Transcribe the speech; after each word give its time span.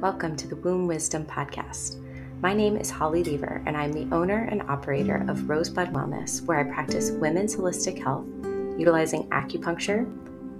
Welcome 0.00 0.34
to 0.36 0.48
the 0.48 0.56
Womb 0.56 0.86
Wisdom 0.86 1.26
Podcast. 1.26 2.02
My 2.40 2.54
name 2.54 2.78
is 2.78 2.88
Holly 2.88 3.22
Lever, 3.22 3.62
and 3.66 3.76
I'm 3.76 3.92
the 3.92 4.08
owner 4.16 4.48
and 4.50 4.62
operator 4.62 5.26
of 5.28 5.46
Rosebud 5.46 5.92
Wellness, 5.92 6.42
where 6.46 6.58
I 6.58 6.64
practice 6.72 7.10
women's 7.10 7.54
holistic 7.54 8.02
health 8.02 8.24
utilizing 8.78 9.28
acupuncture, 9.28 10.10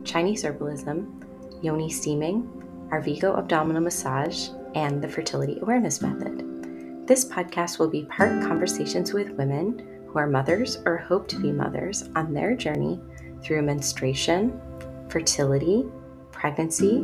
Chinese 0.05 0.45
herbalism, 0.45 1.25
yoni 1.65 1.89
steaming, 1.89 2.53
Arvigo 2.93 3.39
abdominal 3.39 3.81
massage, 3.81 4.51
and 4.75 5.01
the 5.01 5.09
fertility 5.09 5.59
awareness 5.63 6.03
method. 6.03 7.07
This 7.07 7.25
podcast 7.25 7.79
will 7.79 7.89
be 7.89 8.05
part 8.05 8.43
conversations 8.43 9.15
with 9.15 9.31
women 9.31 10.05
who 10.07 10.19
are 10.19 10.27
mothers 10.27 10.83
or 10.85 10.99
hope 10.99 11.29
to 11.29 11.41
be 11.41 11.51
mothers 11.51 12.11
on 12.15 12.35
their 12.35 12.55
journey 12.55 13.01
through 13.43 13.63
menstruation, 13.63 14.61
fertility, 15.09 15.87
pregnancy, 16.31 17.01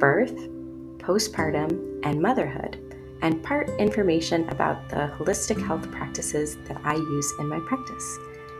birth, 0.00 0.36
postpartum, 1.08 2.00
and 2.04 2.20
motherhood, 2.20 2.76
and 3.22 3.42
part 3.42 3.70
information 3.80 4.46
about 4.50 4.90
the 4.90 5.10
holistic 5.16 5.58
health 5.66 5.90
practices 5.90 6.58
that 6.68 6.78
I 6.84 6.96
use 6.96 7.32
in 7.40 7.48
my 7.48 7.60
practice. 7.60 8.18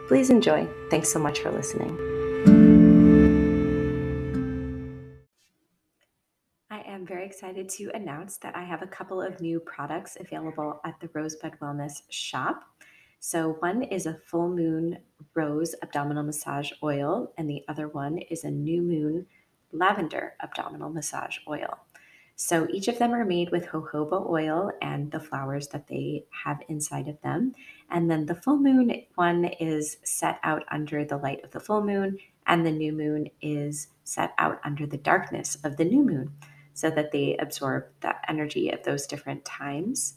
Please 0.09 0.30
enjoy. 0.30 0.66
Thanks 0.91 1.12
so 1.12 1.19
much 1.19 1.41
for 1.41 1.51
listening. 1.51 1.92
I 6.70 6.80
am 6.87 7.06
very 7.06 7.27
excited 7.27 7.69
to 7.69 7.91
announce 7.92 8.39
that 8.39 8.56
I 8.56 8.65
have 8.65 8.80
a 8.80 8.87
couple 8.87 9.20
of 9.20 9.42
new 9.42 9.61
products 9.61 10.17
available 10.19 10.80
at 10.87 10.98
the 11.01 11.11
Rosebud 11.12 11.53
Wellness 11.61 12.01
shop. 12.09 12.65
So, 13.20 13.56
one 13.61 13.83
is 13.83 14.06
a 14.06 14.15
full 14.15 14.48
moon 14.48 14.97
rose 15.34 15.75
abdominal 15.83 16.23
massage 16.23 16.73
oil, 16.83 17.30
and 17.37 17.51
the 17.51 17.65
other 17.69 17.89
one 17.89 18.19
is 18.30 18.45
a 18.45 18.51
new 18.51 18.80
moon 18.80 19.27
lavender 19.73 20.34
abdominal 20.41 20.89
massage 20.89 21.39
oil. 21.47 21.78
So 22.41 22.69
each 22.70 22.86
of 22.86 23.00
them 23.00 23.12
are 23.14 23.25
made 23.25 23.50
with 23.50 23.67
jojoba 23.67 24.31
oil 24.31 24.70
and 24.81 25.11
the 25.11 25.19
flowers 25.19 25.67
that 25.69 25.89
they 25.89 26.25
have 26.45 26.61
inside 26.69 27.08
of 27.08 27.20
them. 27.20 27.53
And 27.91 28.08
then 28.08 28.27
the 28.27 28.36
full 28.36 28.58
moon 28.58 28.95
one 29.17 29.47
is 29.58 29.97
set 30.05 30.39
out 30.45 30.62
under 30.70 31.05
the 31.05 31.17
light 31.17 31.42
of 31.42 31.50
the 31.50 31.58
full 31.58 31.83
moon, 31.83 32.17
and 32.47 32.64
the 32.64 32.70
new 32.70 32.92
moon 32.92 33.28
is 33.42 33.89
set 34.05 34.34
out 34.39 34.61
under 34.62 34.86
the 34.86 34.97
darkness 34.97 35.58
of 35.64 35.77
the 35.77 35.84
new 35.84 36.05
moon 36.05 36.33
so 36.75 36.91
that 36.91 37.11
they 37.11 37.36
absorb 37.39 37.86
the 38.03 38.14
energy 38.30 38.70
of 38.70 38.84
those 38.84 39.08
different 39.08 39.45
times. 39.45 40.14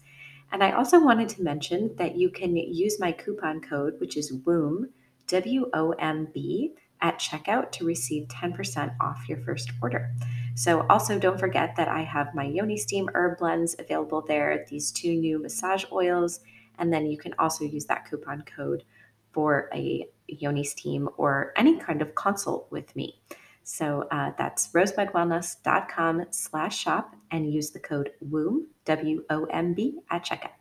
And 0.51 0.63
I 0.63 0.73
also 0.73 1.03
wanted 1.03 1.29
to 1.29 1.41
mention 1.41 1.95
that 1.95 2.17
you 2.17 2.29
can 2.29 2.55
use 2.55 2.99
my 2.99 3.13
coupon 3.13 3.61
code, 3.61 3.99
which 3.99 4.15
is 4.15 4.31
WOMB, 4.31 4.89
W 5.25 5.69
O 5.73 5.91
M 5.93 6.27
B, 6.31 6.75
at 7.01 7.19
checkout 7.19 7.71
to 7.71 7.85
receive 7.85 8.27
10% 8.27 8.95
off 9.01 9.27
your 9.27 9.39
first 9.39 9.71
order. 9.81 10.13
So, 10.55 10.85
also 10.89 11.17
don't 11.17 11.39
forget 11.39 11.75
that 11.77 11.87
I 11.87 12.01
have 12.01 12.35
my 12.35 12.43
Yoni 12.43 12.77
Steam 12.77 13.09
herb 13.13 13.37
blends 13.39 13.75
available 13.79 14.21
there, 14.21 14.65
these 14.69 14.91
two 14.91 15.15
new 15.15 15.39
massage 15.39 15.85
oils, 15.91 16.41
and 16.77 16.93
then 16.93 17.05
you 17.05 17.17
can 17.17 17.33
also 17.39 17.63
use 17.63 17.85
that 17.85 18.09
coupon 18.09 18.43
code 18.43 18.83
for 19.31 19.69
a 19.73 20.05
Yoni 20.27 20.63
Steam 20.63 21.09
or 21.17 21.53
any 21.55 21.77
kind 21.77 22.01
of 22.01 22.15
consult 22.15 22.67
with 22.71 22.93
me. 22.95 23.21
So 23.63 24.07
uh, 24.11 24.31
that's 24.37 24.69
rosebudwellness.com 24.69 26.25
slash 26.31 26.77
shop 26.77 27.15
and 27.31 27.51
use 27.51 27.71
the 27.71 27.79
code 27.79 28.11
WOMB, 28.27 28.63
W 28.85 29.23
O 29.29 29.45
M 29.45 29.73
B, 29.73 29.99
at 30.09 30.25
checkout. 30.25 30.51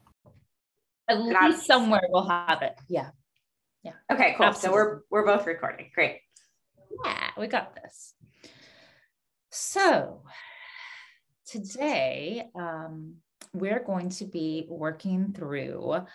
At 1.08 1.20
least 1.20 1.66
somewhere 1.66 2.02
we'll 2.10 2.28
have 2.28 2.62
it. 2.62 2.78
Yeah. 2.88 3.10
Yeah. 3.82 3.92
Okay, 4.12 4.34
cool. 4.36 4.46
Absolutely. 4.46 4.68
So 4.68 4.72
we're 4.72 5.00
we're 5.10 5.26
both 5.26 5.46
recording. 5.46 5.90
Great. 5.94 6.20
Yeah, 6.90 7.30
we 7.38 7.46
got 7.46 7.74
this. 7.74 8.14
So 9.50 10.22
today, 11.46 12.48
um, 12.54 13.16
we're 13.52 13.82
going 13.82 14.10
to 14.10 14.24
be 14.24 14.66
working 14.68 15.32
through 15.32 16.06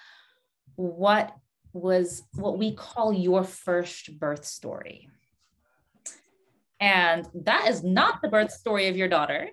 what 0.75 1.35
was 1.74 2.24
what 2.35 2.58
we 2.58 2.74
call 2.74 3.14
your 3.14 3.44
first 3.44 4.18
birth 4.19 4.46
story. 4.46 5.09
And 6.80 7.28
that 7.44 7.68
is 7.69 7.84
not 7.84 8.22
the 8.22 8.30
birth 8.30 8.52
story 8.52 8.88
of 8.88 8.97
your 8.97 9.08
daughter. 9.08 9.50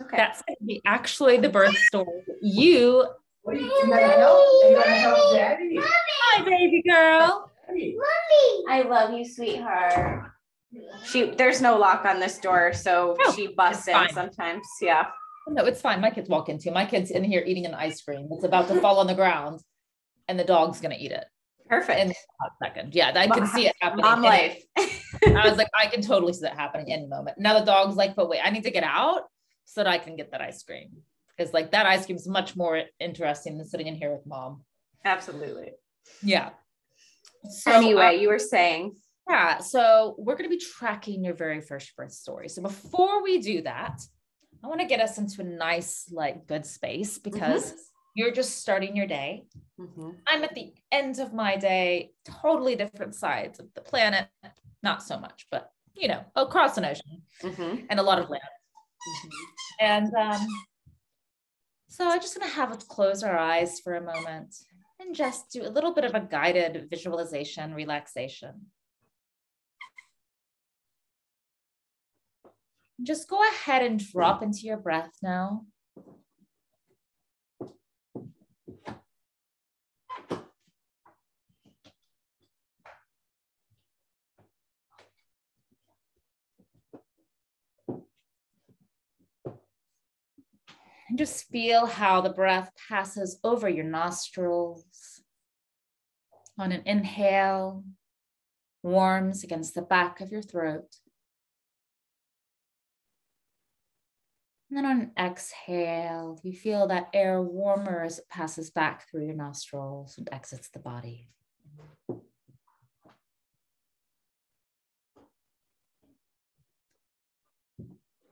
Okay. 0.00 0.16
That's 0.16 0.42
going 0.42 0.56
to 0.58 0.64
be 0.64 0.80
actually 0.86 1.36
the 1.36 1.48
birth 1.50 1.76
story 1.76 2.22
you. 2.40 3.06
What 3.42 3.56
are 3.56 3.60
you, 3.60 3.66
you 3.66 3.86
gonna 3.86 4.08
help? 4.08 4.46
You 4.64 4.74
gonna 4.74 4.90
help 4.90 5.34
daddy? 5.34 5.76
Hi, 5.78 6.44
baby 6.44 6.82
girl. 6.88 7.51
Mommy. 7.74 8.64
I 8.68 8.82
love 8.88 9.12
you, 9.12 9.24
sweetheart. 9.24 10.30
She 11.04 11.30
there's 11.30 11.60
no 11.60 11.78
lock 11.78 12.04
on 12.04 12.20
this 12.20 12.38
door, 12.38 12.72
so 12.72 13.16
oh, 13.20 13.32
she 13.34 13.48
busts 13.48 13.88
in 13.88 14.08
sometimes. 14.10 14.66
Yeah. 14.80 15.06
No, 15.48 15.64
it's 15.64 15.80
fine. 15.80 16.00
My 16.00 16.10
kids 16.10 16.28
walk 16.28 16.48
into 16.48 16.70
my 16.70 16.86
kids 16.86 17.10
in 17.10 17.24
here 17.24 17.42
eating 17.44 17.66
an 17.66 17.74
ice 17.74 18.00
cream. 18.00 18.28
It's 18.30 18.44
about 18.44 18.68
to 18.68 18.80
fall 18.80 18.98
on 18.98 19.06
the 19.06 19.14
ground, 19.14 19.60
and 20.28 20.38
the 20.38 20.44
dog's 20.44 20.80
gonna 20.80 20.96
eat 20.98 21.12
it. 21.12 21.24
Perfect. 21.68 22.00
In 22.00 22.10
a 22.10 22.14
second. 22.62 22.94
Yeah, 22.94 23.12
I 23.14 23.26
can 23.26 23.46
see 23.46 23.66
it 23.66 23.74
happening. 23.80 24.04
Mom 24.04 24.22
life. 24.22 24.62
I 24.76 25.48
was 25.48 25.56
like, 25.56 25.68
I 25.78 25.86
can 25.86 26.02
totally 26.02 26.32
see 26.32 26.42
that 26.42 26.56
happening 26.56 26.92
any 26.92 27.06
moment. 27.06 27.38
Now 27.38 27.58
the 27.58 27.64
dog's 27.64 27.96
like, 27.96 28.14
but 28.14 28.28
wait, 28.28 28.40
I 28.44 28.50
need 28.50 28.64
to 28.64 28.70
get 28.70 28.84
out 28.84 29.22
so 29.64 29.82
that 29.82 29.90
I 29.90 29.98
can 29.98 30.16
get 30.16 30.32
that 30.32 30.40
ice 30.40 30.62
cream. 30.62 30.90
Because 31.36 31.54
like 31.54 31.70
that 31.72 31.86
ice 31.86 32.04
cream 32.04 32.16
is 32.16 32.28
much 32.28 32.56
more 32.56 32.82
interesting 33.00 33.56
than 33.56 33.66
sitting 33.66 33.86
in 33.86 33.94
here 33.94 34.12
with 34.12 34.26
mom. 34.26 34.64
Absolutely. 35.04 35.72
Yeah. 36.22 36.50
So, 37.50 37.72
anyway, 37.72 38.16
um, 38.16 38.20
you 38.20 38.28
were 38.28 38.38
saying. 38.38 38.94
Yeah. 39.28 39.58
So 39.58 40.16
we're 40.18 40.36
going 40.36 40.50
to 40.50 40.56
be 40.56 40.62
tracking 40.62 41.24
your 41.24 41.34
very 41.34 41.60
first 41.60 41.94
birth 41.96 42.12
story. 42.12 42.48
So 42.48 42.60
before 42.60 43.22
we 43.22 43.40
do 43.40 43.62
that, 43.62 44.00
I 44.64 44.66
want 44.66 44.80
to 44.80 44.86
get 44.86 45.00
us 45.00 45.18
into 45.18 45.42
a 45.42 45.44
nice, 45.44 46.10
like, 46.10 46.46
good 46.46 46.66
space 46.66 47.18
because 47.18 47.66
mm-hmm. 47.66 47.80
you're 48.14 48.32
just 48.32 48.58
starting 48.58 48.96
your 48.96 49.06
day. 49.06 49.44
Mm-hmm. 49.80 50.10
I'm 50.26 50.44
at 50.44 50.54
the 50.54 50.72
end 50.90 51.20
of 51.20 51.32
my 51.32 51.56
day, 51.56 52.12
totally 52.24 52.76
different 52.76 53.14
sides 53.14 53.60
of 53.60 53.66
the 53.74 53.80
planet. 53.80 54.28
Not 54.82 55.02
so 55.02 55.18
much, 55.18 55.46
but 55.50 55.70
you 55.94 56.08
know, 56.08 56.24
across 56.34 56.78
an 56.78 56.84
ocean 56.84 57.22
mm-hmm. 57.42 57.84
and 57.90 58.00
a 58.00 58.02
lot 58.02 58.18
of 58.18 58.28
land. 58.28 58.42
Mm-hmm. 59.08 59.28
And 59.80 60.14
um, 60.14 60.46
so 61.88 62.08
I'm 62.08 62.20
just 62.20 62.36
going 62.36 62.48
to 62.48 62.54
have 62.54 62.72
us 62.72 62.84
close 62.84 63.22
our 63.22 63.36
eyes 63.36 63.80
for 63.80 63.94
a 63.94 64.00
moment 64.00 64.54
and 65.02 65.14
just 65.14 65.50
do 65.50 65.66
a 65.66 65.68
little 65.68 65.94
bit 65.94 66.04
of 66.04 66.14
a 66.14 66.20
guided 66.20 66.88
visualization 66.90 67.74
relaxation. 67.74 68.66
Just 73.02 73.28
go 73.28 73.42
ahead 73.42 73.82
and 73.82 73.98
drop 73.98 74.42
into 74.42 74.60
your 74.60 74.76
breath 74.76 75.10
now. 75.22 75.66
And 91.12 91.18
just 91.18 91.50
feel 91.50 91.84
how 91.84 92.22
the 92.22 92.30
breath 92.30 92.70
passes 92.88 93.38
over 93.44 93.68
your 93.68 93.84
nostrils. 93.84 95.20
On 96.58 96.72
an 96.72 96.84
inhale, 96.86 97.84
warms 98.82 99.44
against 99.44 99.74
the 99.74 99.82
back 99.82 100.22
of 100.22 100.32
your 100.32 100.40
throat. 100.40 100.86
And 104.70 104.78
then 104.78 104.86
on 104.86 105.00
an 105.02 105.10
exhale, 105.18 106.40
you 106.42 106.54
feel 106.54 106.86
that 106.86 107.10
air 107.12 107.42
warmer 107.42 108.04
as 108.04 108.18
it 108.18 108.30
passes 108.30 108.70
back 108.70 109.06
through 109.06 109.26
your 109.26 109.34
nostrils 109.34 110.16
and 110.16 110.30
exits 110.32 110.70
the 110.70 110.78
body. 110.78 111.28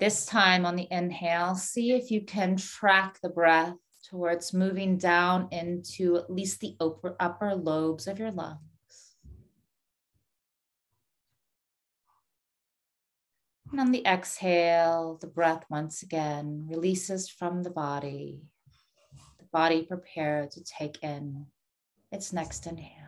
This 0.01 0.25
time 0.25 0.65
on 0.65 0.77
the 0.77 0.89
inhale, 0.91 1.55
see 1.55 1.93
if 1.93 2.11
you 2.11 2.23
can 2.23 2.57
track 2.57 3.21
the 3.21 3.29
breath 3.29 3.77
towards 4.09 4.55
moving 4.55 4.97
down 4.97 5.47
into 5.53 6.17
at 6.17 6.33
least 6.33 6.61
the 6.61 6.75
upper, 6.81 7.55
lobes 7.55 8.07
of 8.07 8.19
your 8.19 8.31
lungs. 8.31 8.59
And 13.71 13.79
on 13.79 13.93
the 13.93 14.03
exhale, 14.07 15.19
the 15.21 15.27
breath 15.27 15.65
once 15.69 16.03
again 16.03 16.67
releases 16.67 17.29
from 17.29 17.63
the 17.63 17.71
body. 17.71 18.41
The 19.39 19.45
body 19.53 19.83
prepared 19.83 20.51
to 20.53 20.65
take 20.65 21.03
in 21.03 21.45
its 22.11 22.33
next 22.33 22.67
inhale. 22.67 23.00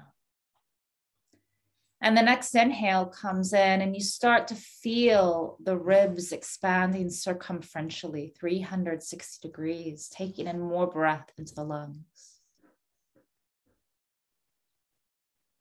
And 2.05 2.17
the 2.17 2.23
next 2.23 2.57
inhale 2.57 3.07
comes 3.07 3.53
in, 3.53 3.81
and 3.81 3.95
you 3.95 4.03
start 4.03 4.49
to 4.49 4.57
feel 4.57 5.57
the 5.63 5.77
ribs 5.77 6.33
expanding 6.33 7.07
circumferentially 7.07 8.37
360 8.37 9.49
degrees, 9.49 10.09
taking 10.09 10.49
in 10.49 10.59
more 10.59 10.89
breath 10.89 11.31
into 11.39 11.55
the 11.55 11.63
lungs. 11.63 12.41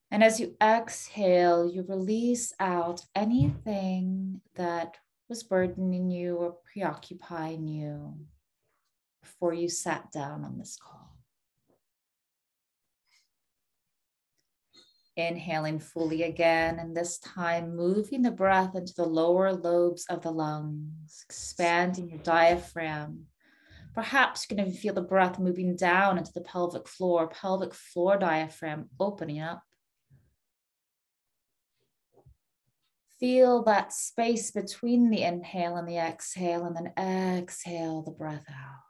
And 0.09 0.23
as 0.23 0.39
you 0.39 0.55
exhale, 0.61 1.69
you 1.69 1.85
release 1.88 2.53
out 2.59 3.05
anything 3.15 4.41
that 4.55 4.97
was 5.29 5.43
burdening 5.43 6.09
you 6.09 6.38
or 6.38 6.57
preoccupying 6.73 7.67
you. 7.67 8.15
before 9.21 9.53
you 9.53 9.69
sat 9.69 10.11
down 10.11 10.43
on 10.43 10.57
this 10.57 10.77
call. 10.79 11.00
Inhaling 15.17 15.79
fully 15.79 16.23
again, 16.23 16.79
and 16.79 16.95
this 16.95 17.19
time 17.19 17.75
moving 17.75 18.21
the 18.21 18.31
breath 18.31 18.75
into 18.75 18.93
the 18.95 19.05
lower 19.05 19.51
lobes 19.51 20.05
of 20.09 20.21
the 20.21 20.31
lungs, 20.31 21.25
expanding 21.25 22.09
your 22.09 22.19
diaphragm. 22.19 23.25
Perhaps 23.93 24.47
you're 24.49 24.55
going 24.55 24.71
to 24.71 24.77
feel 24.77 24.93
the 24.93 25.01
breath 25.01 25.37
moving 25.37 25.75
down 25.75 26.17
into 26.17 26.31
the 26.31 26.39
pelvic 26.39 26.87
floor, 26.87 27.27
pelvic 27.27 27.73
floor 27.73 28.17
diaphragm 28.17 28.89
opening 29.01 29.41
up. 29.41 29.63
Feel 33.19 33.63
that 33.63 33.91
space 33.91 34.49
between 34.49 35.09
the 35.09 35.23
inhale 35.23 35.75
and 35.75 35.87
the 35.87 35.97
exhale, 35.97 36.63
and 36.63 36.75
then 36.75 36.93
exhale 36.97 38.01
the 38.01 38.11
breath 38.11 38.45
out. 38.49 38.80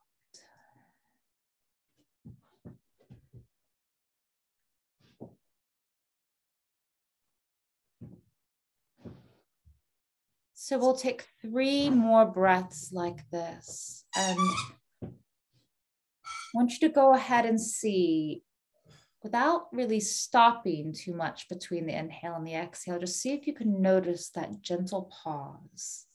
So 10.71 10.77
we'll 10.77 10.95
take 10.95 11.27
three 11.41 11.89
more 11.89 12.25
breaths 12.25 12.91
like 12.94 13.29
this. 13.29 14.06
And 14.15 14.39
I 15.03 15.09
want 16.53 16.71
you 16.71 16.88
to 16.88 16.94
go 16.94 17.13
ahead 17.13 17.45
and 17.45 17.59
see, 17.59 18.44
without 19.21 19.63
really 19.73 20.00
stopping 20.00 20.94
too 20.97 21.13
much 21.13 21.50
between 21.50 21.88
the 21.88 22.00
inhale 22.00 22.35
and 22.35 22.47
the 22.47 22.56
exhale, 22.56 23.00
just 23.00 23.19
see 23.19 23.33
if 23.33 23.47
you 23.47 23.53
can 23.53 23.81
notice 23.81 24.29
that 24.29 24.62
gentle 24.62 25.12
pause. 25.21 26.06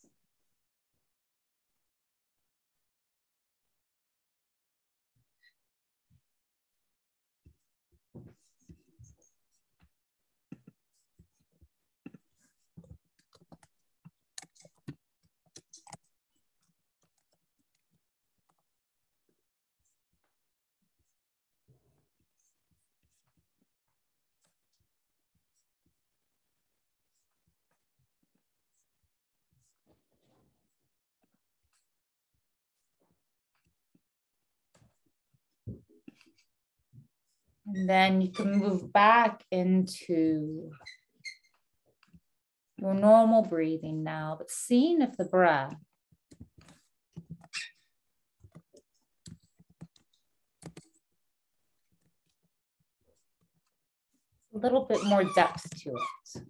And 37.76 37.90
then 37.90 38.22
you 38.22 38.32
can 38.32 38.56
move 38.56 38.90
back 38.90 39.44
into 39.50 40.70
your 42.78 42.94
normal 42.94 43.42
breathing 43.42 44.02
now, 44.02 44.36
but 44.38 44.50
seeing 44.50 45.02
if 45.02 45.14
the 45.18 45.26
breath 45.26 45.76
a 54.54 54.58
little 54.58 54.86
bit 54.86 55.04
more 55.04 55.24
depth 55.34 55.68
to 55.82 55.90
it. 55.90 56.42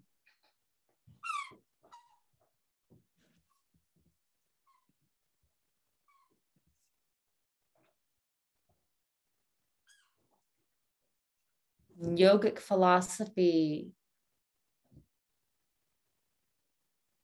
Yogic 12.02 12.58
philosophy, 12.58 13.92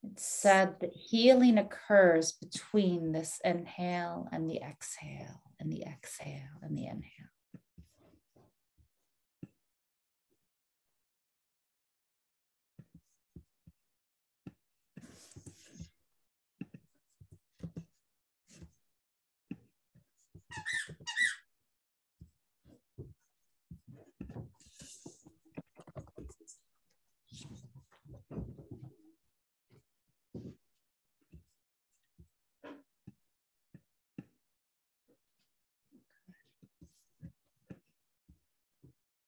it's 0.05 0.25
said 0.25 0.81
that 0.81 0.93
healing 0.93 1.59
occurs 1.59 2.33
between 2.33 3.13
this 3.13 3.41
inhale 3.45 4.29
and 4.33 4.49
the 4.49 4.61
exhale, 4.61 5.43
and 5.61 5.73
the 5.73 5.83
exhale 5.83 6.61
and 6.63 6.77
the 6.77 6.87
inhale. 6.87 7.32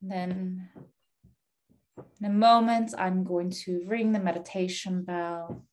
Then 0.06 0.68
in 2.20 2.26
a 2.26 2.30
moment, 2.30 2.92
I'm 2.98 3.24
going 3.24 3.50
to 3.64 3.84
ring 3.86 4.12
the 4.12 4.18
meditation 4.18 5.02
bell. 5.02 5.64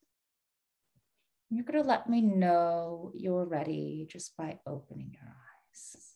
You're 1.50 1.66
going 1.66 1.82
to 1.82 1.88
let 1.88 2.10
me 2.10 2.22
know 2.22 3.12
you're 3.14 3.46
ready 3.46 4.08
just 4.10 4.38
by 4.38 4.60
opening 4.66 5.12
your 5.14 5.24
eyes. 5.28 6.16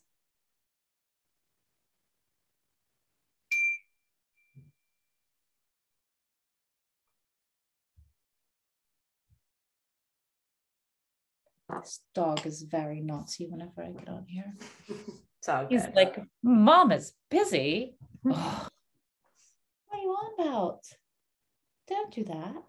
This 11.83 12.00
dog 12.13 12.45
is 12.47 12.61
very 12.61 13.01
naughty 13.01 13.47
whenever 13.47 13.83
I 13.83 13.91
get 13.91 14.07
on 14.07 14.25
here. 14.27 14.53
He's 15.69 15.88
like, 15.95 16.19
Mom 16.44 16.92
is 16.92 17.13
busy. 17.30 17.95
Oh, 18.27 18.68
what 19.88 20.00
are 20.00 20.01
you 20.01 20.09
on 20.09 20.33
about? 20.39 20.80
Don't 21.88 22.12
do 22.12 22.24
that. 22.24 22.63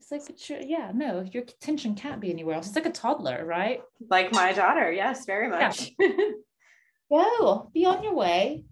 It's 0.00 0.10
like, 0.10 0.66
yeah, 0.66 0.90
no, 0.94 1.26
your 1.32 1.42
attention 1.42 1.94
can't 1.94 2.20
be 2.20 2.30
anywhere 2.30 2.54
else. 2.54 2.66
It's 2.66 2.76
like 2.76 2.86
a 2.86 2.90
toddler, 2.90 3.44
right? 3.44 3.82
Like 4.08 4.32
my 4.32 4.52
daughter. 4.52 4.90
Yes, 4.90 5.26
very 5.26 5.48
much. 5.48 5.92
Yeah. 5.98 6.08
go, 7.10 7.70
be 7.74 7.84
on 7.84 8.02
your 8.02 8.14
way. 8.14 8.64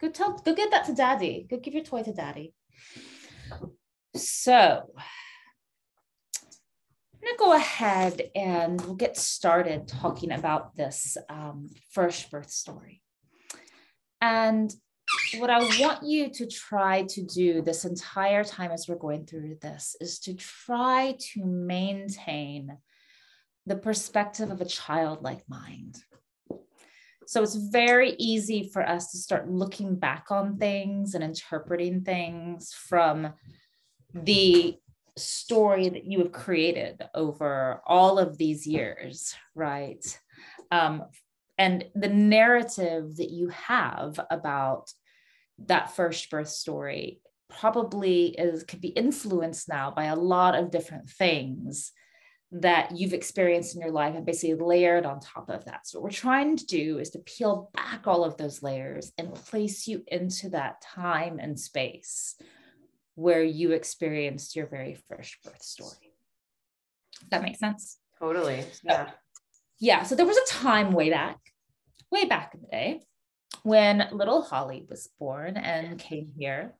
Go 0.00 0.08
tell, 0.08 0.36
go 0.38 0.54
get 0.54 0.70
that 0.72 0.84
to 0.86 0.94
daddy. 0.94 1.46
Go 1.48 1.58
give 1.58 1.74
your 1.74 1.84
toy 1.84 2.02
to 2.02 2.12
daddy. 2.12 2.52
So, 4.16 4.92
I'm 7.22 7.28
going 7.28 7.36
to 7.36 7.44
go 7.44 7.52
ahead 7.54 8.30
and 8.34 8.80
we'll 8.80 8.96
get 8.96 9.16
started 9.16 9.86
talking 9.86 10.32
about 10.32 10.74
this 10.74 11.16
um, 11.28 11.68
first 11.92 12.28
birth 12.32 12.50
story. 12.50 13.00
And 14.20 14.74
what 15.38 15.48
I 15.48 15.60
want 15.80 16.02
you 16.02 16.30
to 16.30 16.46
try 16.46 17.04
to 17.04 17.22
do 17.22 17.62
this 17.62 17.84
entire 17.84 18.42
time 18.42 18.72
as 18.72 18.88
we're 18.88 18.96
going 18.96 19.26
through 19.26 19.58
this 19.60 19.94
is 20.00 20.18
to 20.20 20.34
try 20.34 21.14
to 21.32 21.44
maintain 21.44 22.76
the 23.66 23.76
perspective 23.76 24.50
of 24.50 24.60
a 24.60 24.64
childlike 24.64 25.44
mind. 25.48 25.98
So 27.28 27.40
it's 27.40 27.54
very 27.54 28.16
easy 28.18 28.68
for 28.72 28.82
us 28.82 29.12
to 29.12 29.18
start 29.18 29.48
looking 29.48 29.94
back 29.94 30.26
on 30.30 30.58
things 30.58 31.14
and 31.14 31.22
interpreting 31.22 32.02
things 32.02 32.72
from 32.72 33.32
the 34.12 34.76
story 35.16 35.88
that 35.88 36.04
you 36.04 36.20
have 36.20 36.32
created 36.32 37.02
over 37.14 37.80
all 37.86 38.18
of 38.18 38.38
these 38.38 38.66
years, 38.66 39.34
right? 39.54 40.04
Um, 40.70 41.04
and 41.58 41.84
the 41.94 42.08
narrative 42.08 43.16
that 43.16 43.30
you 43.30 43.48
have 43.48 44.18
about 44.30 44.90
that 45.66 45.94
first 45.94 46.30
birth 46.30 46.48
story 46.48 47.20
probably 47.48 48.28
is 48.28 48.64
could 48.64 48.80
be 48.80 48.88
influenced 48.88 49.68
now 49.68 49.90
by 49.90 50.04
a 50.04 50.16
lot 50.16 50.54
of 50.54 50.70
different 50.70 51.08
things 51.10 51.92
that 52.50 52.96
you've 52.96 53.14
experienced 53.14 53.74
in 53.74 53.80
your 53.80 53.90
life 53.90 54.14
and 54.14 54.26
basically 54.26 54.54
layered 54.54 55.06
on 55.06 55.20
top 55.20 55.48
of 55.48 55.64
that. 55.64 55.86
So 55.86 55.98
what 55.98 56.04
we're 56.04 56.10
trying 56.10 56.56
to 56.56 56.66
do 56.66 56.98
is 56.98 57.10
to 57.10 57.18
peel 57.20 57.70
back 57.74 58.06
all 58.06 58.24
of 58.24 58.36
those 58.36 58.62
layers 58.62 59.12
and 59.16 59.34
place 59.34 59.86
you 59.86 60.02
into 60.06 60.50
that 60.50 60.82
time 60.82 61.38
and 61.38 61.58
space 61.58 62.36
where 63.14 63.42
you 63.42 63.72
experienced 63.72 64.56
your 64.56 64.66
very 64.66 64.94
first 65.08 65.36
birth 65.44 65.62
story. 65.62 66.12
that 67.30 67.42
makes 67.42 67.58
sense? 67.58 67.98
Totally. 68.18 68.64
Yeah. 68.84 69.10
Yeah. 69.78 70.02
So 70.04 70.14
there 70.14 70.26
was 70.26 70.36
a 70.36 70.52
time 70.52 70.92
way 70.92 71.10
back, 71.10 71.38
way 72.10 72.24
back 72.24 72.54
in 72.54 72.62
the 72.62 72.68
day, 72.68 73.00
when 73.62 74.08
little 74.12 74.42
Holly 74.42 74.86
was 74.88 75.08
born 75.18 75.56
and 75.56 75.98
came 75.98 76.32
here. 76.38 76.74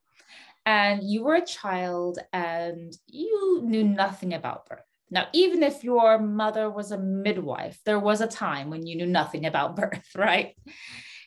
And 0.65 1.03
you 1.03 1.23
were 1.23 1.35
a 1.35 1.45
child 1.45 2.19
and 2.31 2.95
you 3.07 3.61
knew 3.63 3.83
nothing 3.83 4.33
about 4.33 4.65
birth, 4.69 4.85
Now, 5.11 5.27
even 5.33 5.61
if 5.61 5.83
your 5.83 6.17
mother 6.17 6.69
was 6.69 6.91
a 6.91 6.97
midwife, 6.97 7.79
there 7.85 7.99
was 7.99 8.21
a 8.21 8.27
time 8.27 8.69
when 8.69 8.87
you 8.87 8.95
knew 8.95 9.05
nothing 9.05 9.45
about 9.45 9.75
birth, 9.81 10.07
right? 10.15 10.55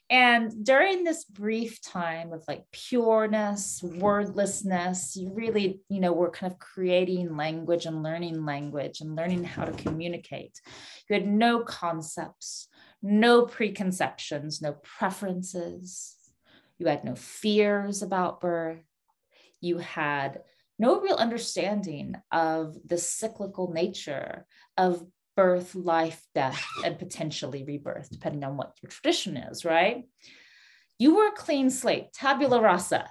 And 0.09 0.65
during 0.65 1.03
this 1.03 1.25
brief 1.25 1.83
time 1.83 2.33
of 2.33 2.45
like 2.47 2.65
pureness, 2.71 3.83
wordlessness, 3.83 5.17
you 5.17 5.33
really, 5.35 5.81
you 5.89 6.01
know, 6.01 6.13
were 6.13 6.31
kind 6.31 6.53
of 6.53 6.61
creating 6.61 7.37
language 7.37 7.87
and 7.87 8.05
learning 8.05 8.45
language 8.45 9.01
and 9.01 9.17
learning 9.17 9.43
how 9.43 9.65
to 9.65 9.73
communicate. 9.73 10.61
You 11.09 11.15
had 11.15 11.27
no 11.27 11.61
concepts, 11.61 12.69
no 13.03 13.47
preconceptions, 13.47 14.63
no 14.63 14.75
preferences. 14.85 16.15
You 16.79 16.87
had 16.87 17.05
no 17.05 17.17
fears 17.17 18.03
about 18.03 18.41
birth. 18.41 18.85
You 19.61 19.79
had 19.79 20.43
no 20.79 21.01
real 21.01 21.17
understanding 21.17 22.15
of 22.31 22.77
the 22.85 22.99
cyclical 22.99 23.73
nature 23.73 24.47
of 24.77 25.05
birth, 25.37 25.75
life, 25.75 26.27
death, 26.35 26.65
and 26.85 26.99
potentially 26.99 27.63
rebirth, 27.65 28.09
depending 28.11 28.43
on 28.43 28.57
what 28.57 28.73
your 28.83 28.91
tradition 28.91 29.37
is, 29.37 29.65
right? 29.65 30.05
You 30.99 31.17
were 31.17 31.29
a 31.29 31.33
clean 31.33 31.71
slate, 31.71 32.13
tabula 32.13 32.61
rasa. 32.61 33.09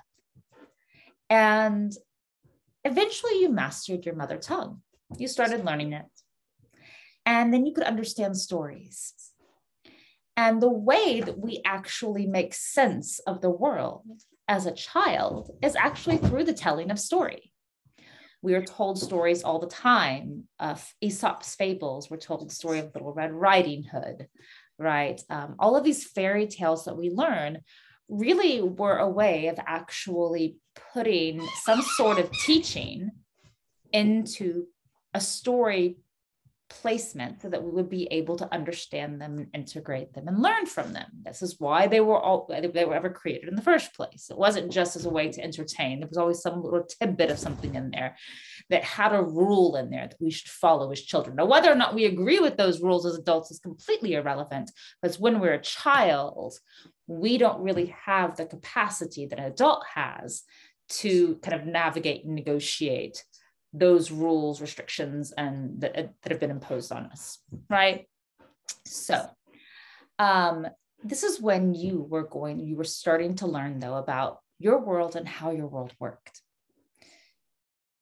And 1.30 1.94
eventually 2.84 3.40
you 3.42 3.50
mastered 3.50 4.06
your 4.06 4.16
mother 4.16 4.38
tongue. 4.38 4.82
You 5.18 5.28
started 5.28 5.64
learning 5.64 5.94
it. 5.94 6.06
And 7.26 7.54
then 7.54 7.66
you 7.66 7.74
could 7.74 7.84
understand 7.84 8.38
stories. 8.38 9.14
And 10.38 10.62
the 10.62 10.70
way 10.70 11.22
that 11.22 11.40
we 11.40 11.62
actually 11.66 12.28
make 12.28 12.54
sense 12.54 13.20
of 13.20 13.42
the 13.42 13.50
world 13.50 14.04
as 14.48 14.66
a 14.66 14.72
child 14.72 15.52
is 15.62 15.76
actually 15.76 16.18
through 16.18 16.44
the 16.44 16.54
telling 16.54 16.92
of 16.92 17.00
story. 17.00 17.52
We 18.46 18.54
are 18.54 18.64
told 18.64 19.00
stories 19.00 19.42
all 19.42 19.58
the 19.58 19.66
time. 19.66 20.44
Uh, 20.60 20.76
Aesop's 21.02 21.56
fables, 21.56 22.12
we're 22.12 22.18
told 22.18 22.48
the 22.48 22.54
story 22.54 22.78
of 22.78 22.94
Little 22.94 23.12
Red 23.12 23.34
Riding 23.34 23.82
Hood, 23.82 24.28
right? 24.78 25.20
Um, 25.32 25.56
all 25.58 25.76
of 25.76 25.84
these 25.84 26.06
fairy 26.06 26.46
tales 26.46 26.86
that 26.86 26.96
we 26.96 27.10
learn 27.10 27.62
really 28.08 28.62
were 28.62 28.98
a 28.98 29.10
way 29.10 29.48
of 29.48 29.58
actually 29.66 30.58
putting 30.94 31.44
some 31.64 31.82
sort 31.82 32.20
of 32.20 32.32
teaching 32.46 33.10
into 33.92 34.68
a 35.16 35.20
story 35.20 35.98
placement 36.70 37.42
so 37.42 37.50
that 37.50 37.64
we 37.64 37.72
would 37.72 37.90
be 37.90 38.08
able 38.12 38.36
to 38.38 38.52
understand 38.54 39.22
them 39.22 39.38
and 39.38 39.48
integrate 39.54 40.14
them 40.14 40.28
and 40.28 40.42
learn 40.42 40.66
from 40.66 40.94
them. 40.94 41.06
This 41.24 41.42
is 41.42 41.60
why 41.60 41.88
they 41.88 42.00
were 42.00 42.20
all 42.20 42.48
they 42.50 42.86
were 42.86 42.96
ever 42.96 43.10
created 43.10 43.50
in 43.50 43.56
the 43.56 43.62
first 43.62 43.94
place. 43.94 44.28
It 44.30 44.38
wasn't 44.38 44.72
just 44.72 44.96
as 44.96 45.06
a 45.06 45.10
way 45.10 45.32
to 45.32 45.44
entertain. 45.44 46.00
There 46.00 46.10
was 46.10 46.18
always 46.18 46.42
some 46.42 46.64
little 46.64 46.84
tidbit 46.84 47.30
of 47.30 47.40
something 47.40 47.76
in 47.76 47.92
there 47.92 48.18
that 48.70 48.84
had 48.84 49.14
a 49.14 49.22
rule 49.22 49.76
in 49.76 49.90
there 49.90 50.08
that 50.08 50.18
we 50.20 50.32
should 50.32 50.50
follow 50.50 50.92
as 50.92 51.02
children. 51.02 51.36
Now, 51.36 51.46
whether 51.46 51.72
or 51.72 51.76
not 51.76 51.94
we 51.94 52.06
agree 52.06 52.40
with 52.40 52.58
those 52.58 52.82
rules 52.82 53.06
as 53.06 53.18
adults 53.18 53.52
is 53.52 53.60
completely 53.60 54.14
irrelevant. 54.14 54.72
Because 55.02 55.20
when 55.20 55.40
we're 55.40 55.54
a 55.54 55.62
child, 55.62 56.58
we 57.08 57.38
don't 57.38 57.62
really 57.62 57.94
have 58.06 58.36
the 58.36 58.46
capacity 58.46 59.28
that 59.28 59.40
an 59.40 59.46
adult 59.46 59.84
has 59.94 60.44
to 60.88 61.36
kind 61.44 61.60
of 61.60 61.68
navigate 61.68 62.26
and 62.26 62.36
negotiate 62.36 63.24
those 63.78 64.12
rules, 64.12 64.62
restrictions, 64.62 65.32
and 65.32 65.82
that, 65.82 65.94
that 65.94 66.32
have 66.32 66.40
been 66.40 66.52
imposed 66.52 66.92
on 66.92 67.06
us, 67.08 67.40
right? 67.70 68.08
So, 68.86 69.30
um, 70.20 70.68
this 71.04 71.24
is 71.24 71.42
when 71.42 71.74
you 71.74 72.02
were 72.10 72.24
going, 72.24 72.60
you 72.60 72.76
were 72.76 72.84
starting 72.84 73.36
to 73.36 73.48
learn 73.48 73.80
though 73.80 73.96
about 73.96 74.40
your 74.60 74.80
world 74.80 75.16
and 75.16 75.28
how 75.28 75.52
your 75.52 75.68
world 75.68 75.94
worked. 76.00 76.42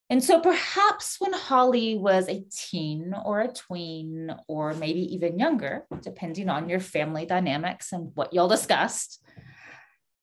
And 0.10 0.24
so 0.24 0.40
perhaps 0.40 1.16
when 1.20 1.34
Holly 1.34 1.98
was 1.98 2.30
a 2.30 2.46
teen 2.56 3.16
or 3.26 3.42
a 3.42 3.52
tween, 3.52 4.34
or 4.48 4.74
maybe 4.74 5.16
even 5.16 5.40
younger, 5.40 5.86
depending 6.02 6.50
on 6.50 6.70
your 6.70 6.80
family 6.80 7.26
dynamics 7.26 7.92
and 7.92 8.12
what 8.14 8.32
y'all 8.32 8.48
discussed, 8.48 9.26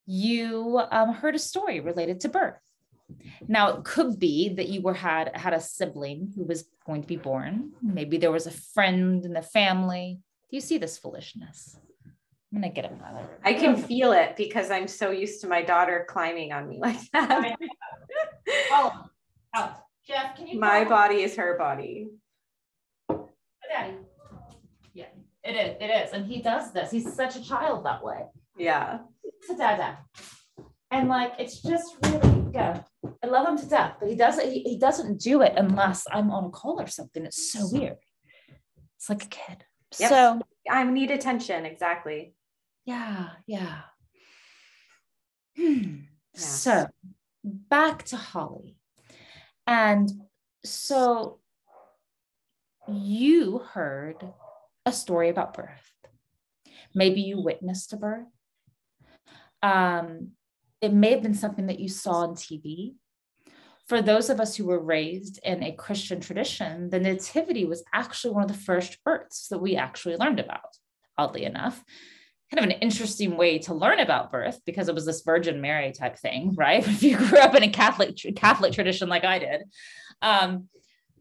you 0.06 0.80
um, 0.92 1.12
heard 1.12 1.34
a 1.34 1.40
story 1.40 1.80
related 1.80 2.20
to 2.20 2.28
birth. 2.28 2.60
Now 3.48 3.68
it 3.70 3.84
could 3.84 4.18
be 4.18 4.50
that 4.54 4.68
you 4.68 4.82
were 4.82 4.94
had 4.94 5.36
had 5.36 5.52
a 5.52 5.60
sibling 5.60 6.32
who 6.34 6.44
was 6.44 6.64
going 6.86 7.02
to 7.02 7.08
be 7.08 7.16
born. 7.16 7.72
Maybe 7.82 8.18
there 8.18 8.32
was 8.32 8.46
a 8.46 8.50
friend 8.50 9.24
in 9.24 9.32
the 9.32 9.42
family. 9.42 10.20
Do 10.50 10.56
you 10.56 10.60
see 10.60 10.78
this 10.78 10.98
foolishness? 10.98 11.78
I'm 12.52 12.60
gonna 12.60 12.72
get 12.72 12.86
it. 12.86 12.92
I 13.44 13.54
can 13.54 13.76
feel 13.76 14.12
it 14.12 14.36
because 14.36 14.70
I'm 14.70 14.88
so 14.88 15.10
used 15.12 15.40
to 15.42 15.46
my 15.46 15.62
daughter 15.62 16.04
climbing 16.08 16.52
on 16.52 16.68
me 16.68 16.78
like 16.80 16.98
that. 17.12 17.56
oh, 18.72 19.04
oh, 19.54 19.76
Jeff, 20.06 20.36
can 20.36 20.48
you? 20.48 20.58
My 20.58 20.84
body 20.84 21.22
is 21.22 21.36
her 21.36 21.56
body. 21.56 22.08
Oh, 23.08 23.28
Daddy. 23.72 23.94
Yeah, 24.92 25.06
it 25.44 25.52
is. 25.52 25.76
It 25.80 25.86
is, 25.86 26.12
and 26.12 26.26
he 26.26 26.42
does 26.42 26.72
this. 26.72 26.90
He's 26.90 27.12
such 27.14 27.36
a 27.36 27.44
child 27.44 27.84
that 27.84 28.02
way. 28.02 28.24
Yeah. 28.58 28.98
It's 29.22 29.50
a 29.50 29.56
dada, 29.56 29.98
and 30.90 31.08
like 31.08 31.32
it's 31.38 31.62
just 31.62 31.96
really 32.04 32.42
good. 32.52 32.84
I 33.22 33.26
love 33.26 33.48
him 33.48 33.58
to 33.58 33.66
death, 33.66 33.96
but 34.00 34.08
he 34.08 34.16
doesn't 34.16 34.50
he, 34.50 34.62
he 34.62 34.78
doesn't 34.78 35.20
do 35.20 35.42
it 35.42 35.54
unless 35.56 36.04
I'm 36.10 36.30
on 36.30 36.46
a 36.46 36.50
call 36.50 36.80
or 36.80 36.86
something. 36.86 37.24
It's 37.24 37.52
so 37.52 37.68
weird. 37.70 37.96
It's 38.96 39.08
like 39.08 39.24
a 39.24 39.28
kid. 39.28 39.64
Yep. 39.98 40.08
So 40.08 40.40
I 40.70 40.84
need 40.84 41.10
attention. 41.10 41.64
Exactly. 41.64 42.34
Yeah, 42.84 43.30
yeah. 43.46 43.80
Hmm. 45.56 45.96
Yes. 46.34 46.44
So 46.44 46.86
back 47.44 48.04
to 48.04 48.16
Holly. 48.16 48.76
And 49.66 50.10
so 50.64 51.38
you 52.88 53.58
heard 53.58 54.16
a 54.84 54.92
story 54.92 55.28
about 55.28 55.54
birth. 55.54 55.92
Maybe 56.94 57.20
you 57.20 57.40
witnessed 57.40 57.92
a 57.92 57.96
birth. 57.96 58.26
Um, 59.62 60.32
it 60.80 60.92
may 60.92 61.10
have 61.10 61.22
been 61.22 61.34
something 61.34 61.66
that 61.66 61.80
you 61.80 61.88
saw 61.88 62.22
on 62.22 62.34
TV. 62.34 62.94
For 63.86 64.00
those 64.00 64.30
of 64.30 64.40
us 64.40 64.56
who 64.56 64.66
were 64.66 64.82
raised 64.82 65.40
in 65.42 65.62
a 65.62 65.72
Christian 65.72 66.20
tradition, 66.20 66.90
the 66.90 67.00
nativity 67.00 67.64
was 67.64 67.82
actually 67.92 68.34
one 68.34 68.44
of 68.44 68.48
the 68.48 68.54
first 68.54 69.02
births 69.04 69.48
that 69.48 69.58
we 69.58 69.76
actually 69.76 70.16
learned 70.16 70.38
about, 70.38 70.76
oddly 71.18 71.44
enough. 71.44 71.82
Kind 72.52 72.64
of 72.64 72.70
an 72.70 72.82
interesting 72.82 73.36
way 73.36 73.58
to 73.60 73.74
learn 73.74 74.00
about 74.00 74.30
birth 74.30 74.60
because 74.64 74.88
it 74.88 74.94
was 74.94 75.06
this 75.06 75.22
Virgin 75.22 75.60
Mary 75.60 75.92
type 75.92 76.18
thing, 76.18 76.54
right? 76.56 76.86
If 76.86 77.02
you 77.02 77.16
grew 77.16 77.38
up 77.38 77.54
in 77.54 77.62
a 77.62 77.68
Catholic 77.68 78.16
Catholic 78.36 78.72
tradition 78.72 79.08
like 79.08 79.24
I 79.24 79.38
did, 79.38 79.62
um, 80.22 80.68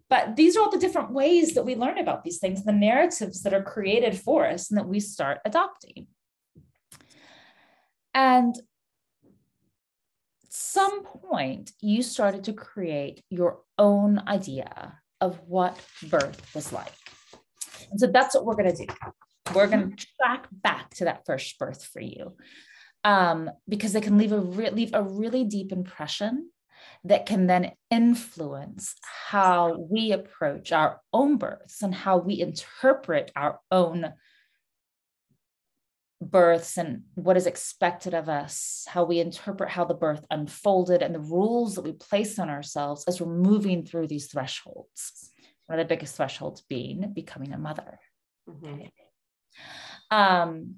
but 0.10 0.36
these 0.36 0.58
are 0.58 0.62
all 0.62 0.72
the 0.72 0.80
different 0.80 1.12
ways 1.12 1.54
that 1.54 1.66
we 1.66 1.76
learn 1.76 2.00
about 2.00 2.24
these 2.24 2.40
things, 2.40 2.64
the 2.64 2.72
narratives 2.72 3.44
that 3.44 3.54
are 3.54 3.62
created 3.62 4.18
for 4.18 4.48
us 4.48 4.70
and 4.70 4.78
that 4.78 4.88
we 4.88 5.00
start 5.00 5.40
adopting. 5.46 6.08
And 8.16 8.56
some 10.50 11.04
point, 11.04 11.72
you 11.82 12.02
started 12.02 12.44
to 12.46 12.54
create 12.54 13.24
your 13.30 13.60
own 13.78 14.22
idea 14.28 15.00
of 15.22 15.40
what 15.48 15.80
birth 16.10 16.54
was 16.56 16.72
like. 16.72 16.94
And 17.92 18.00
so 18.00 18.08
that's 18.08 18.36
what 18.36 18.46
we're 18.46 18.56
going 18.56 18.76
to 18.76 18.86
do. 18.86 18.94
We're 19.54 19.68
going 19.68 19.96
to 19.96 20.06
track 20.22 20.48
back 20.52 20.92
to 20.96 21.06
that 21.06 21.26
first 21.26 21.58
birth 21.58 21.84
for 21.84 22.02
you 22.02 22.36
um, 23.04 23.50
because 23.68 23.94
they 23.94 24.02
can 24.02 24.18
leave 24.18 24.32
a, 24.32 24.40
re- 24.40 24.70
leave 24.70 24.94
a 24.94 25.04
really 25.04 25.44
deep 25.44 25.72
impression 25.72 26.52
that 27.04 27.26
can 27.26 27.48
then 27.48 27.72
influence 27.90 28.96
how 29.04 29.78
we 29.90 30.12
approach 30.12 30.72
our 30.72 31.02
own 31.14 31.38
births 31.38 31.82
and 31.82 31.94
how 31.94 32.18
we 32.18 32.42
interpret 32.42 33.32
our 33.36 33.60
own 33.72 34.14
births 36.22 36.78
and 36.78 37.04
what 37.16 37.38
is 37.38 37.48
expected 37.48 38.14
of 38.14 38.28
us, 38.28 38.86
how 38.90 39.04
we 39.04 39.20
interpret 39.20 39.70
how 39.70 39.86
the 39.86 39.94
birth 39.94 40.26
unfolded, 40.30 41.02
and 41.02 41.16
the 41.16 41.20
rules 41.20 41.76
that 41.76 41.84
we 41.84 41.94
place 41.94 42.38
on 42.40 42.50
ourselves 42.50 43.06
as 43.08 43.22
we're 43.22 43.34
moving 43.34 43.86
through 43.86 44.08
these 44.08 44.28
thresholds. 44.28 45.32
One 45.68 45.80
of 45.80 45.88
the 45.88 45.94
biggest 45.94 46.16
thresholds 46.16 46.62
being 46.62 47.12
becoming 47.14 47.54
a 47.54 47.58
mother. 47.58 48.00
Mm-hmm. 48.50 48.88
Um, 50.12 50.76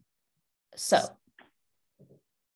so 0.76 1.00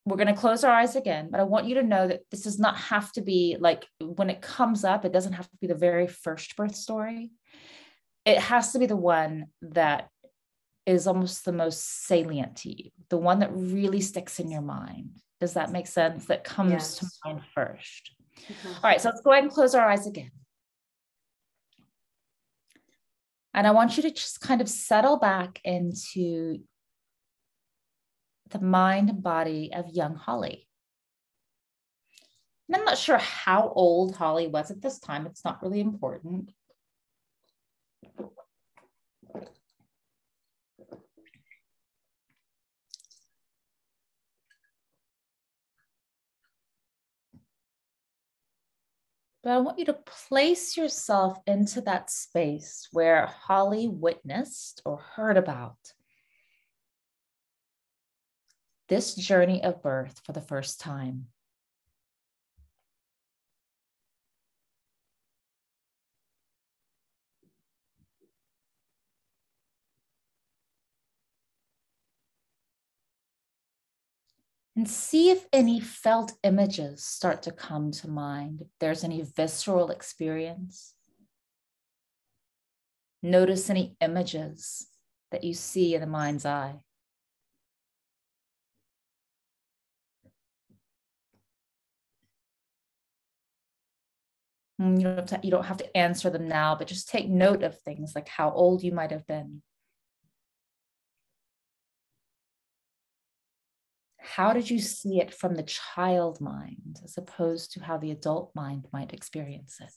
we're 0.06 0.18
going 0.18 0.28
to 0.28 0.40
close 0.40 0.64
our 0.64 0.72
eyes 0.72 0.96
again, 0.96 1.30
but 1.32 1.40
I 1.40 1.44
want 1.44 1.66
you 1.66 1.76
to 1.76 1.84
know 1.84 2.08
that 2.08 2.22
this 2.30 2.42
does 2.42 2.60
not 2.60 2.78
have 2.78 3.12
to 3.14 3.22
be 3.22 3.58
like 3.60 3.88
when 4.00 4.30
it 4.30 4.42
comes 4.42 4.84
up, 4.84 5.04
it 5.04 5.14
doesn't 5.14 5.34
have 5.34 5.50
to 5.50 5.58
be 5.58 5.68
the 5.68 5.76
very 5.76 6.08
first 6.08 6.56
birth 6.56 6.76
story. 6.76 7.32
It 8.26 8.38
has 8.38 8.74
to 8.74 8.80
be 8.80 8.86
the 8.86 8.96
one 8.96 9.48
that 9.62 10.10
is 10.86 11.08
almost 11.08 11.46
the 11.46 11.52
most 11.52 12.06
salient 12.06 12.58
to 12.58 12.70
you, 12.70 12.92
the 13.10 13.18
one 13.18 13.40
that 13.40 13.52
really 13.54 14.02
sticks 14.02 14.40
in 14.40 14.52
your 14.52 14.62
mind. 14.62 15.20
Does 15.40 15.54
that 15.54 15.72
make 15.72 15.88
sense? 15.88 16.26
That 16.26 16.44
comes 16.44 16.72
yes. 16.72 17.00
to 17.00 17.08
mind 17.26 17.42
1st 17.58 18.02
mm-hmm. 18.40 18.68
All 18.68 18.82
right, 18.84 19.02
so 19.02 19.10
let's 19.10 19.22
go 19.22 19.32
ahead 19.32 19.44
and 19.44 19.52
close 19.52 19.76
our 19.76 19.90
eyes 19.90 20.08
again. 20.08 20.32
And 23.54 23.66
I 23.66 23.72
want 23.72 23.98
you 23.98 24.04
to 24.04 24.12
just 24.12 24.42
kind 24.42 24.62
of 24.62 24.70
settle 24.70 25.18
back 25.18 25.62
into 25.64 26.60
the 28.50 28.60
mind 28.60 29.10
and 29.10 29.24
body 29.24 29.72
of 29.74 29.90
young 29.90 30.16
Holly. 30.16 30.68
And 32.68 32.76
I'm 32.76 32.86
not 32.86 32.98
sure 32.98 33.18
how 33.18 33.72
old 33.76 34.16
Holly 34.16 34.48
was 34.48 34.72
at 34.72 34.82
this 34.82 35.00
time. 35.00 35.26
It's 35.26 35.46
not 35.46 35.62
really 35.64 35.80
important. 35.80 36.52
But 49.46 49.54
I 49.54 49.60
want 49.60 49.78
you 49.78 49.86
to 49.86 49.94
place 49.94 50.76
yourself 50.76 51.38
into 51.46 51.80
that 51.82 52.10
space 52.10 52.88
where 52.92 53.28
Holly 53.28 53.88
witnessed 53.88 54.82
or 54.86 54.98
heard 54.98 55.38
about 55.38 55.78
this 58.90 59.14
journey 59.14 59.64
of 59.64 59.84
birth 59.84 60.20
for 60.26 60.32
the 60.32 60.42
first 60.42 60.80
time. 60.80 61.28
And 74.76 74.90
see 74.90 75.30
if 75.30 75.46
any 75.54 75.80
felt 75.80 76.34
images 76.44 77.04
start 77.04 77.42
to 77.44 77.52
come 77.52 77.92
to 77.92 78.10
mind, 78.10 78.62
if 78.62 78.68
there's 78.80 79.04
any 79.04 79.22
visceral 79.22 79.90
experience. 79.90 80.94
Notice 83.24 83.70
any 83.70 83.96
images 84.02 84.88
that 85.32 85.44
you 85.44 85.54
see 85.54 85.96
in 85.96 86.02
the 86.02 86.08
mind's 86.08 86.46
eye. 86.46 86.76
Mm, 94.80 94.98
you 94.98 95.04
don't, 95.04 95.28
to, 95.30 95.40
you 95.42 95.52
don't 95.52 95.66
have 95.66 95.78
to 95.78 95.98
answer 95.98 96.30
them 96.30 96.50
now, 96.50 96.76
but 96.76 96.88
just 96.88 97.08
take 97.08 97.30
note 97.30 97.64
of 97.64 97.80
things 97.80 98.14
like 98.14 98.28
how 98.28 98.52
old 98.52 98.84
you 98.84 98.92
might 98.92 99.12
have 99.12 99.26
been. 99.26 99.62
How 104.26 104.54
did 104.54 104.70
you 104.70 104.80
see 104.80 105.20
it 105.20 105.34
from 105.34 105.56
the 105.56 105.64
child 105.64 106.42
mind 106.42 107.00
as 107.04 107.18
opposed 107.18 107.72
to 107.72 107.84
how 107.84 107.98
the 107.98 108.12
adult 108.12 108.52
mind 108.56 108.88
might 108.92 109.14
experience 109.14 109.78
it? 109.80 109.94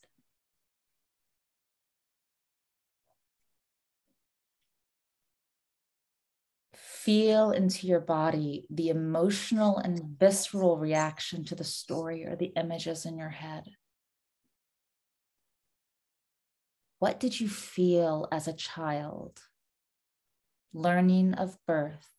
Feel 6.74 7.50
into 7.50 7.86
your 7.86 8.00
body 8.00 8.66
the 8.70 8.88
emotional 8.90 9.78
and 9.78 10.18
visceral 10.18 10.78
reaction 10.78 11.44
to 11.46 11.54
the 11.54 11.64
story 11.64 12.24
or 12.24 12.36
the 12.36 12.52
images 12.56 13.06
in 13.06 13.16
your 13.16 13.30
head. 13.30 13.64
What 16.98 17.18
did 17.18 17.40
you 17.40 17.48
feel 17.48 18.28
as 18.30 18.46
a 18.46 18.52
child 18.52 19.40
learning 20.72 21.34
of 21.34 21.56
birth 21.66 22.10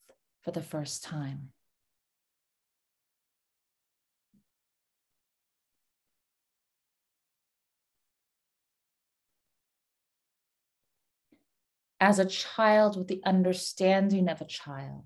for 0.41 0.51
the 0.51 0.61
first 0.61 1.03
time? 1.03 1.51
As 11.99 12.19
a 12.19 12.25
child 12.25 12.97
with 12.97 13.07
the 13.07 13.21
understanding 13.25 14.29
of 14.29 14.41
a 14.41 14.45
child 14.45 15.03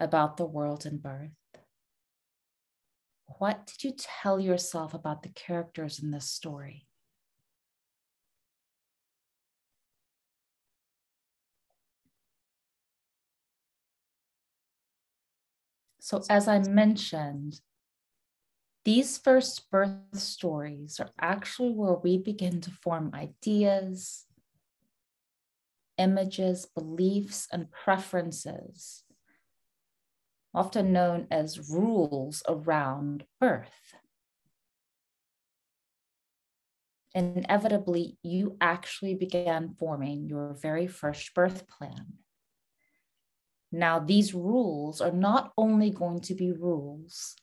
about 0.00 0.36
the 0.36 0.46
world 0.46 0.86
and 0.86 1.02
birth? 1.02 1.30
What 3.38 3.66
did 3.66 3.84
you 3.84 3.92
tell 3.96 4.40
yourself 4.40 4.94
about 4.94 5.22
the 5.22 5.28
characters 5.28 6.00
in 6.00 6.10
this 6.10 6.30
story? 6.30 6.86
So, 16.00 16.22
as 16.30 16.48
I 16.48 16.60
mentioned, 16.60 17.60
these 18.84 19.18
first 19.18 19.70
birth 19.70 19.98
stories 20.14 20.98
are 21.00 21.10
actually 21.20 21.72
where 21.72 21.94
we 21.94 22.16
begin 22.16 22.60
to 22.62 22.70
form 22.70 23.10
ideas, 23.12 24.24
images, 25.98 26.66
beliefs, 26.74 27.48
and 27.52 27.70
preferences, 27.70 29.04
often 30.54 30.92
known 30.92 31.26
as 31.30 31.68
rules 31.70 32.42
around 32.48 33.24
birth. 33.40 33.94
Inevitably, 37.14 38.18
you 38.22 38.56
actually 38.60 39.14
began 39.14 39.74
forming 39.78 40.28
your 40.28 40.54
very 40.54 40.86
first 40.86 41.34
birth 41.34 41.66
plan. 41.66 42.14
Now, 43.72 43.98
these 43.98 44.34
rules 44.34 45.00
are 45.00 45.12
not 45.12 45.52
only 45.58 45.90
going 45.90 46.20
to 46.20 46.34
be 46.34 46.52
rules 46.52 47.34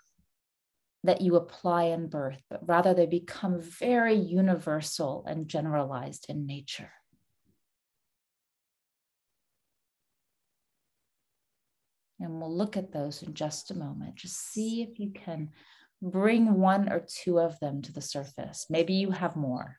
that 1.04 1.22
you 1.22 1.36
apply 1.36 1.84
in 1.86 2.08
birth, 2.08 2.42
but 2.50 2.68
rather 2.68 2.94
they 2.94 3.06
become 3.06 3.62
very 3.62 4.16
universal 4.16 5.24
and 5.28 5.48
generalized 5.48 6.26
in 6.30 6.48
nature. 6.48 6.92
And 12.26 12.42
we'll 12.42 12.56
look 12.56 12.76
at 12.76 12.92
those 12.92 13.22
in 13.22 13.36
just 13.36 13.70
a 13.70 13.78
moment. 13.78 14.16
Just 14.16 14.52
see 14.52 14.82
if 14.82 15.00
you 15.00 15.12
can 15.12 15.50
bring 16.02 16.60
one 16.60 16.92
or 16.92 17.06
two 17.08 17.40
of 17.40 17.60
them 17.60 17.84
to 17.84 17.94
the 17.94 18.02
surface. 18.02 18.66
Maybe 18.68 18.94
you 18.94 19.12
have 19.12 19.36
more. 19.36 19.78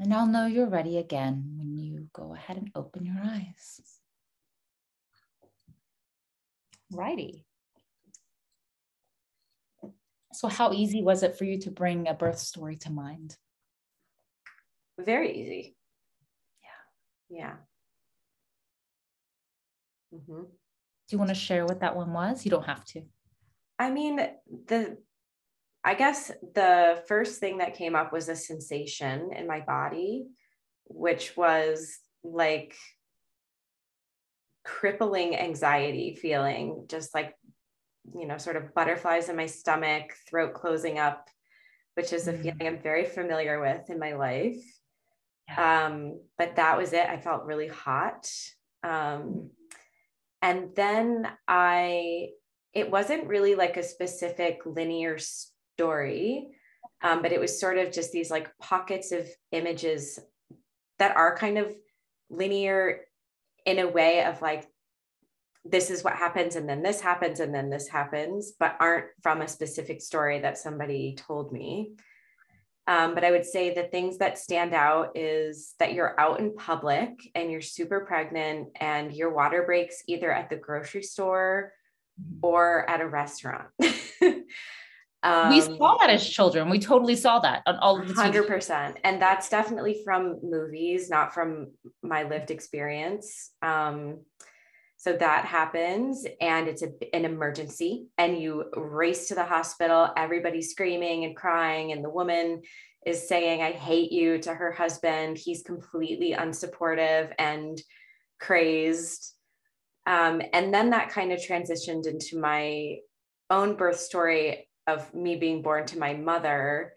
And 0.00 0.14
I'll 0.14 0.26
know 0.26 0.46
you're 0.46 0.66
ready 0.66 0.96
again 0.96 1.56
when 1.58 1.76
you 1.76 2.08
go 2.14 2.34
ahead 2.34 2.56
and 2.56 2.70
open 2.74 3.04
your 3.04 3.22
eyes. 3.22 3.82
Righty. 6.90 7.44
So, 10.32 10.48
how 10.48 10.72
easy 10.72 11.02
was 11.02 11.22
it 11.22 11.36
for 11.36 11.44
you 11.44 11.58
to 11.60 11.70
bring 11.70 12.08
a 12.08 12.14
birth 12.14 12.38
story 12.38 12.76
to 12.76 12.90
mind? 12.90 13.36
Very 14.98 15.36
easy. 15.36 15.76
Yeah. 17.28 17.38
Yeah. 17.38 17.54
Mm-hmm. 20.14 20.42
Do 20.44 20.48
you 21.10 21.18
want 21.18 21.28
to 21.28 21.34
share 21.34 21.66
what 21.66 21.80
that 21.80 21.94
one 21.94 22.14
was? 22.14 22.46
You 22.46 22.50
don't 22.50 22.64
have 22.64 22.86
to. 22.86 23.02
I 23.78 23.90
mean, 23.90 24.16
the 24.66 24.96
I 25.84 25.94
guess 25.94 26.30
the 26.54 27.02
first 27.08 27.40
thing 27.40 27.58
that 27.58 27.76
came 27.76 27.94
up 27.94 28.12
was 28.12 28.28
a 28.28 28.36
sensation 28.36 29.32
in 29.32 29.46
my 29.46 29.60
body, 29.60 30.26
which 30.86 31.36
was 31.36 31.98
like 32.22 32.74
crippling 34.64 35.36
anxiety 35.36 36.14
feeling, 36.14 36.84
just 36.88 37.14
like, 37.14 37.34
you 38.14 38.26
know, 38.26 38.36
sort 38.36 38.56
of 38.56 38.74
butterflies 38.74 39.28
in 39.28 39.36
my 39.36 39.46
stomach, 39.46 40.12
throat 40.28 40.54
closing 40.54 40.98
up, 40.98 41.28
which 41.94 42.12
is 42.12 42.28
a 42.28 42.32
mm. 42.32 42.42
feeling 42.42 42.66
I'm 42.66 42.82
very 42.82 43.06
familiar 43.06 43.60
with 43.60 43.88
in 43.88 43.98
my 43.98 44.12
life. 44.12 44.62
Yeah. 45.48 45.86
Um, 45.86 46.20
but 46.36 46.56
that 46.56 46.76
was 46.76 46.92
it. 46.92 47.06
I 47.08 47.16
felt 47.16 47.44
really 47.44 47.68
hot. 47.68 48.30
Um, 48.82 49.50
and 50.42 50.74
then 50.74 51.26
I, 51.48 52.28
it 52.74 52.90
wasn't 52.90 53.26
really 53.26 53.54
like 53.54 53.76
a 53.76 53.82
specific 53.82 54.60
linear 54.64 55.18
story. 55.80 56.48
Um, 57.02 57.22
but 57.22 57.32
it 57.32 57.40
was 57.40 57.58
sort 57.58 57.78
of 57.78 57.90
just 57.90 58.12
these 58.12 58.30
like 58.30 58.56
pockets 58.58 59.12
of 59.12 59.26
images 59.52 60.18
that 60.98 61.16
are 61.16 61.34
kind 61.34 61.56
of 61.56 61.74
linear 62.28 63.00
in 63.64 63.78
a 63.78 63.88
way 63.88 64.22
of 64.22 64.42
like, 64.42 64.68
this 65.64 65.90
is 65.90 66.02
what 66.02 66.14
happens, 66.14 66.56
and 66.56 66.68
then 66.68 66.82
this 66.82 67.00
happens, 67.00 67.40
and 67.40 67.54
then 67.54 67.68
this 67.68 67.88
happens, 67.88 68.52
but 68.58 68.76
aren't 68.80 69.06
from 69.22 69.42
a 69.42 69.48
specific 69.48 70.00
story 70.00 70.40
that 70.40 70.56
somebody 70.56 71.14
told 71.16 71.52
me. 71.52 71.92
Um, 72.86 73.14
but 73.14 73.24
I 73.24 73.30
would 73.30 73.44
say 73.44 73.74
the 73.74 73.84
things 73.84 74.18
that 74.18 74.38
stand 74.38 74.72
out 74.72 75.16
is 75.16 75.74
that 75.78 75.92
you're 75.92 76.18
out 76.18 76.40
in 76.40 76.56
public 76.56 77.10
and 77.34 77.50
you're 77.50 77.60
super 77.60 78.00
pregnant, 78.00 78.68
and 78.80 79.12
your 79.12 79.32
water 79.34 79.62
breaks 79.64 80.02
either 80.06 80.32
at 80.32 80.48
the 80.48 80.56
grocery 80.56 81.02
store 81.02 81.72
mm-hmm. 82.20 82.38
or 82.42 82.88
at 82.88 83.02
a 83.02 83.08
restaurant. 83.08 83.68
Um, 85.22 85.50
we 85.50 85.60
saw 85.60 85.96
that 86.00 86.10
as 86.10 86.26
children. 86.26 86.70
We 86.70 86.78
totally 86.78 87.16
saw 87.16 87.40
that 87.40 87.62
on 87.66 87.76
all 87.76 88.00
of 88.00 88.08
the 88.08 88.14
hundred 88.14 88.46
percent, 88.46 88.98
and 89.04 89.20
that's 89.20 89.48
definitely 89.48 90.00
from 90.04 90.38
movies, 90.42 91.10
not 91.10 91.34
from 91.34 91.72
my 92.02 92.22
lived 92.22 92.50
experience. 92.50 93.50
Um, 93.62 94.20
So 94.96 95.16
that 95.16 95.46
happens, 95.46 96.26
and 96.42 96.68
it's 96.68 96.82
a, 96.82 96.90
an 97.14 97.24
emergency, 97.24 98.08
and 98.18 98.38
you 98.38 98.64
race 98.76 99.28
to 99.28 99.34
the 99.34 99.44
hospital. 99.44 100.10
Everybody's 100.14 100.70
screaming 100.70 101.24
and 101.24 101.34
crying, 101.34 101.92
and 101.92 102.04
the 102.04 102.10
woman 102.10 102.60
is 103.06 103.26
saying, 103.26 103.62
I 103.62 103.72
hate 103.72 104.12
you 104.12 104.38
to 104.40 104.52
her 104.52 104.72
husband. 104.72 105.38
He's 105.38 105.62
completely 105.62 106.32
unsupportive 106.34 107.32
and 107.38 107.80
crazed. 108.38 109.34
Um, 110.06 110.42
and 110.52 110.72
then 110.74 110.90
that 110.90 111.08
kind 111.08 111.32
of 111.32 111.40
transitioned 111.40 112.06
into 112.06 112.38
my 112.38 112.98
own 113.48 113.76
birth 113.76 114.00
story 114.00 114.68
of 114.86 115.12
me 115.14 115.36
being 115.36 115.62
born 115.62 115.86
to 115.86 115.98
my 115.98 116.14
mother. 116.14 116.94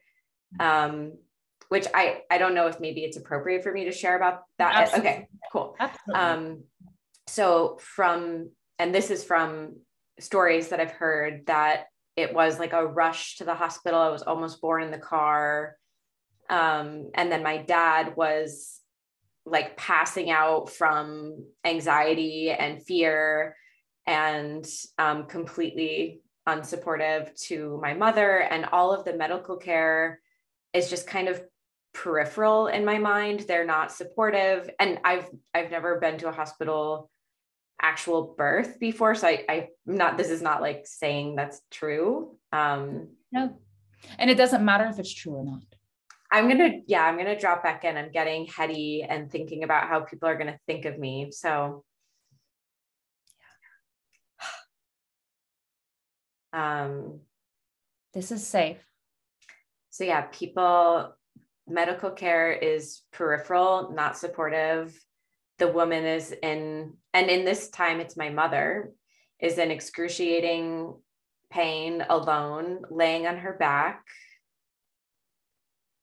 Um, 0.60 1.14
which 1.70 1.88
I 1.94 2.22
I 2.30 2.38
don't 2.38 2.54
know 2.54 2.68
if 2.68 2.80
maybe 2.80 3.02
it's 3.02 3.18
appropriate 3.18 3.64
for 3.64 3.72
me 3.72 3.86
to 3.86 3.92
share 3.92 4.16
about 4.16 4.44
that. 4.60 4.76
Absolutely. 4.76 5.10
Okay, 5.10 5.28
cool. 5.52 5.76
Absolutely. 5.80 6.22
Um, 6.22 6.64
so 7.28 7.80
from 7.82 8.52
and 8.78 8.94
this 8.94 9.10
is 9.10 9.24
from 9.24 9.78
stories 10.20 10.70
that 10.70 10.80
I've 10.80 10.92
heard 10.92 11.48
that 11.48 11.86
it 12.16 12.34
was 12.34 12.60
like 12.60 12.74
a 12.74 12.86
rush 12.86 13.38
to 13.38 13.46
the 13.46 13.56
hospital. 13.56 14.00
I 14.00 14.10
was 14.10 14.22
almost 14.22 14.62
born 14.62 14.84
in 14.84 14.92
the 14.92 14.98
car. 14.98 15.78
Um, 16.50 17.10
and 17.16 17.32
then 17.32 17.42
my 17.42 17.58
dad 17.58 18.16
was 18.16 18.80
like 19.46 19.76
passing 19.76 20.30
out 20.30 20.70
from 20.70 21.46
anxiety 21.66 22.52
and 22.52 22.84
fear 22.84 23.56
and 24.06 24.66
um, 24.98 25.26
completely 25.26 26.22
unsupportive 26.48 27.34
to 27.48 27.80
my 27.82 27.94
mother 27.94 28.40
and 28.40 28.66
all 28.66 28.94
of 28.94 29.06
the 29.06 29.14
medical 29.14 29.58
care 29.58 30.20
is 30.74 30.90
just 30.90 31.08
kind 31.08 31.28
of 31.28 31.42
peripheral 31.94 32.68
in 32.68 32.84
my 32.84 32.98
mind. 32.98 33.42
They're 33.42 33.66
not 33.66 33.92
supportive 33.92 34.70
and 34.80 35.00
i've 35.04 35.30
i've 35.54 35.72
never 35.72 36.00
been 36.00 36.18
to 36.20 36.28
a 36.28 36.32
hospital 36.32 37.10
actual 37.82 38.34
birth 38.38 38.80
before 38.80 39.14
so 39.14 39.28
i 39.28 39.44
I'm 39.50 39.68
not 39.86 40.18
this 40.18 40.30
is 40.30 40.42
not 40.42 40.62
like 40.62 40.84
saying 40.86 41.36
that's 41.36 41.62
true 41.70 42.38
um 42.52 43.10
no. 43.32 43.58
And 44.20 44.30
it 44.30 44.36
doesn't 44.36 44.64
matter 44.64 44.86
if 44.86 45.00
it's 45.00 45.14
true 45.14 45.34
or 45.34 45.46
not. 45.46 45.64
I'm 46.32 46.48
gonna 46.48 46.82
yeah 46.88 47.04
i'm 47.04 47.18
gonna 47.18 47.40
drop 47.40 47.64
back 47.64 47.84
in. 47.86 47.98
I'm 47.98 48.12
getting 48.12 48.46
heady 48.46 49.04
and 49.08 49.32
thinking 49.32 49.64
about 49.64 49.88
how 49.88 50.02
people 50.02 50.28
are 50.28 50.38
gonna 50.38 50.60
think 50.68 50.86
of 50.86 50.98
me 50.98 51.32
so 51.32 51.84
um 56.54 57.20
this 58.14 58.32
is 58.32 58.46
safe 58.46 58.78
so 59.90 60.04
yeah 60.04 60.22
people 60.32 61.14
medical 61.68 62.12
care 62.12 62.52
is 62.52 63.02
peripheral, 63.12 63.92
not 63.94 64.18
supportive. 64.18 64.98
The 65.60 65.68
woman 65.68 66.06
is 66.06 66.34
in, 66.44 66.94
and 67.14 67.30
in 67.30 67.46
this 67.46 67.70
time, 67.70 68.00
it's 68.00 68.18
my 68.18 68.30
mother, 68.30 68.92
is 69.40 69.58
in 69.58 69.72
excruciating 69.72 70.94
pain 71.52 72.04
alone, 72.10 72.82
laying 72.90 73.28
on 73.28 73.38
her 73.38 73.54
back. 73.54 74.04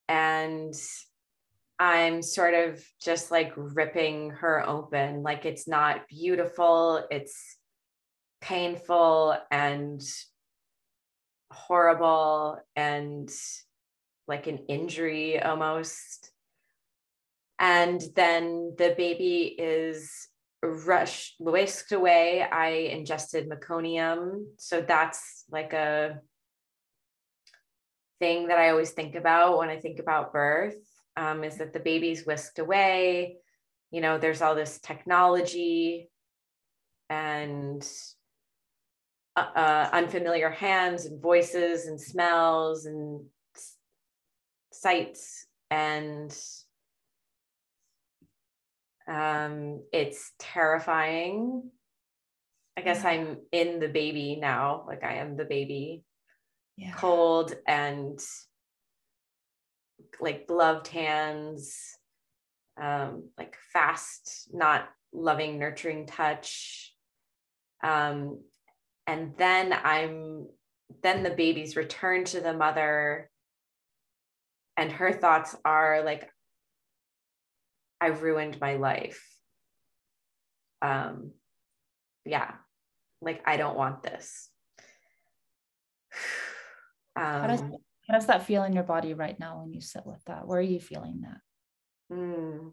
And 0.08 0.74
I'm 1.78 2.22
sort 2.22 2.54
of 2.54 2.84
just 3.02 3.30
like 3.30 3.52
ripping 3.56 4.30
her 4.30 4.66
open. 4.66 5.22
Like 5.22 5.46
it's 5.46 5.66
not 5.66 6.08
beautiful, 6.08 7.04
it's 7.10 7.56
painful 8.40 9.36
and 9.50 10.02
horrible 11.50 12.58
and 12.76 13.30
like 14.28 14.46
an 14.46 14.58
injury 14.68 15.42
almost. 15.42 16.30
And 17.58 18.00
then 18.16 18.74
the 18.78 18.94
baby 18.96 19.54
is 19.58 20.28
rushed, 20.62 21.36
whisked 21.38 21.92
away. 21.92 22.42
I 22.42 22.68
ingested 22.68 23.48
meconium. 23.48 24.44
So 24.58 24.80
that's 24.80 25.44
like 25.50 25.72
a 25.72 26.20
thing 28.18 28.48
that 28.48 28.58
I 28.58 28.70
always 28.70 28.90
think 28.90 29.14
about 29.14 29.58
when 29.58 29.68
I 29.68 29.78
think 29.78 29.98
about 29.98 30.32
birth 30.32 30.76
um, 31.16 31.42
is 31.44 31.56
that 31.56 31.72
the 31.72 31.80
baby's 31.80 32.24
whisked 32.24 32.58
away. 32.58 33.36
You 33.90 34.00
know, 34.00 34.18
there's 34.18 34.42
all 34.42 34.54
this 34.54 34.78
technology 34.78 36.08
and 37.08 37.86
uh, 39.36 39.46
uh 39.54 39.88
unfamiliar 39.92 40.50
hands 40.50 41.06
and 41.06 41.20
voices 41.22 41.86
and 41.86 42.00
smells 42.00 42.86
and 42.86 43.24
sights 44.72 45.46
and 45.70 46.36
um, 49.10 49.82
it's 49.92 50.32
terrifying. 50.38 51.70
I 52.76 52.82
guess 52.82 53.04
I'm 53.04 53.38
in 53.52 53.80
the 53.80 53.88
baby 53.88 54.36
now, 54.40 54.84
like 54.86 55.02
I 55.02 55.14
am 55.14 55.36
the 55.36 55.44
baby, 55.44 56.04
yeah. 56.76 56.92
cold 56.92 57.52
and 57.66 58.18
like 60.20 60.46
gloved 60.46 60.88
hands, 60.88 61.76
um, 62.80 63.28
like 63.36 63.56
fast, 63.72 64.48
not 64.52 64.88
loving, 65.12 65.58
nurturing 65.58 66.06
touch. 66.06 66.94
Um, 67.82 68.40
and 69.06 69.34
then 69.36 69.72
I'm, 69.72 70.46
then 71.02 71.22
the 71.22 71.30
baby's 71.30 71.76
returned 71.76 72.28
to 72.28 72.40
the 72.40 72.52
mother. 72.52 73.30
And 74.76 74.92
her 74.92 75.12
thoughts 75.12 75.54
are 75.64 76.02
like 76.04 76.30
i've 78.00 78.22
ruined 78.22 78.60
my 78.60 78.76
life. 78.76 79.22
Um 80.80 81.32
yeah 82.24 82.52
like 83.20 83.42
i 83.46 83.56
don't 83.56 83.76
want 83.76 84.02
this. 84.02 84.48
Um, 87.16 87.22
how, 87.40 87.46
does, 87.46 87.60
um, 87.60 87.76
how 88.08 88.14
does 88.14 88.26
that 88.26 88.46
feel 88.46 88.64
in 88.64 88.72
your 88.72 88.84
body 88.84 89.14
right 89.14 89.38
now 89.38 89.60
when 89.60 89.72
you 89.72 89.80
sit 89.80 90.06
with 90.06 90.22
that? 90.26 90.46
Where 90.46 90.58
are 90.58 90.62
you 90.62 90.80
feeling 90.80 91.20
that? 91.22 91.40
Mm, 92.14 92.72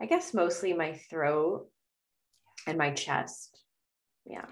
i 0.00 0.06
guess 0.06 0.34
mostly 0.34 0.72
my 0.72 0.94
throat 1.10 1.68
and 2.66 2.76
my 2.78 2.90
chest 2.90 3.62
yeah 4.24 4.46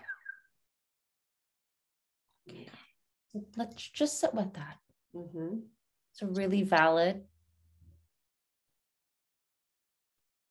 let's 3.57 3.89
just 3.89 4.21
sit 4.21 4.35
with 4.35 4.53
that. 4.55 4.79
Mm-hmm. 5.15 5.59
It's 6.13 6.23
a 6.23 6.27
really 6.27 6.63
valid 6.63 7.23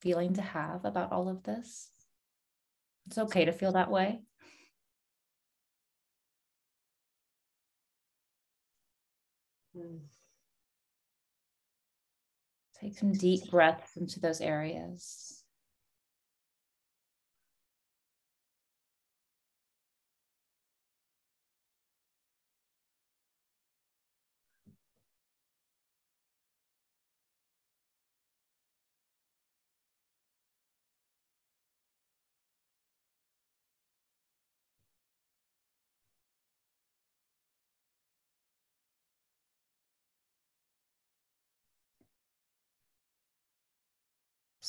feeling 0.02 0.34
to 0.34 0.42
have 0.42 0.84
about 0.84 1.12
all 1.12 1.30
of 1.30 1.44
this. 1.44 1.90
It's 3.08 3.18
okay 3.18 3.46
to 3.46 3.54
feel 3.54 3.74
that 3.74 3.92
way. 3.92 4.22
Mm. 9.78 10.00
Take 12.80 12.98
some 12.98 13.14
deep 13.14 13.50
breaths 13.50 13.96
into 13.96 14.20
those 14.20 14.42
areas. 14.42 15.33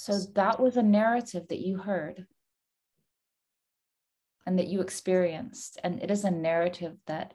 So 0.05 0.19
that 0.35 0.61
was 0.61 0.77
a 0.77 0.83
narrative 0.83 1.49
that 1.49 1.61
you 1.61 1.79
heard 1.79 2.27
and 4.45 4.59
that 4.59 4.67
you 4.67 4.83
experienced. 4.83 5.81
And 5.83 6.03
it 6.03 6.11
is 6.11 6.25
a 6.25 6.31
narrative 6.31 6.99
that 7.07 7.33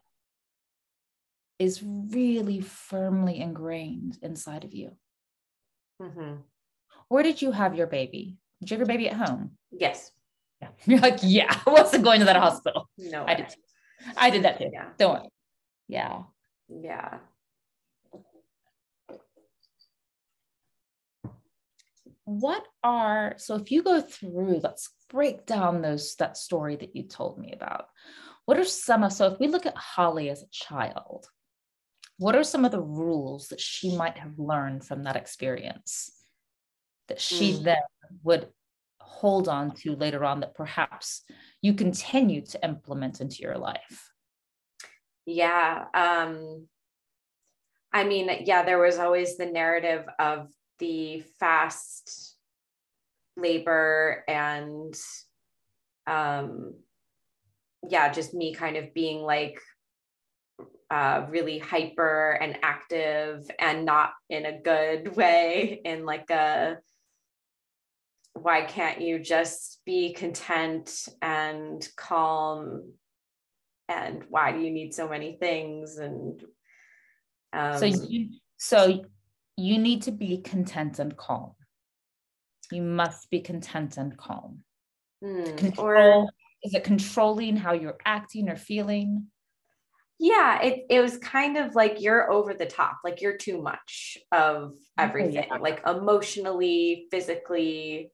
is 1.58 1.82
really 1.82 2.62
firmly 2.62 3.40
ingrained 3.40 4.20
inside 4.22 4.66
of 4.66 4.76
you. 4.76 4.92
Mm-hmm. 6.00 6.42
Where 7.08 7.24
did 7.24 7.42
you 7.42 7.52
have 7.54 7.74
your 7.74 7.88
baby? 7.88 8.38
Did 8.60 8.70
you 8.70 8.76
have 8.76 8.88
your 8.88 8.98
baby 8.98 9.10
at 9.10 9.18
home? 9.18 9.58
Yes. 9.72 10.12
Yeah. 10.62 10.68
You're 10.86 11.00
like, 11.00 11.22
yeah, 11.24 11.52
I 11.66 11.72
wasn't 11.72 12.04
going 12.04 12.20
to 12.20 12.26
that 12.28 12.36
hospital. 12.36 12.88
No, 13.00 13.26
I 13.26 13.34
did. 13.34 13.48
I 14.16 14.30
did 14.30 14.44
that 14.44 14.60
too. 14.60 14.70
Yeah. 14.72 14.90
Don't 15.00 15.14
worry. 15.14 15.30
Yeah. 15.88 16.20
Yeah. 16.68 17.18
What 22.30 22.64
are 22.84 23.34
so 23.38 23.56
if 23.56 23.72
you 23.72 23.82
go 23.82 24.00
through 24.02 24.60
let's 24.64 24.90
break 25.10 25.46
down 25.46 25.82
those 25.82 26.16
that 26.16 26.38
story 26.38 26.76
that 26.76 26.96
you 26.96 27.04
told 27.04 27.40
me 27.40 27.52
about 27.54 27.86
what 28.46 28.60
are 28.60 28.66
some 28.66 29.04
of 29.04 29.12
so 29.12 29.28
if 29.28 29.40
we 29.40 29.48
look 29.48 29.66
at 29.66 29.76
holly 29.76 30.30
as 30.30 30.44
a 30.44 30.50
child 30.52 31.28
what 32.18 32.36
are 32.36 32.44
some 32.44 32.66
of 32.66 32.72
the 32.72 32.82
rules 32.82 33.48
that 33.48 33.60
she 33.60 33.96
might 33.96 34.18
have 34.18 34.38
learned 34.38 34.86
from 34.86 35.04
that 35.04 35.16
experience 35.16 36.12
that 37.08 37.20
she 37.20 37.54
mm. 37.54 37.64
then 37.64 37.78
would 38.24 38.48
hold 39.00 39.50
on 39.50 39.72
to 39.72 39.96
later 39.96 40.24
on 40.24 40.40
that 40.40 40.56
perhaps 40.56 41.24
you 41.62 41.74
continue 41.74 42.42
to 42.46 42.64
implement 42.64 43.20
into 43.20 43.38
your 43.38 43.58
life? 43.58 44.12
Yeah. 45.26 45.86
Um, 45.94 46.68
I 47.92 48.04
mean, 48.04 48.30
yeah, 48.46 48.64
there 48.64 48.80
was 48.80 49.00
always 49.00 49.36
the 49.36 49.46
narrative 49.46 50.06
of 50.20 50.48
the 50.80 51.24
fast 51.40 52.36
labor 53.38 54.24
and 54.28 54.96
um 56.08 56.74
yeah, 57.88 58.12
just 58.12 58.34
me 58.34 58.54
kind 58.54 58.78
of 58.78 58.94
being 58.94 59.22
like 59.22 59.62
uh, 60.92 61.26
really 61.30 61.60
hyper 61.60 62.32
and 62.32 62.58
active 62.64 63.50
and 63.60 63.86
not 63.86 64.12
in 64.30 64.46
a 64.46 64.60
good 64.60 65.16
way 65.16 65.82
in 65.86 66.06
like 66.06 66.30
a 66.30 66.78
why 68.34 68.62
can't 68.62 69.02
you 69.02 69.20
just 69.20 69.82
be 69.86 70.14
content 70.14 71.08
and 71.22 71.88
calm 71.98 72.94
and 73.88 74.24
why 74.30 74.52
do 74.52 74.60
you 74.60 74.72
need 74.72 74.94
so 74.94 75.10
many 75.10 75.36
things 75.40 75.98
and 75.98 76.44
um, 77.52 77.78
so 77.78 77.86
you 77.86 78.30
so 78.58 79.04
you 79.60 79.78
need 79.78 80.04
to 80.04 80.12
be 80.12 80.38
content 80.38 81.00
and 81.00 81.16
calm. 81.16 81.52
You 82.72 82.82
must 82.82 83.30
be 83.30 83.42
content 83.42 83.98
and 83.98 84.18
calm. 84.18 84.64
Hmm, 85.24 85.56
control 85.56 85.88
or, 85.88 86.30
is 86.64 86.74
it 86.74 86.84
controlling 86.84 87.58
how 87.58 87.74
you're 87.74 87.98
acting 88.06 88.50
or 88.50 88.56
feeling? 88.56 89.28
Yeah 90.18 90.62
it, 90.62 90.86
it 90.90 91.00
was 91.00 91.18
kind 91.18 91.58
of 91.58 91.76
like 91.76 92.02
you're 92.02 92.30
over 92.30 92.54
the 92.54 92.66
top 92.66 92.98
like 93.06 93.22
you're 93.22 93.38
too 93.38 93.62
much 93.62 94.18
of 94.34 94.74
everything 94.98 95.46
yeah. 95.50 95.58
like 95.58 95.82
emotionally 95.88 97.08
physically 97.10 98.12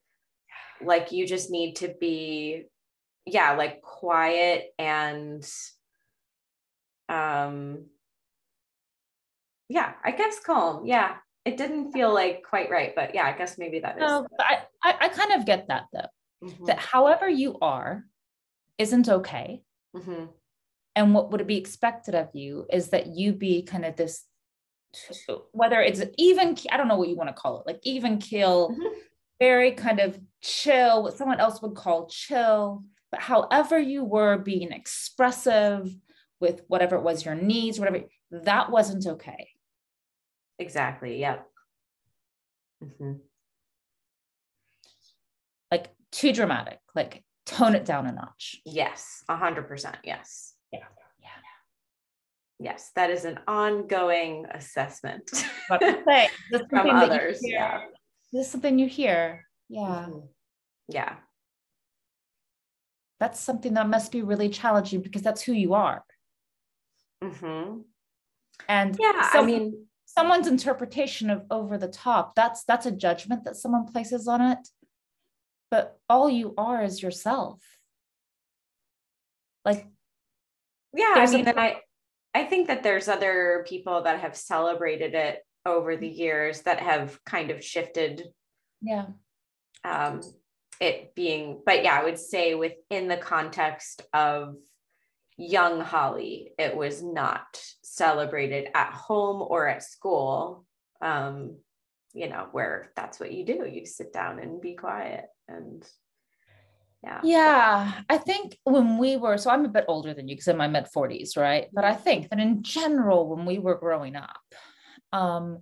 like 0.83 1.11
you 1.11 1.25
just 1.25 1.49
need 1.49 1.77
to 1.77 1.95
be 1.99 2.65
yeah 3.25 3.53
like 3.53 3.81
quiet 3.81 4.65
and 4.77 5.43
um 7.09 7.85
yeah 9.67 9.93
i 10.03 10.11
guess 10.11 10.39
calm 10.45 10.85
yeah 10.85 11.15
it 11.45 11.57
didn't 11.57 11.91
feel 11.91 12.13
like 12.13 12.43
quite 12.43 12.69
right 12.69 12.93
but 12.95 13.13
yeah 13.13 13.25
i 13.25 13.37
guess 13.37 13.57
maybe 13.57 13.79
that 13.79 13.95
is 13.95 14.01
no, 14.01 14.27
I, 14.39 14.57
I, 14.83 14.95
I 15.01 15.09
kind 15.09 15.33
of 15.33 15.45
get 15.45 15.67
that 15.67 15.85
though 15.93 16.47
mm-hmm. 16.47 16.65
that 16.65 16.79
however 16.79 17.29
you 17.29 17.57
are 17.61 18.03
isn't 18.77 19.07
okay 19.07 19.63
mm-hmm. 19.95 20.25
and 20.95 21.13
what 21.13 21.31
would 21.31 21.45
be 21.47 21.57
expected 21.57 22.15
of 22.15 22.29
you 22.33 22.65
is 22.71 22.89
that 22.89 23.07
you 23.07 23.31
be 23.31 23.61
kind 23.61 23.85
of 23.85 23.95
this 23.95 24.23
whether 25.51 25.81
it's 25.81 26.01
even 26.17 26.57
i 26.71 26.77
don't 26.77 26.87
know 26.87 26.97
what 26.97 27.09
you 27.09 27.15
want 27.15 27.29
to 27.29 27.33
call 27.33 27.59
it 27.59 27.67
like 27.67 27.79
even 27.83 28.17
kill 28.17 28.69
mm-hmm. 28.69 28.97
very 29.39 29.71
kind 29.71 29.99
of 29.99 30.17
chill 30.41 31.03
what 31.03 31.17
someone 31.17 31.39
else 31.39 31.61
would 31.61 31.75
call 31.75 32.07
chill 32.07 32.83
but 33.11 33.19
however 33.19 33.77
you 33.77 34.03
were 34.03 34.37
being 34.37 34.71
expressive 34.71 35.93
with 36.39 36.61
whatever 36.67 36.95
it 36.95 37.03
was 37.03 37.25
your 37.25 37.35
needs 37.35 37.77
whatever 37.77 38.01
that 38.31 38.71
wasn't 38.71 39.05
okay 39.05 39.49
exactly 40.59 41.19
yep. 41.19 41.47
Mm-hmm. 42.83 43.13
like 45.71 45.87
too 46.11 46.33
dramatic 46.33 46.79
like 46.93 47.23
tone 47.45 47.75
it 47.75 47.85
down 47.85 48.05
a 48.05 48.11
notch. 48.11 48.61
Yes 48.65 49.23
a 49.29 49.35
hundred 49.35 49.67
percent 49.67 49.97
yes. 50.03 50.53
Yeah. 50.71 50.79
Yeah. 51.21 51.29
Yes 52.59 52.91
that 52.95 53.09
is 53.09 53.25
an 53.25 53.39
ongoing 53.47 54.45
assessment. 54.51 55.29
Say, 55.69 56.29
from 56.69 56.89
others 56.89 57.39
yeah. 57.41 57.81
This 58.31 58.45
is 58.45 58.51
something 58.51 58.77
you 58.77 58.87
hear. 58.87 59.45
Yeah. 59.69 60.07
Mm-hmm. 60.09 60.19
yeah. 60.89 61.15
That's 63.19 63.39
something 63.39 63.73
that 63.75 63.87
must 63.87 64.11
be 64.11 64.21
really 64.21 64.49
challenging 64.49 65.01
because 65.01 65.21
that's 65.21 65.41
who 65.41 65.53
you 65.53 65.73
are. 65.73 66.03
Mm-hmm. 67.23 67.79
and 68.67 68.97
yeah 68.99 69.29
i 69.33 69.41
mean 69.43 69.87
someone's 70.17 70.47
interpretation 70.47 71.29
of 71.29 71.43
over 71.51 71.77
the 71.77 71.87
top 71.87 72.35
that's 72.35 72.63
that's 72.63 72.85
a 72.85 72.91
judgment 72.91 73.43
that 73.43 73.57
someone 73.57 73.85
places 73.85 74.27
on 74.27 74.41
it. 74.41 74.67
But 75.71 75.97
all 76.07 76.29
you 76.29 76.53
are 76.57 76.83
is 76.83 77.01
yourself. 77.01 77.61
Like 79.65 79.87
yeah 80.95 81.13
i 81.17 81.29
mean 81.29 81.47
i 81.57 81.77
i 82.33 82.43
think 82.43 82.67
that 82.67 82.83
there's 82.83 83.07
other 83.07 83.65
people 83.67 84.03
that 84.03 84.19
have 84.19 84.35
celebrated 84.35 85.13
it 85.13 85.39
over 85.65 85.97
the 85.97 86.07
years 86.07 86.61
that 86.61 86.79
have 86.79 87.19
kind 87.25 87.51
of 87.51 87.63
shifted 87.63 88.23
yeah. 88.81 89.05
um 89.83 90.21
it 90.79 91.13
being 91.15 91.61
but 91.65 91.83
yeah 91.83 91.99
i 91.99 92.03
would 92.03 92.19
say 92.19 92.55
within 92.55 93.07
the 93.07 93.17
context 93.17 94.01
of 94.13 94.55
young 95.37 95.81
holly 95.81 96.51
it 96.57 96.75
was 96.75 97.03
not 97.03 97.61
celebrated 97.83 98.69
at 98.73 98.93
home 98.93 99.45
or 99.49 99.67
at 99.67 99.83
school 99.83 100.65
um 101.01 101.57
you 102.15 102.29
know 102.29 102.47
where 102.53 102.91
that's 102.95 103.19
what 103.19 103.33
you 103.33 103.45
do. 103.45 103.67
You 103.69 103.85
sit 103.85 104.13
down 104.13 104.39
and 104.39 104.61
be 104.61 104.75
quiet 104.75 105.25
and 105.47 105.85
yeah. 107.03 107.19
Yeah 107.23 107.93
i 108.09 108.17
think 108.17 108.57
when 108.63 108.97
we 108.97 109.17
were 109.17 109.37
so 109.37 109.51
i'm 109.51 109.65
a 109.65 109.69
bit 109.69 109.85
older 109.87 110.13
than 110.13 110.27
you 110.27 110.35
because 110.35 110.47
i'm 110.47 110.53
in 110.53 110.57
my 110.57 110.67
mid 110.67 110.87
40s 110.95 111.37
right? 111.37 111.67
But 111.73 111.83
i 111.83 111.93
think 111.93 112.29
that 112.29 112.39
in 112.39 112.63
general 112.63 113.27
when 113.27 113.45
we 113.45 113.59
were 113.59 113.75
growing 113.75 114.15
up 114.15 114.41
um 115.11 115.61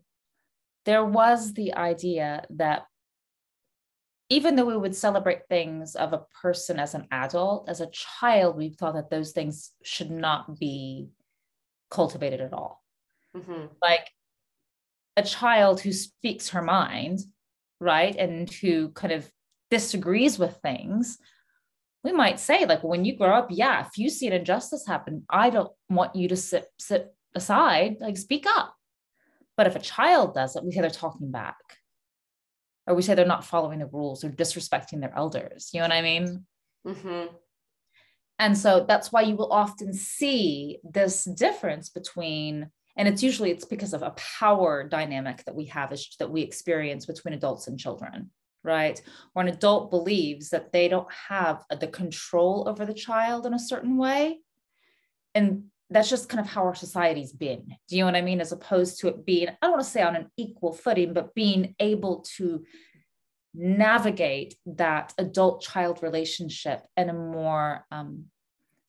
there 0.85 1.03
was 1.03 1.53
the 1.53 1.73
idea 1.73 2.45
that 2.51 2.83
even 4.29 4.55
though 4.55 4.65
we 4.65 4.77
would 4.77 4.95
celebrate 4.95 5.47
things 5.47 5.95
of 5.95 6.13
a 6.13 6.23
person 6.41 6.79
as 6.79 6.93
an 6.95 7.07
adult, 7.11 7.69
as 7.69 7.81
a 7.81 7.89
child, 7.91 8.55
we 8.57 8.69
thought 8.69 8.95
that 8.95 9.09
those 9.09 9.31
things 9.31 9.71
should 9.83 10.09
not 10.09 10.59
be 10.59 11.09
cultivated 11.91 12.41
at 12.41 12.53
all. 12.53 12.83
Mm-hmm. 13.35 13.65
Like 13.81 14.09
a 15.17 15.23
child 15.23 15.81
who 15.81 15.91
speaks 15.91 16.49
her 16.49 16.61
mind, 16.61 17.19
right, 17.79 18.15
and 18.15 18.51
who 18.51 18.89
kind 18.89 19.13
of 19.13 19.29
disagrees 19.69 20.39
with 20.39 20.57
things, 20.57 21.17
we 22.03 22.11
might 22.11 22.39
say, 22.39 22.65
like, 22.65 22.83
when 22.83 23.05
you 23.05 23.15
grow 23.15 23.33
up, 23.33 23.47
yeah, 23.49 23.85
if 23.85 23.97
you 23.97 24.09
see 24.09 24.27
an 24.27 24.33
injustice 24.33 24.85
happen, 24.85 25.25
I 25.29 25.49
don't 25.49 25.71
want 25.89 26.15
you 26.15 26.27
to 26.29 26.35
sit 26.35 26.65
sit 26.77 27.13
aside, 27.35 27.97
like, 27.99 28.17
speak 28.17 28.45
up. 28.47 28.75
But 29.55 29.67
if 29.67 29.75
a 29.75 29.79
child 29.79 30.33
does 30.33 30.55
it, 30.55 30.63
we 30.63 30.71
say 30.71 30.81
they're 30.81 30.89
talking 30.89 31.31
back 31.31 31.55
or 32.87 32.95
we 32.95 33.01
say 33.01 33.15
they're 33.15 33.25
not 33.25 33.45
following 33.45 33.79
the 33.79 33.85
rules 33.87 34.23
or 34.23 34.29
disrespecting 34.29 34.99
their 34.99 35.13
elders. 35.15 35.69
You 35.73 35.79
know 35.79 35.85
what 35.85 35.95
I 35.95 36.01
mean? 36.01 36.45
Mm-hmm. 36.85 37.35
And 38.39 38.57
so 38.57 38.85
that's 38.87 39.11
why 39.11 39.21
you 39.21 39.35
will 39.35 39.51
often 39.51 39.93
see 39.93 40.79
this 40.83 41.23
difference 41.23 41.89
between, 41.89 42.69
and 42.97 43.07
it's 43.07 43.23
usually 43.23 43.51
it's 43.51 43.65
because 43.65 43.93
of 43.93 44.01
a 44.01 44.15
power 44.39 44.83
dynamic 44.83 45.43
that 45.45 45.55
we 45.55 45.65
have 45.65 45.95
that 46.19 46.31
we 46.31 46.41
experience 46.41 47.05
between 47.05 47.35
adults 47.35 47.67
and 47.67 47.79
children, 47.79 48.31
right? 48.63 49.01
Where 49.31 49.45
an 49.45 49.53
adult 49.53 49.91
believes 49.91 50.49
that 50.49 50.73
they 50.73 50.87
don't 50.87 51.11
have 51.29 51.63
the 51.79 51.87
control 51.87 52.67
over 52.67 52.85
the 52.85 52.93
child 52.93 53.45
in 53.45 53.53
a 53.53 53.59
certain 53.59 53.97
way, 53.97 54.39
and 55.35 55.65
that's 55.93 56.09
just 56.09 56.29
kind 56.29 56.39
of 56.39 56.51
how 56.51 56.63
our 56.63 56.75
society's 56.75 57.31
been. 57.31 57.65
Do 57.87 57.95
you 57.95 58.01
know 58.01 58.07
what 58.07 58.15
I 58.15 58.21
mean? 58.21 58.41
As 58.41 58.51
opposed 58.51 58.99
to 58.99 59.07
it 59.07 59.25
being, 59.25 59.49
I 59.49 59.55
don't 59.61 59.71
want 59.71 59.83
to 59.83 59.89
say 59.89 60.01
on 60.01 60.15
an 60.15 60.31
equal 60.37 60.73
footing, 60.73 61.13
but 61.13 61.33
being 61.35 61.75
able 61.79 62.25
to 62.37 62.63
navigate 63.53 64.55
that 64.65 65.13
adult 65.17 65.61
child 65.61 66.01
relationship 66.01 66.81
in 66.97 67.09
a 67.09 67.13
more 67.13 67.85
um, 67.91 68.25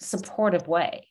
supportive 0.01 0.67
way. 0.67 1.07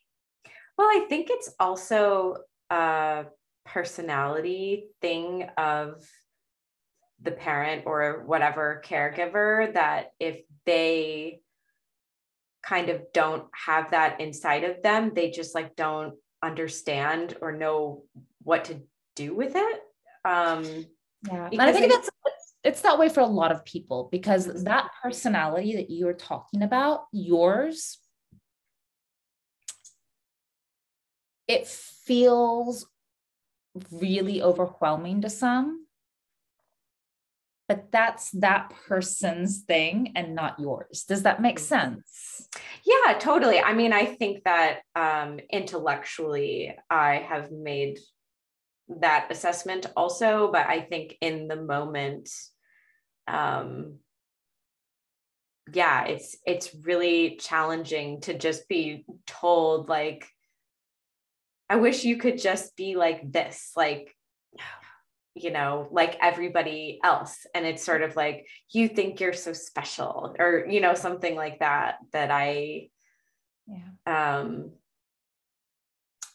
Well, 0.77 0.87
I 0.87 1.05
think 1.07 1.27
it's 1.29 1.51
also 1.59 2.37
a 2.69 3.25
personality 3.65 4.87
thing 5.01 5.47
of 5.57 6.03
the 7.21 7.31
parent 7.31 7.83
or 7.85 8.23
whatever 8.25 8.81
caregiver 8.85 9.73
that 9.73 10.11
if 10.19 10.41
they 10.65 11.41
kind 12.65 12.89
of 12.89 13.01
don't 13.13 13.45
have 13.53 13.91
that 13.91 14.21
inside 14.21 14.63
of 14.63 14.81
them. 14.81 15.11
They 15.13 15.31
just 15.31 15.53
like 15.53 15.75
don't 15.75 16.15
understand 16.41 17.35
or 17.41 17.51
know 17.51 18.03
what 18.41 18.65
to 18.65 18.81
do 19.15 19.35
with 19.35 19.53
it. 19.55 19.81
Um 20.25 20.85
yeah 21.29 21.49
and 21.51 21.61
i 21.61 21.71
think 21.71 21.91
that's 21.91 22.09
it's 22.63 22.81
that 22.81 22.97
way 22.97 23.09
for 23.09 23.19
a 23.19 23.25
lot 23.25 23.51
of 23.51 23.65
people 23.65 24.07
because 24.11 24.63
that 24.63 24.89
personality 25.01 25.75
that 25.75 25.89
you're 25.89 26.13
talking 26.13 26.63
about 26.63 27.05
yours 27.11 27.99
it 31.47 31.67
feels 31.67 32.87
really 33.91 34.41
overwhelming 34.41 35.21
to 35.21 35.29
some 35.29 35.82
but 37.67 37.91
that's 37.91 38.31
that 38.31 38.73
person's 38.87 39.61
thing 39.61 40.11
and 40.15 40.35
not 40.35 40.59
yours. 40.59 41.05
Does 41.07 41.23
that 41.23 41.41
make 41.41 41.57
mm-hmm. 41.57 41.65
sense? 41.65 42.49
Yeah, 42.83 43.13
totally. 43.19 43.59
I 43.59 43.73
mean, 43.73 43.93
I 43.93 44.05
think 44.05 44.43
that 44.43 44.81
um, 44.95 45.39
intellectually, 45.49 46.75
I 46.89 47.25
have 47.27 47.51
made 47.51 47.99
that 48.99 49.27
assessment 49.31 49.85
also, 49.95 50.51
but 50.51 50.67
I 50.67 50.81
think 50.81 51.15
in 51.21 51.47
the 51.47 51.55
moment, 51.55 52.29
um, 53.27 53.99
yeah, 55.71 56.05
it's 56.05 56.35
it's 56.45 56.75
really 56.83 57.37
challenging 57.37 58.19
to 58.21 58.37
just 58.37 58.67
be 58.67 59.05
told 59.25 59.87
like 59.87 60.27
I 61.69 61.77
wish 61.77 62.03
you 62.03 62.17
could 62.17 62.37
just 62.37 62.75
be 62.75 62.95
like 62.95 63.31
this, 63.31 63.71
like 63.75 64.13
you 65.35 65.51
know, 65.51 65.87
like 65.91 66.17
everybody 66.21 66.99
else. 67.03 67.45
And 67.55 67.65
it's 67.65 67.83
sort 67.83 68.01
of 68.01 68.15
like 68.15 68.47
you 68.71 68.87
think 68.87 69.19
you're 69.19 69.33
so 69.33 69.53
special 69.53 70.35
or 70.37 70.65
you 70.69 70.79
know 70.81 70.93
something 70.93 71.35
like 71.35 71.59
that 71.59 71.95
that 72.11 72.29
I 72.31 72.89
yeah. 73.67 74.37
um 74.37 74.71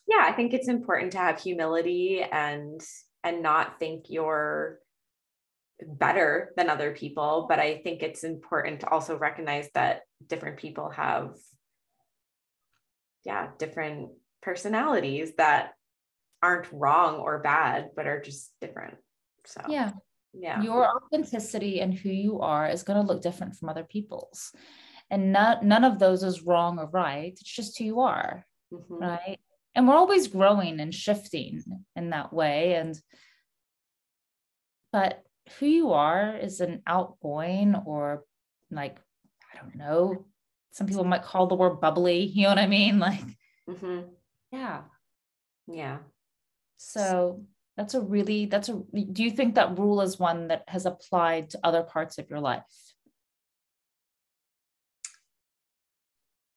yeah, 0.07 0.25
I 0.25 0.33
think 0.33 0.55
it's 0.55 0.69
important 0.69 1.13
to 1.13 1.19
have 1.19 1.41
humility 1.41 2.23
and 2.23 2.81
and 3.25 3.43
not 3.43 3.79
think 3.79 4.07
you're 4.09 4.81
better 5.87 6.53
than 6.57 6.69
other 6.69 6.93
people 6.93 7.47
but 7.49 7.61
i 7.61 7.79
think 7.79 8.03
it's 8.03 8.25
important 8.25 8.81
to 8.81 8.89
also 8.89 9.17
recognize 9.17 9.69
that 9.75 10.01
different 10.27 10.57
people 10.57 10.91
have 10.91 11.35
yeah 13.25 13.49
different 13.59 14.11
personalities 14.43 15.33
that 15.37 15.73
aren't 16.43 16.73
wrong 16.73 17.17
or 17.17 17.41
bad 17.41 17.91
but 17.97 18.07
are 18.07 18.21
just 18.21 18.53
different. 18.61 18.97
So 19.47 19.63
yeah. 19.69 19.93
yeah. 20.33 20.63
Your 20.63 20.89
authenticity 20.89 21.81
and 21.81 21.95
who 21.95 22.11
you 22.11 22.41
are 22.41 22.69
is 22.69 22.83
going 22.83 23.01
to 23.01 23.07
look 23.07 23.23
different 23.23 23.57
from 23.57 23.69
other 23.69 23.85
people's. 23.85 24.53
And 25.11 25.33
not, 25.33 25.65
none 25.65 25.85
of 25.85 25.99
those 25.99 26.23
is 26.23 26.43
wrong 26.43 26.79
or 26.79 26.87
right. 26.87 27.33
It's 27.33 27.43
just 27.43 27.79
who 27.79 27.85
you 27.85 28.01
are 28.01 28.45
mm-hmm. 28.73 28.95
right? 28.95 29.39
And 29.75 29.87
we're 29.87 29.95
always 29.95 30.29
growing 30.29 30.81
and 30.81 30.95
shifting 30.95 31.63
in 31.95 32.11
that 32.11 32.33
way. 32.33 32.75
And 32.75 32.99
but 34.93 35.23
who 35.59 35.67
you 35.67 35.93
are 35.93 36.37
is 36.37 36.61
an 36.61 36.83
outgoing 36.87 37.75
or 37.75 38.25
like 38.71 38.99
i 39.55 39.59
don't 39.59 39.77
know 39.77 40.27
some 40.73 40.87
people 40.87 41.05
might 41.05 41.23
call 41.23 41.47
the 41.47 41.55
word 41.55 41.81
bubbly 41.81 42.21
you 42.21 42.43
know 42.43 42.51
what 42.51 42.59
i 42.59 42.67
mean? 42.67 42.99
Like 43.09 43.25
mm-hmm. 43.69 44.01
yeah. 44.53 44.83
Yeah 45.67 45.99
so 46.79 47.45
that's 47.77 47.95
a 47.95 48.01
really 48.01 48.47
that's 48.47 48.69
a 48.69 48.81
do 49.13 49.23
you 49.23 49.31
think 49.31 49.57
that 49.57 49.79
rule 49.79 50.01
is 50.01 50.19
one 50.19 50.49
that 50.49 50.65
has 50.69 50.87
applied 50.87 51.51
to 51.51 51.61
other 51.63 51.83
parts 51.83 52.19
of 52.19 52.31
your 52.31 52.41
life? 52.41 52.63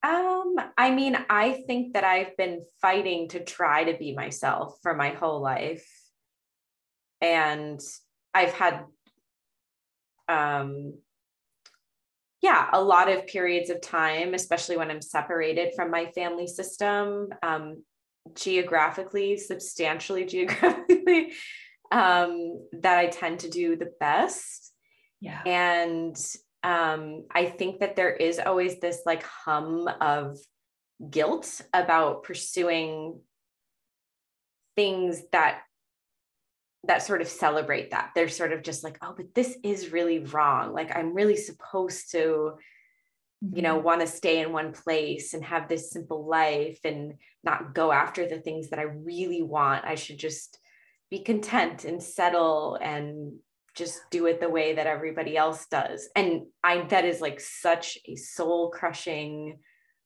Um 0.02 0.56
i 0.76 0.90
mean 0.90 1.16
i 1.30 1.62
think 1.66 1.94
that 1.94 2.02
i've 2.02 2.36
been 2.36 2.64
fighting 2.80 3.28
to 3.28 3.44
try 3.44 3.84
to 3.84 3.96
be 3.96 4.14
myself 4.14 4.78
for 4.82 4.94
my 4.94 5.10
whole 5.10 5.40
life. 5.40 5.86
And 7.20 7.80
I've 8.34 8.52
had 8.52 8.84
um 10.28 10.94
yeah, 12.42 12.68
a 12.72 12.82
lot 12.82 13.08
of 13.08 13.28
periods 13.28 13.70
of 13.70 13.80
time, 13.80 14.34
especially 14.34 14.76
when 14.76 14.90
I'm 14.90 15.00
separated 15.00 15.74
from 15.76 15.92
my 15.92 16.06
family 16.06 16.48
system, 16.48 17.28
um, 17.40 17.84
geographically, 18.34 19.36
substantially 19.36 20.24
geographically, 20.24 21.32
um, 21.90 22.66
that 22.80 22.98
I 22.98 23.06
tend 23.06 23.40
to 23.40 23.50
do 23.50 23.76
the 23.76 23.92
best. 24.00 24.72
Yeah. 25.20 25.42
And 25.46 26.16
um, 26.62 27.24
I 27.30 27.46
think 27.46 27.80
that 27.80 27.96
there 27.96 28.12
is 28.12 28.38
always 28.38 28.80
this 28.80 29.00
like 29.04 29.22
hum 29.24 29.88
of 30.00 30.38
guilt 31.10 31.60
about 31.72 32.22
pursuing 32.22 33.20
things 34.76 35.22
that 35.32 35.62
that 36.84 37.02
sort 37.02 37.20
of 37.20 37.28
celebrate 37.28 37.92
that. 37.92 38.10
They're 38.14 38.28
sort 38.28 38.52
of 38.52 38.62
just 38.62 38.82
like, 38.82 38.98
oh, 39.02 39.14
but 39.16 39.34
this 39.34 39.56
is 39.62 39.92
really 39.92 40.18
wrong. 40.18 40.72
Like 40.72 40.94
I'm 40.96 41.14
really 41.14 41.36
supposed 41.36 42.10
to, 42.12 42.54
you 43.50 43.62
know, 43.62 43.76
mm-hmm. 43.76 43.84
want 43.84 44.00
to 44.00 44.06
stay 44.06 44.40
in 44.40 44.52
one 44.52 44.72
place 44.72 45.34
and 45.34 45.44
have 45.44 45.68
this 45.68 45.90
simple 45.90 46.26
life 46.26 46.78
and 46.84 47.14
not 47.42 47.74
go 47.74 47.90
after 47.90 48.28
the 48.28 48.38
things 48.38 48.70
that 48.70 48.78
I 48.78 48.82
really 48.82 49.42
want. 49.42 49.84
I 49.84 49.96
should 49.96 50.18
just 50.18 50.58
be 51.10 51.20
content 51.20 51.84
and 51.84 52.02
settle 52.02 52.78
and 52.80 53.34
just 53.74 54.00
do 54.10 54.26
it 54.26 54.40
the 54.40 54.48
way 54.48 54.74
that 54.74 54.86
everybody 54.86 55.36
else 55.36 55.66
does. 55.66 56.08
And 56.14 56.42
I 56.62 56.82
that 56.88 57.04
is 57.04 57.20
like 57.20 57.40
such 57.40 57.98
a 58.06 58.14
soul 58.16 58.70
crushing, 58.70 59.58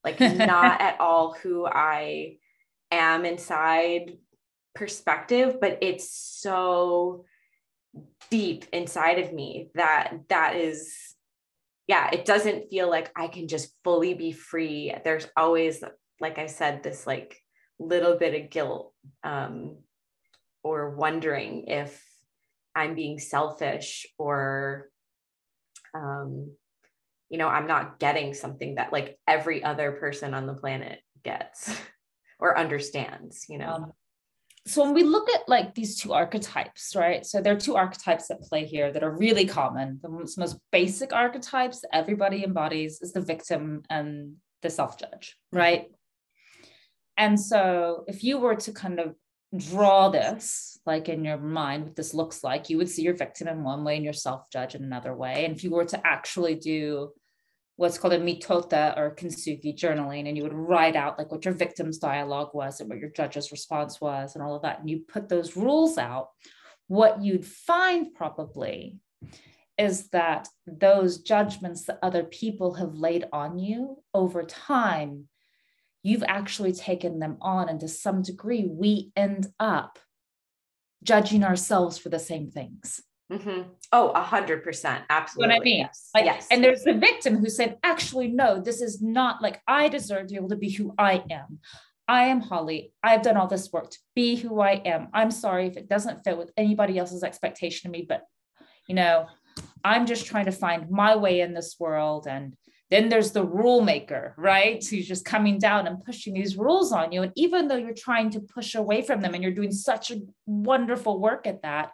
like 0.02 0.18
not 0.20 0.80
at 0.80 0.98
all 1.00 1.36
who 1.42 1.66
I 1.66 2.36
am 2.90 3.24
inside 3.24 4.12
perspective, 4.74 5.56
but 5.60 5.78
it's 5.82 6.10
so 6.10 7.24
deep 8.30 8.64
inside 8.72 9.18
of 9.18 9.32
me 9.32 9.70
that 9.74 10.12
that 10.28 10.56
is 10.56 11.15
yeah, 11.86 12.10
it 12.12 12.24
doesn't 12.24 12.70
feel 12.70 12.90
like 12.90 13.10
I 13.16 13.28
can 13.28 13.48
just 13.48 13.72
fully 13.84 14.14
be 14.14 14.32
free. 14.32 14.94
There's 15.04 15.26
always 15.36 15.82
like 16.20 16.38
I 16.38 16.46
said 16.46 16.82
this 16.82 17.06
like 17.06 17.38
little 17.78 18.16
bit 18.16 18.42
of 18.42 18.50
guilt 18.50 18.94
um 19.22 19.76
or 20.64 20.96
wondering 20.96 21.66
if 21.66 22.02
I'm 22.74 22.94
being 22.94 23.18
selfish 23.18 24.06
or 24.18 24.88
um 25.94 26.52
you 27.28 27.38
know, 27.38 27.48
I'm 27.48 27.66
not 27.66 27.98
getting 27.98 28.34
something 28.34 28.76
that 28.76 28.92
like 28.92 29.18
every 29.26 29.62
other 29.62 29.92
person 29.92 30.32
on 30.32 30.46
the 30.46 30.54
planet 30.54 31.00
gets 31.24 31.76
or 32.38 32.58
understands, 32.58 33.46
you 33.48 33.58
know. 33.58 33.72
Um, 33.72 33.92
so 34.66 34.82
when 34.82 34.94
we 34.94 35.04
look 35.04 35.30
at 35.30 35.48
like 35.48 35.74
these 35.74 35.96
two 35.96 36.12
archetypes, 36.12 36.96
right? 36.96 37.24
So 37.24 37.40
there 37.40 37.54
are 37.54 37.60
two 37.60 37.76
archetypes 37.76 38.26
that 38.28 38.42
play 38.42 38.64
here 38.64 38.92
that 38.92 39.04
are 39.04 39.16
really 39.16 39.46
common. 39.46 40.00
The 40.02 40.08
most, 40.08 40.36
most 40.38 40.58
basic 40.72 41.12
archetypes 41.12 41.84
everybody 41.92 42.42
embodies 42.42 43.00
is 43.00 43.12
the 43.12 43.20
victim 43.20 43.82
and 43.88 44.34
the 44.62 44.70
self-judge, 44.70 45.36
mm-hmm. 45.54 45.58
right? 45.58 45.84
And 47.16 47.40
so 47.40 48.04
if 48.08 48.24
you 48.24 48.38
were 48.38 48.56
to 48.56 48.72
kind 48.72 48.98
of 48.98 49.14
draw 49.56 50.08
this 50.08 50.78
like 50.84 51.08
in 51.08 51.24
your 51.24 51.38
mind 51.38 51.84
what 51.84 51.96
this 51.96 52.12
looks 52.12 52.42
like, 52.42 52.68
you 52.68 52.76
would 52.78 52.90
see 52.90 53.02
your 53.02 53.14
victim 53.14 53.46
in 53.46 53.62
one 53.62 53.84
way 53.84 53.94
and 53.94 54.04
your 54.04 54.12
self-judge 54.12 54.74
in 54.74 54.82
another 54.82 55.14
way. 55.14 55.44
And 55.44 55.54
if 55.54 55.62
you 55.62 55.70
were 55.70 55.84
to 55.86 56.06
actually 56.06 56.56
do 56.56 57.12
what's 57.76 57.98
called 57.98 58.14
a 58.14 58.18
mitota 58.18 58.96
or 58.96 59.14
kintsugi 59.14 59.76
journaling 59.76 60.28
and 60.28 60.36
you 60.36 60.42
would 60.42 60.54
write 60.54 60.96
out 60.96 61.18
like 61.18 61.30
what 61.30 61.44
your 61.44 61.54
victim's 61.54 61.98
dialogue 61.98 62.50
was 62.54 62.80
and 62.80 62.88
what 62.88 62.98
your 62.98 63.10
judge's 63.10 63.52
response 63.52 64.00
was 64.00 64.34
and 64.34 64.42
all 64.42 64.56
of 64.56 64.62
that 64.62 64.80
and 64.80 64.90
you 64.90 65.00
put 65.06 65.28
those 65.28 65.56
rules 65.56 65.98
out. 65.98 66.28
What 66.88 67.22
you'd 67.22 67.44
find 67.44 68.14
probably 68.14 68.98
is 69.76 70.08
that 70.08 70.48
those 70.66 71.18
judgments 71.18 71.84
that 71.84 71.98
other 72.02 72.24
people 72.24 72.74
have 72.74 72.94
laid 72.94 73.26
on 73.32 73.58
you 73.58 74.02
over 74.14 74.42
time 74.42 75.28
you've 76.02 76.24
actually 76.26 76.72
taken 76.72 77.18
them 77.18 77.36
on 77.40 77.68
and 77.68 77.80
to 77.80 77.88
some 77.88 78.22
degree 78.22 78.64
we 78.64 79.10
end 79.16 79.48
up 79.60 79.98
judging 81.02 81.44
ourselves 81.44 81.98
for 81.98 82.08
the 82.08 82.18
same 82.18 82.48
things 82.50 83.02
Mm-hmm. 83.32 83.62
Oh, 83.92 84.10
a 84.10 84.22
hundred 84.22 84.62
percent. 84.62 85.04
Absolutely. 85.10 85.54
What 85.54 85.60
I 85.60 85.64
mean? 85.64 85.78
Yes. 85.80 86.10
Like, 86.14 86.24
yes. 86.26 86.46
And 86.50 86.62
there's 86.62 86.84
the 86.84 86.94
victim 86.94 87.38
who 87.38 87.48
said, 87.48 87.76
actually, 87.82 88.28
no, 88.28 88.60
this 88.60 88.80
is 88.80 89.02
not 89.02 89.42
like 89.42 89.60
I 89.66 89.88
deserve 89.88 90.28
to 90.28 90.32
be 90.32 90.36
able 90.36 90.50
to 90.50 90.56
be 90.56 90.70
who 90.70 90.94
I 90.96 91.24
am. 91.30 91.58
I 92.08 92.26
am 92.26 92.40
Holly. 92.40 92.92
I've 93.02 93.22
done 93.22 93.36
all 93.36 93.48
this 93.48 93.72
work 93.72 93.90
to 93.90 93.98
be 94.14 94.36
who 94.36 94.60
I 94.60 94.74
am. 94.84 95.08
I'm 95.12 95.32
sorry 95.32 95.66
if 95.66 95.76
it 95.76 95.88
doesn't 95.88 96.22
fit 96.22 96.38
with 96.38 96.52
anybody 96.56 96.98
else's 96.98 97.24
expectation 97.24 97.88
of 97.88 97.92
me, 97.92 98.06
but 98.08 98.22
you 98.86 98.94
know, 98.94 99.26
I'm 99.84 100.06
just 100.06 100.26
trying 100.26 100.44
to 100.44 100.52
find 100.52 100.88
my 100.90 101.16
way 101.16 101.40
in 101.40 101.52
this 101.52 101.76
world. 101.80 102.28
And 102.28 102.54
then 102.90 103.08
there's 103.08 103.32
the 103.32 103.44
rule 103.44 103.80
maker, 103.80 104.34
right? 104.36 104.84
Who's 104.84 105.08
just 105.08 105.24
coming 105.24 105.58
down 105.58 105.88
and 105.88 106.04
pushing 106.04 106.34
these 106.34 106.56
rules 106.56 106.92
on 106.92 107.10
you. 107.10 107.22
And 107.22 107.32
even 107.34 107.66
though 107.66 107.76
you're 107.76 107.92
trying 107.92 108.30
to 108.30 108.40
push 108.40 108.76
away 108.76 109.02
from 109.02 109.20
them 109.20 109.34
and 109.34 109.42
you're 109.42 109.52
doing 109.52 109.72
such 109.72 110.12
a 110.12 110.20
wonderful 110.46 111.18
work 111.18 111.48
at 111.48 111.62
that, 111.62 111.90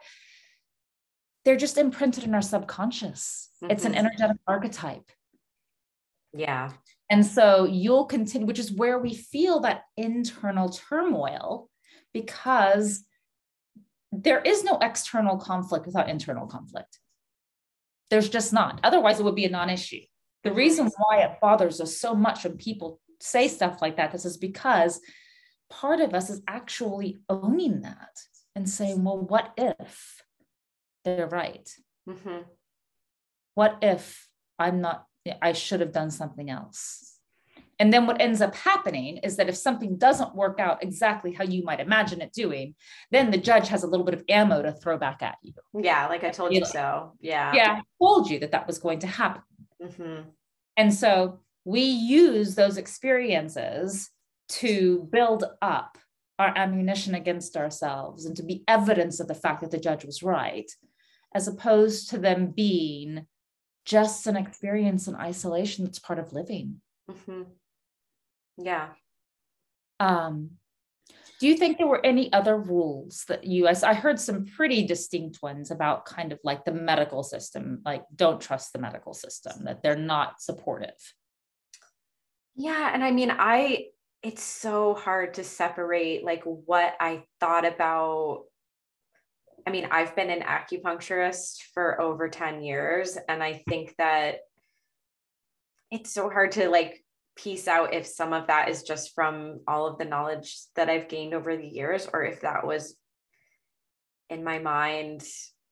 they're 1.45 1.57
just 1.57 1.79
imprinted 1.79 2.25
in 2.25 2.35
our 2.35 2.43
subconscious. 2.43 3.51
Mm-hmm. 3.63 3.73
It's 3.73 3.85
an 3.85 3.93
mm-hmm. 3.93 4.07
energetic 4.07 4.37
archetype. 4.47 5.11
Yeah. 6.33 6.71
And 7.11 7.27
so 7.27 7.65
you'll 7.65 8.07
continue, 8.07 8.47
which 8.47 8.59
is 8.59 8.73
where 8.73 8.99
we 8.99 9.15
feel 9.15 9.61
that 9.61 9.83
internal 9.97 10.71
turmoil 10.71 11.69
because 12.15 13.05
there 14.13 14.41
is 14.41 14.65
no 14.65 14.79
external 14.81 15.37
conflict 15.37 15.87
without 15.87 16.09
internal 16.09 16.47
conflict. 16.47 16.99
There's 18.11 18.29
just 18.29 18.53
not. 18.53 18.81
Otherwise, 18.83 19.21
it 19.21 19.25
would 19.25 19.35
be 19.35 19.47
a 19.47 19.51
non 19.51 19.71
issue. 19.71 20.01
The 20.45 20.53
reason 20.53 20.91
why 20.99 21.23
it 21.23 21.41
bothers 21.41 21.81
us 21.81 21.97
so 21.97 22.15
much 22.15 22.45
when 22.45 22.57
people 22.57 23.01
say 23.21 23.49
stuff 23.49 23.81
like 23.81 23.97
that, 23.97 24.13
this 24.13 24.25
is 24.25 24.37
because 24.37 25.01
part 25.71 26.01
of 26.01 26.13
us 26.13 26.29
is 26.29 26.43
actually 26.49 27.21
owning 27.29 27.83
that 27.83 28.21
and 28.55 28.69
saying, 28.69 29.03
well, 29.03 29.19
what 29.19 29.53
if? 29.57 30.23
They're 31.05 31.29
right. 31.29 31.69
Mm-hmm. 32.09 32.43
What 33.55 33.79
if 33.83 34.29
I'm 34.59 34.81
not, 34.81 35.07
I 35.41 35.53
should 35.53 35.81
have 35.81 35.93
done 35.93 36.11
something 36.11 36.51
else? 36.51 37.09
And 37.79 37.93
then 37.93 38.07
what 38.07 38.21
ends 38.21 38.41
up 38.41 38.55
happening 38.55 39.17
is 39.19 39.37
that 39.37 39.49
if 39.49 39.57
something 39.57 39.97
doesn't 39.97 40.37
work 40.37 40.61
out 40.61 40.83
exactly 40.85 41.33
how 41.33 41.43
you 41.43 41.65
might 41.65 41.81
imagine 41.81 42.21
it 42.21 42.33
doing, 42.33 42.75
then 43.11 43.31
the 43.31 43.39
judge 43.39 43.69
has 43.69 43.83
a 43.83 43.87
little 43.89 44.07
bit 44.07 44.15
of 44.15 44.23
ammo 44.29 44.63
to 44.63 44.73
throw 44.73 44.99
back 44.99 45.23
at 45.23 45.37
you. 45.43 45.53
Yeah, 45.81 46.07
like 46.07 46.23
I 46.23 46.31
told 46.31 46.53
you, 46.53 46.61
you 46.61 46.65
so. 46.65 47.15
Yeah. 47.21 47.53
Yeah, 47.53 47.81
I 47.81 47.83
told 48.01 48.31
you 48.31 48.39
that 48.41 48.53
that 48.53 48.67
was 48.67 48.79
going 48.79 49.01
to 49.01 49.09
happen. 49.09 49.43
Mm-hmm. 49.83 50.29
And 50.77 50.95
so 50.95 51.41
we 51.65 51.83
use 51.83 52.55
those 52.55 52.77
experiences 52.77 54.11
to 54.49 55.09
build 55.11 55.45
up 55.61 55.99
our 56.39 56.57
ammunition 56.57 57.15
against 57.15 57.57
ourselves 57.57 58.27
and 58.27 58.37
to 58.37 58.43
be 58.43 58.65
evidence 58.69 59.19
of 59.19 59.29
the 59.29 59.35
fact 59.35 59.61
that 59.63 59.71
the 59.71 59.79
judge 59.79 60.05
was 60.05 60.23
right, 60.23 60.71
as 61.35 61.49
opposed 61.49 62.11
to 62.11 62.19
them 62.19 62.53
being 62.55 63.27
just 63.85 64.27
an 64.27 64.37
experience 64.37 65.09
in 65.09 65.17
isolation 65.17 65.85
that's 65.85 65.99
part 65.99 66.19
of 66.19 66.33
living. 66.33 66.81
Mm-hmm. 67.11 67.43
Yeah. 68.59 68.89
Um, 69.99 70.53
do 71.41 71.49
you 71.49 71.57
think 71.57 71.77
there 71.77 71.89
were 71.89 72.07
any 72.07 72.33
other 72.33 72.57
rules 72.57 73.25
that 73.27 73.45
you 73.45 73.67
as 73.67 73.83
I 73.83 73.95
heard 73.95 74.21
some 74.21 74.47
pretty 74.47 74.87
distinct 74.87 75.43
ones 75.43 75.73
about 75.73 76.05
kind 76.05 76.31
of 76.31 76.39
like 76.45 76.65
the 76.65 76.73
medical 76.73 77.25
system, 77.25 77.81
like 77.85 78.05
don't 78.15 78.41
trust 78.41 78.73
the 78.73 78.79
medical 78.79 79.13
system, 79.13 79.65
that 79.65 79.83
they're 79.83 79.97
not 79.97 80.41
supportive? 80.41 80.95
Yeah. 82.55 82.91
And 82.93 83.03
I 83.03 83.11
mean, 83.11 83.33
I, 83.37 83.87
it's 84.23 84.43
so 84.43 84.95
hard 84.95 85.35
to 85.35 85.45
separate 85.45 86.25
like 86.25 86.45
what 86.45 86.95
I 87.01 87.25
thought 87.41 87.65
about. 87.65 88.45
I 89.67 89.71
mean, 89.71 89.89
I've 89.91 90.17
been 90.17 90.31
an 90.31 90.43
acupuncturist 90.43 91.63
for 91.75 92.01
over 92.01 92.29
10 92.29 92.63
years, 92.63 93.17
and 93.29 93.43
I 93.43 93.63
think 93.69 93.95
that 93.99 94.39
it's 95.91 96.13
so 96.13 96.31
hard 96.31 96.53
to 96.53 96.69
like 96.69 97.05
piece 97.37 97.69
out 97.69 97.95
if 97.95 98.07
some 98.07 98.33
of 98.33 98.49
that 98.49 98.69
is 98.69 98.83
just 98.83 99.15
from 99.15 99.61
all 99.67 99.87
of 99.87 99.99
the 99.99 100.05
knowledge 100.05 100.57
that 100.77 100.91
I've 100.91 101.09
gained 101.09 101.35
over 101.35 101.57
the 101.57 101.67
years 101.67 102.09
or 102.13 102.25
if 102.25 102.41
that 102.43 102.67
was 102.67 102.97
in 104.29 104.45
my 104.45 104.59
mind 104.59 105.23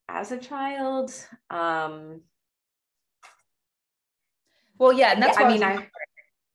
as 0.08 0.32
a 0.32 0.38
child. 0.38 1.12
Um, 1.48 2.22
well, 4.78 4.92
yeah, 4.92 5.12
and 5.12 5.22
that's 5.22 5.38
yeah, 5.38 5.46
I 5.46 5.52
mean, 5.52 5.62
I, 5.62 5.88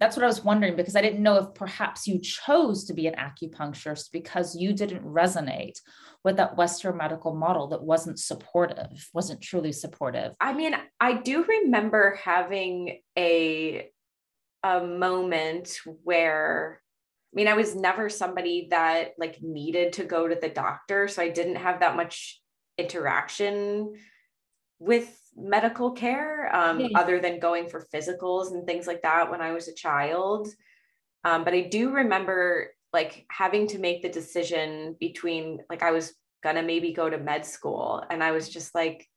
that's 0.05 0.15
what 0.15 0.23
I 0.23 0.27
was 0.27 0.43
wondering 0.43 0.75
because 0.75 0.95
I 0.95 1.01
didn't 1.01 1.23
know 1.23 1.37
if 1.37 1.55
perhaps 1.55 2.05
you 2.05 2.19
chose 2.19 2.83
to 2.83 2.93
be 2.93 3.07
an 3.07 3.15
acupuncturist 3.15 4.11
because 4.11 4.55
you 4.55 4.71
didn't 4.71 5.03
resonate 5.03 5.79
with 6.23 6.37
that 6.37 6.55
Western 6.55 6.97
medical 6.97 7.33
model 7.33 7.69
that 7.69 7.81
wasn't 7.81 8.19
supportive, 8.19 9.09
wasn't 9.15 9.41
truly 9.41 9.71
supportive. 9.71 10.35
I 10.39 10.53
mean, 10.53 10.75
I 10.99 11.13
do 11.13 11.43
remember 11.43 12.19
having 12.23 13.01
a 13.17 13.89
a 14.63 14.85
moment 14.85 15.79
where 16.03 16.81
I 17.33 17.35
mean, 17.35 17.47
I 17.47 17.55
was 17.55 17.75
never 17.75 18.07
somebody 18.07 18.67
that 18.69 19.13
like 19.17 19.41
needed 19.41 19.93
to 19.93 20.03
go 20.03 20.27
to 20.27 20.35
the 20.39 20.49
doctor. 20.49 21.07
So 21.07 21.23
I 21.23 21.29
didn't 21.29 21.55
have 21.55 21.79
that 21.79 21.95
much 21.95 22.39
interaction 22.77 23.95
with 24.77 25.19
medical 25.35 25.91
care 25.91 26.53
um, 26.55 26.79
yeah. 26.79 26.87
other 26.95 27.19
than 27.19 27.39
going 27.39 27.67
for 27.67 27.87
physicals 27.93 28.51
and 28.51 28.65
things 28.65 28.87
like 28.87 29.01
that 29.01 29.29
when 29.29 29.41
I 29.41 29.51
was 29.51 29.67
a 29.67 29.73
child. 29.73 30.47
Um, 31.23 31.43
but 31.43 31.53
I 31.53 31.61
do 31.61 31.91
remember 31.91 32.71
like 32.93 33.25
having 33.29 33.67
to 33.67 33.79
make 33.79 34.01
the 34.01 34.09
decision 34.09 34.95
between 34.99 35.59
like 35.69 35.83
I 35.83 35.91
was 35.91 36.13
gonna 36.43 36.63
maybe 36.63 36.93
go 36.93 37.09
to 37.09 37.17
med 37.17 37.45
school 37.45 38.03
and 38.09 38.23
I 38.23 38.31
was 38.31 38.47
just 38.49 38.73
like, 38.73 39.07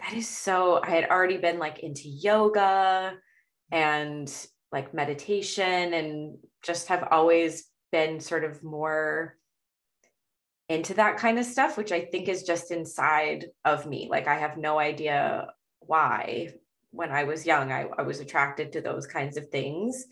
that 0.00 0.14
is 0.14 0.28
so, 0.28 0.80
I 0.82 0.90
had 0.90 1.10
already 1.10 1.36
been 1.36 1.58
like 1.58 1.80
into 1.80 2.08
yoga 2.08 3.14
and 3.70 4.32
like 4.72 4.94
meditation 4.94 5.94
and 5.94 6.38
just 6.62 6.88
have 6.88 7.06
always 7.10 7.66
been 7.92 8.18
sort 8.20 8.44
of 8.44 8.62
more 8.64 9.36
into 10.68 10.94
that 10.94 11.18
kind 11.18 11.38
of 11.38 11.44
stuff, 11.44 11.76
which 11.76 11.92
I 11.92 12.00
think 12.00 12.28
is 12.28 12.42
just 12.42 12.70
inside 12.70 13.46
of 13.64 13.86
me. 13.86 14.08
Like 14.10 14.26
I 14.26 14.36
have 14.36 14.56
no 14.56 14.78
idea 14.78 15.48
why 15.80 16.54
when 16.90 17.10
I 17.10 17.24
was 17.24 17.44
young, 17.44 17.72
I, 17.72 17.86
I 17.98 18.02
was 18.02 18.20
attracted 18.20 18.72
to 18.72 18.80
those 18.80 19.06
kinds 19.06 19.36
of 19.36 19.48
things. 19.48 20.06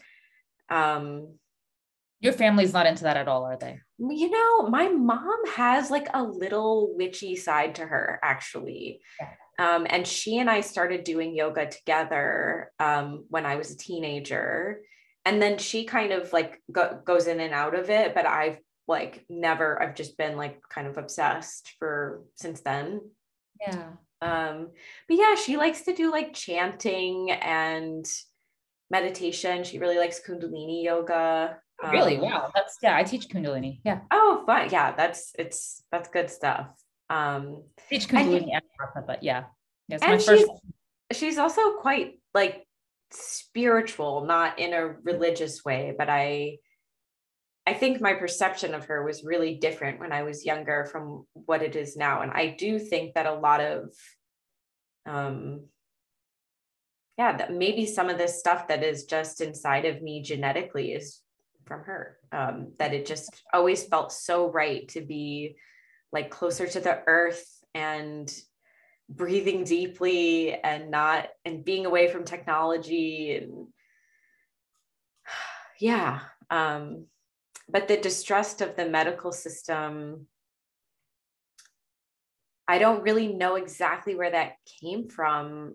Um, 0.69 1.39
Your 2.21 2.33
family's 2.33 2.73
not 2.73 2.87
into 2.87 3.05
that 3.05 3.17
at 3.17 3.29
all, 3.29 3.45
are 3.45 3.57
they? 3.57 3.79
You 3.99 4.31
know, 4.31 4.69
my 4.69 4.89
mom 4.89 5.47
has 5.55 5.91
like 5.91 6.09
a 6.13 6.23
little 6.23 6.95
witchy 6.97 7.37
side 7.37 7.77
to 7.77 7.87
her, 7.87 8.19
actually. 8.23 9.01
Yeah. 9.21 9.29
Um, 9.59 9.87
and 9.89 10.07
she 10.07 10.39
and 10.39 10.51
I 10.51 10.61
started 10.61 11.05
doing 11.05 11.37
yoga 11.37 11.67
together 11.67 12.73
um, 12.81 13.27
when 13.29 13.47
I 13.47 13.57
was 13.57 13.71
a 13.71 13.77
teenager. 13.77 14.81
And 15.25 15.41
then 15.41 15.59
she 15.59 15.85
kind 15.85 16.13
of 16.13 16.33
like 16.33 16.61
go- 16.73 17.01
goes 17.05 17.29
in 17.29 17.39
and 17.39 17.55
out 17.55 17.79
of 17.79 17.91
it, 17.91 18.13
but 18.13 18.27
I've 18.27 18.59
like 18.89 19.25
never, 19.29 19.81
I've 19.81 19.95
just 19.95 20.17
been 20.17 20.37
like 20.37 20.61
kind 20.69 20.87
of 20.87 20.99
obsessed 20.99 21.75
for 21.79 22.23
since 22.37 22.61
then. 22.61 23.01
Yeah. 23.61 23.91
Um, 24.21 24.69
but 25.09 25.17
yeah, 25.17 25.35
she 25.35 25.57
likes 25.57 25.83
to 25.83 25.95
do 25.95 26.11
like 26.11 26.35
chanting 26.35 27.31
and 27.31 28.07
meditation. 28.91 29.65
She 29.65 29.79
really 29.79 29.99
likes 29.99 30.21
Kundalini 30.21 30.85
yoga. 30.85 31.59
Really? 31.91 32.17
Um, 32.17 32.23
wow. 32.23 32.51
That's 32.55 32.79
yeah, 32.83 32.97
I 32.97 33.03
teach 33.03 33.29
Kundalini. 33.29 33.81
Yeah. 33.85 34.01
Oh, 34.11 34.45
fun. 34.47 34.69
Yeah, 34.71 34.95
that's 34.95 35.33
it's 35.39 35.83
that's 35.91 36.09
good 36.09 36.31
stuff. 36.31 36.69
Um, 37.11 37.65
teach 37.89 38.09
Kundalini 38.09 38.53
and 38.53 38.63
Hatha, 38.79 39.05
but 39.07 39.23
yeah, 39.23 39.45
yes, 39.89 40.01
and 40.03 40.13
my 40.13 40.19
first. 40.19 40.47
She's, 41.11 41.19
she's 41.19 41.39
also 41.39 41.73
quite 41.73 42.21
like 42.33 42.67
spiritual, 43.11 44.25
not 44.25 44.59
in 44.59 44.73
a 44.73 44.87
religious 44.87 45.65
way, 45.65 45.95
but 45.97 46.09
I, 46.09 46.59
I 47.67 47.75
think 47.75 48.01
my 48.01 48.15
perception 48.15 48.75
of 48.75 48.87
her 48.87 49.05
was 49.05 49.25
really 49.25 49.55
different 49.55 50.01
when 50.01 50.13
I 50.13 50.25
was 50.25 50.45
younger 50.45 50.85
from 50.87 51.27
what 51.33 51.63
it 51.63 51.77
is 51.77 51.97
now, 51.97 52.23
and 52.23 52.33
I 52.33 52.57
do 52.59 52.79
think 52.79 53.15
that 53.15 53.27
a 53.27 53.35
lot 53.35 53.61
of, 53.61 53.95
um, 55.07 55.67
yeah, 57.17 57.37
that 57.37 57.53
maybe 57.53 57.87
some 57.87 58.09
of 58.09 58.19
this 58.19 58.41
stuff 58.41 58.69
that 58.69 58.83
is 58.83 59.05
just 59.05 59.41
inside 59.41 59.85
of 59.85 60.03
me 60.03 60.23
genetically 60.23 60.93
is 60.93 61.21
from 61.65 61.85
her. 61.85 62.19
Um, 62.33 62.73
that 62.79 62.95
it 62.95 63.07
just 63.07 63.31
always 63.53 63.85
felt 63.85 64.13
so 64.13 64.51
right 64.51 64.89
to 64.89 65.01
be 65.01 65.57
like 66.13 66.31
closer 66.31 66.67
to 66.67 66.81
the 66.81 67.03
earth 67.07 67.47
and 67.75 68.33
breathing 69.09 69.65
deeply 69.65 70.55
and 70.55 70.91
not 70.91 71.29
and 71.45 71.65
being 71.65 71.87
away 71.87 72.09
from 72.09 72.25
technology 72.25 73.37
and 73.37 73.67
yeah 75.81 76.21
um 76.51 77.07
but 77.73 77.89
the 77.89 77.97
distrust 77.97 78.61
of 78.61 78.77
the 78.77 78.89
medical 78.89 79.33
system 79.33 80.27
i 82.69 82.79
don't 82.79 83.03
really 83.03 83.29
know 83.29 83.57
exactly 83.57 84.15
where 84.15 84.31
that 84.31 84.53
came 84.81 85.09
from 85.09 85.75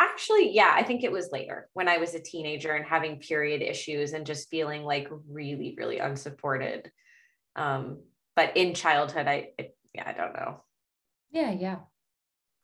actually 0.00 0.54
yeah 0.54 0.72
i 0.74 0.82
think 0.82 1.04
it 1.04 1.12
was 1.12 1.30
later 1.32 1.68
when 1.74 1.88
i 1.88 1.98
was 1.98 2.14
a 2.14 2.20
teenager 2.20 2.72
and 2.72 2.84
having 2.84 3.18
period 3.18 3.62
issues 3.62 4.12
and 4.12 4.26
just 4.26 4.48
feeling 4.48 4.82
like 4.82 5.08
really 5.28 5.74
really 5.78 5.98
unsupported 5.98 6.90
um 7.56 7.98
but 8.34 8.56
in 8.56 8.74
childhood, 8.74 9.26
I, 9.26 9.50
it, 9.58 9.76
yeah, 9.94 10.04
I 10.06 10.12
don't 10.12 10.34
know. 10.34 10.62
Yeah, 11.30 11.50
yeah. 11.50 11.78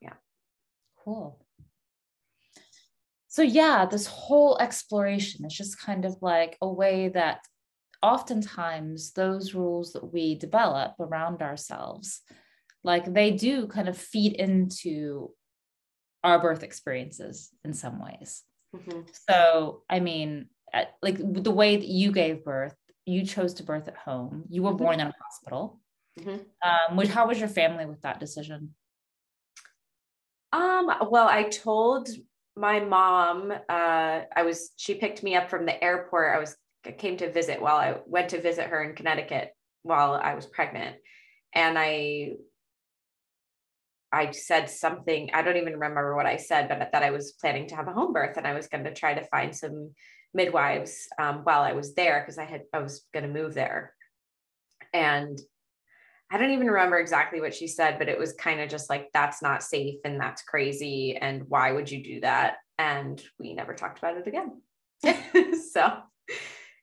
Yeah. 0.00 0.14
Cool. 1.04 1.44
So, 3.28 3.42
yeah, 3.42 3.86
this 3.86 4.06
whole 4.06 4.58
exploration 4.58 5.44
is 5.44 5.54
just 5.54 5.78
kind 5.78 6.04
of 6.04 6.16
like 6.22 6.56
a 6.62 6.68
way 6.68 7.08
that 7.08 7.40
oftentimes 8.02 9.12
those 9.12 9.54
rules 9.54 9.92
that 9.92 10.12
we 10.12 10.34
develop 10.36 10.94
around 11.00 11.42
ourselves, 11.42 12.20
like 12.84 13.12
they 13.12 13.32
do 13.32 13.66
kind 13.66 13.88
of 13.88 13.96
feed 13.96 14.34
into 14.34 15.30
our 16.22 16.40
birth 16.40 16.62
experiences 16.62 17.50
in 17.64 17.72
some 17.72 18.02
ways. 18.02 18.42
Mm-hmm. 18.74 19.00
So, 19.28 19.82
I 19.88 20.00
mean, 20.00 20.46
like 21.02 21.16
the 21.18 21.50
way 21.50 21.76
that 21.76 21.88
you 21.88 22.12
gave 22.12 22.44
birth, 22.44 22.74
you 23.06 23.24
chose 23.24 23.54
to 23.54 23.62
birth 23.62 23.88
at 23.88 23.96
home. 23.96 24.44
You 24.48 24.62
were 24.62 24.70
mm-hmm. 24.70 24.84
born 24.84 25.00
in 25.00 25.06
a 25.06 25.14
hospital. 25.22 25.80
Mm-hmm. 26.20 26.38
Um, 26.90 26.96
which, 26.96 27.08
how 27.08 27.28
was 27.28 27.38
your 27.38 27.48
family 27.48 27.86
with 27.86 28.02
that 28.02 28.20
decision? 28.20 28.74
Um, 30.52 30.90
well, 31.10 31.28
I 31.28 31.44
told 31.44 32.08
my 32.56 32.80
mom, 32.80 33.52
uh, 33.52 34.20
I 34.36 34.42
was, 34.42 34.70
she 34.76 34.94
picked 34.94 35.22
me 35.22 35.36
up 35.36 35.48
from 35.48 35.64
the 35.64 35.82
airport. 35.82 36.34
I 36.34 36.40
was, 36.40 36.56
came 36.92 37.16
to 37.18 37.32
visit 37.32 37.60
while 37.60 37.76
I 37.76 37.96
went 38.06 38.30
to 38.30 38.40
visit 38.40 38.68
her 38.68 38.82
in 38.82 38.94
Connecticut 38.94 39.50
while 39.82 40.14
I 40.14 40.34
was 40.34 40.46
pregnant. 40.46 40.96
And 41.54 41.78
I, 41.78 42.32
I 44.12 44.30
said 44.30 44.70
something, 44.70 45.30
I 45.34 45.42
don't 45.42 45.56
even 45.56 45.74
remember 45.74 46.16
what 46.16 46.26
I 46.26 46.36
said, 46.36 46.68
but 46.68 46.90
that 46.92 47.02
I 47.02 47.10
was 47.10 47.32
planning 47.32 47.68
to 47.68 47.76
have 47.76 47.88
a 47.88 47.92
home 47.92 48.12
birth 48.12 48.36
and 48.36 48.46
I 48.46 48.54
was 48.54 48.68
going 48.68 48.84
to 48.84 48.94
try 48.94 49.14
to 49.14 49.26
find 49.26 49.54
some 49.54 49.90
midwives 50.34 51.08
um, 51.18 51.40
while 51.44 51.62
I 51.62 51.72
was 51.72 51.94
there 51.94 52.20
because 52.20 52.38
I 52.38 52.44
had 52.44 52.62
I 52.72 52.78
was 52.78 53.04
going 53.12 53.24
to 53.24 53.40
move 53.40 53.54
there, 53.54 53.94
and 54.92 55.38
I 56.30 56.38
don't 56.38 56.50
even 56.50 56.66
remember 56.66 56.98
exactly 56.98 57.40
what 57.40 57.54
she 57.54 57.66
said, 57.66 57.98
but 57.98 58.08
it 58.08 58.18
was 58.18 58.34
kind 58.34 58.60
of 58.60 58.68
just 58.68 58.90
like 58.90 59.08
that's 59.12 59.42
not 59.42 59.62
safe 59.62 60.00
and 60.04 60.20
that's 60.20 60.42
crazy 60.42 61.16
and 61.20 61.44
why 61.48 61.72
would 61.72 61.90
you 61.90 62.02
do 62.02 62.20
that? 62.20 62.56
And 62.78 63.22
we 63.38 63.54
never 63.54 63.74
talked 63.74 63.98
about 63.98 64.18
it 64.18 64.26
again. 64.26 64.60
so 65.72 65.98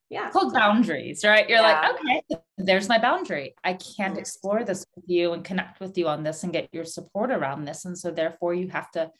yeah. 0.09 0.29
Called 0.29 0.53
boundaries, 0.53 1.23
right? 1.23 1.49
You're 1.49 1.59
yeah. 1.59 1.81
like, 1.81 1.95
okay, 1.95 2.41
there's 2.57 2.87
my 2.87 2.99
boundary. 2.99 3.55
I 3.63 3.73
can't 3.73 4.17
explore 4.17 4.63
this 4.63 4.85
with 4.95 5.05
you 5.07 5.33
and 5.33 5.43
connect 5.43 5.79
with 5.79 5.97
you 5.97 6.07
on 6.07 6.23
this 6.23 6.43
and 6.43 6.53
get 6.53 6.69
your 6.71 6.85
support 6.85 7.31
around 7.31 7.65
this. 7.65 7.85
And 7.85 7.97
so 7.97 8.11
therefore 8.11 8.53
you 8.53 8.67
have 8.69 8.91
to 8.91 9.11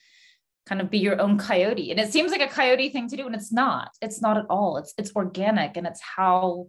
kind 0.66 0.82
of 0.82 0.90
be 0.90 1.00
your 1.00 1.20
own 1.20 1.38
coyote. 1.38 1.92
And 1.92 2.00
it 2.00 2.12
seems 2.12 2.32
like 2.32 2.42
a 2.42 2.48
coyote 2.48 2.90
thing 2.90 3.08
to 3.10 3.18
do, 3.18 3.26
and 3.26 3.36
it's 3.36 3.52
not. 3.52 3.92
It's 4.02 4.22
not 4.22 4.38
at 4.38 4.46
all. 4.50 4.78
It's 4.78 4.94
it's 4.98 5.16
organic 5.16 5.78
and 5.78 5.88
it's 5.88 6.02
how 6.02 6.68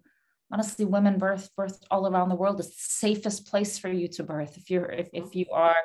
honestly 0.50 0.84
women 0.84 1.18
birth 1.18 1.50
birth 1.56 1.78
all 1.90 2.06
around 2.06 2.28
the 2.28 2.36
world. 2.36 2.60
is 2.60 2.68
the 2.68 2.74
safest 2.76 3.46
place 3.46 3.78
for 3.78 3.88
you 3.90 4.08
to 4.08 4.22
birth 4.22 4.56
if 4.56 4.70
you're 4.70 4.86
if, 4.86 5.08
if 5.12 5.34
you 5.34 5.46
are 5.52 5.76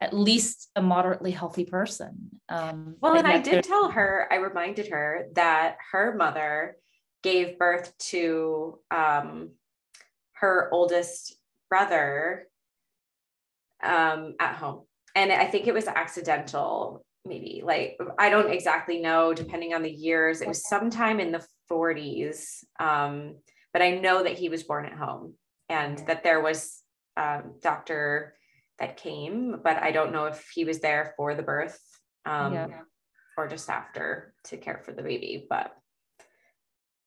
at 0.00 0.12
least 0.12 0.70
a 0.76 0.82
moderately 0.82 1.30
healthy 1.30 1.64
person. 1.64 2.30
Um, 2.48 2.96
well, 3.00 3.16
and 3.16 3.26
I 3.26 3.38
did 3.38 3.64
tell 3.64 3.90
her, 3.90 4.28
I 4.30 4.36
reminded 4.36 4.88
her 4.88 5.28
that 5.34 5.76
her 5.92 6.14
mother 6.14 6.76
gave 7.24 7.58
birth 7.58 7.96
to 7.98 8.78
um, 8.90 9.50
her 10.34 10.68
oldest 10.70 11.36
brother 11.70 12.46
um, 13.82 14.34
at 14.38 14.54
home. 14.56 14.82
And 15.16 15.32
I 15.32 15.46
think 15.46 15.66
it 15.66 15.74
was 15.74 15.88
accidental, 15.88 17.04
maybe. 17.24 17.62
Like, 17.64 17.98
I 18.18 18.28
don't 18.28 18.52
exactly 18.52 19.00
know, 19.00 19.32
depending 19.32 19.72
on 19.72 19.82
the 19.82 19.90
years. 19.90 20.42
It 20.42 20.48
was 20.48 20.68
sometime 20.68 21.18
in 21.18 21.32
the 21.32 21.44
40s. 21.70 22.62
Um, 22.78 23.36
but 23.72 23.80
I 23.80 23.98
know 23.98 24.22
that 24.22 24.38
he 24.38 24.50
was 24.50 24.62
born 24.62 24.84
at 24.84 24.92
home 24.92 25.34
and 25.70 25.98
that 26.06 26.22
there 26.22 26.42
was 26.42 26.82
a 27.16 27.36
um, 27.36 27.54
doctor 27.62 28.34
that 28.78 28.98
came, 28.98 29.60
but 29.64 29.82
I 29.82 29.92
don't 29.92 30.12
know 30.12 30.26
if 30.26 30.50
he 30.54 30.64
was 30.64 30.80
there 30.80 31.14
for 31.16 31.34
the 31.34 31.42
birth 31.42 31.80
um, 32.26 32.52
yeah. 32.52 32.80
or 33.38 33.48
just 33.48 33.70
after 33.70 34.34
to 34.44 34.58
care 34.58 34.82
for 34.84 34.92
the 34.92 35.02
baby. 35.02 35.46
But 35.48 35.74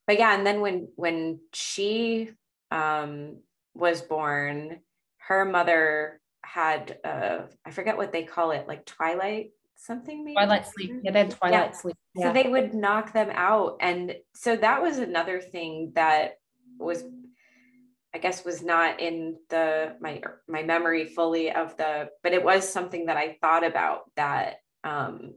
but 0.08 0.18
yeah, 0.18 0.36
and 0.36 0.47
then 0.47 0.62
when 0.62 0.88
when 0.95 1.39
she 1.53 2.32
um, 2.72 3.38
was 3.76 4.01
born, 4.01 4.80
her 5.18 5.45
mother 5.45 6.20
had 6.41 6.97
uh, 7.03 7.41
I 7.66 7.72
forget 7.72 7.97
what 7.97 8.12
they 8.12 8.24
call 8.24 8.51
it, 8.51 8.68
like 8.68 8.86
twilight 8.86 9.51
something 9.78 10.24
maybe? 10.24 10.36
Twilight 10.36 10.66
sleep. 10.68 10.91
Yeah 11.03 11.12
they 11.12 11.20
had 11.20 11.32
twilight 11.32 11.72
yeah. 11.72 11.78
sleep 11.78 11.97
yeah. 12.16 12.28
so 12.28 12.34
they 12.34 12.49
would 12.49 12.74
knock 12.74 13.14
them 13.14 13.30
out. 13.32 13.78
And 13.80 14.16
so 14.34 14.55
that 14.55 14.82
was 14.82 14.97
another 14.97 15.39
thing 15.39 15.91
that 15.95 16.39
was 16.80 17.03
I 18.14 18.20
guess 18.20 18.43
was 18.43 18.64
not 18.64 18.99
in 18.99 19.38
the 19.49 19.95
my 19.99 20.22
my 20.47 20.64
memory 20.64 21.05
fully 21.05 21.51
of 21.51 21.78
the 21.78 22.10
but 22.24 22.34
it 22.34 22.43
was 22.43 22.68
something 22.68 23.05
that 23.05 23.18
I 23.18 23.38
thought 23.41 23.64
about 23.64 24.12
that 24.16 24.62
um 24.84 25.34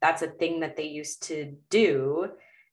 that's 0.00 0.22
a 0.22 0.28
thing 0.28 0.60
that 0.60 0.76
they 0.76 0.86
used 0.86 1.24
to 1.24 1.56
do 1.70 2.30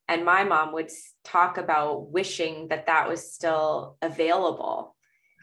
and 0.07 0.25
my 0.25 0.43
mom 0.43 0.73
would 0.73 0.89
talk 1.23 1.57
about 1.57 2.11
wishing 2.11 2.67
that 2.69 2.87
that 2.87 3.07
was 3.07 3.33
still 3.33 3.97
available 4.01 4.95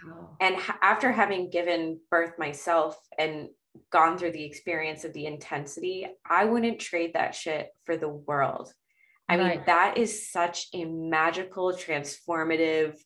oh. 0.07 0.37
and 0.41 0.57
ha- 0.57 0.79
after 0.83 1.11
having 1.13 1.51
given 1.51 2.01
birth 2.11 2.33
myself 2.39 2.97
and 3.19 3.49
gone 3.91 4.19
through 4.19 4.33
the 4.33 4.45
experience 4.45 5.05
of 5.05 5.13
the 5.13 5.27
intensity 5.27 6.07
i 6.29 6.45
wouldn't 6.45 6.81
trade 6.81 7.13
that 7.15 7.35
shit 7.35 7.69
for 7.85 7.97
the 7.97 8.09
world 8.09 8.73
i 9.29 9.37
right. 9.37 9.57
mean 9.57 9.63
that 9.67 9.97
is 9.97 10.31
such 10.31 10.67
a 10.75 10.85
magical 10.85 11.73
transformative 11.73 12.97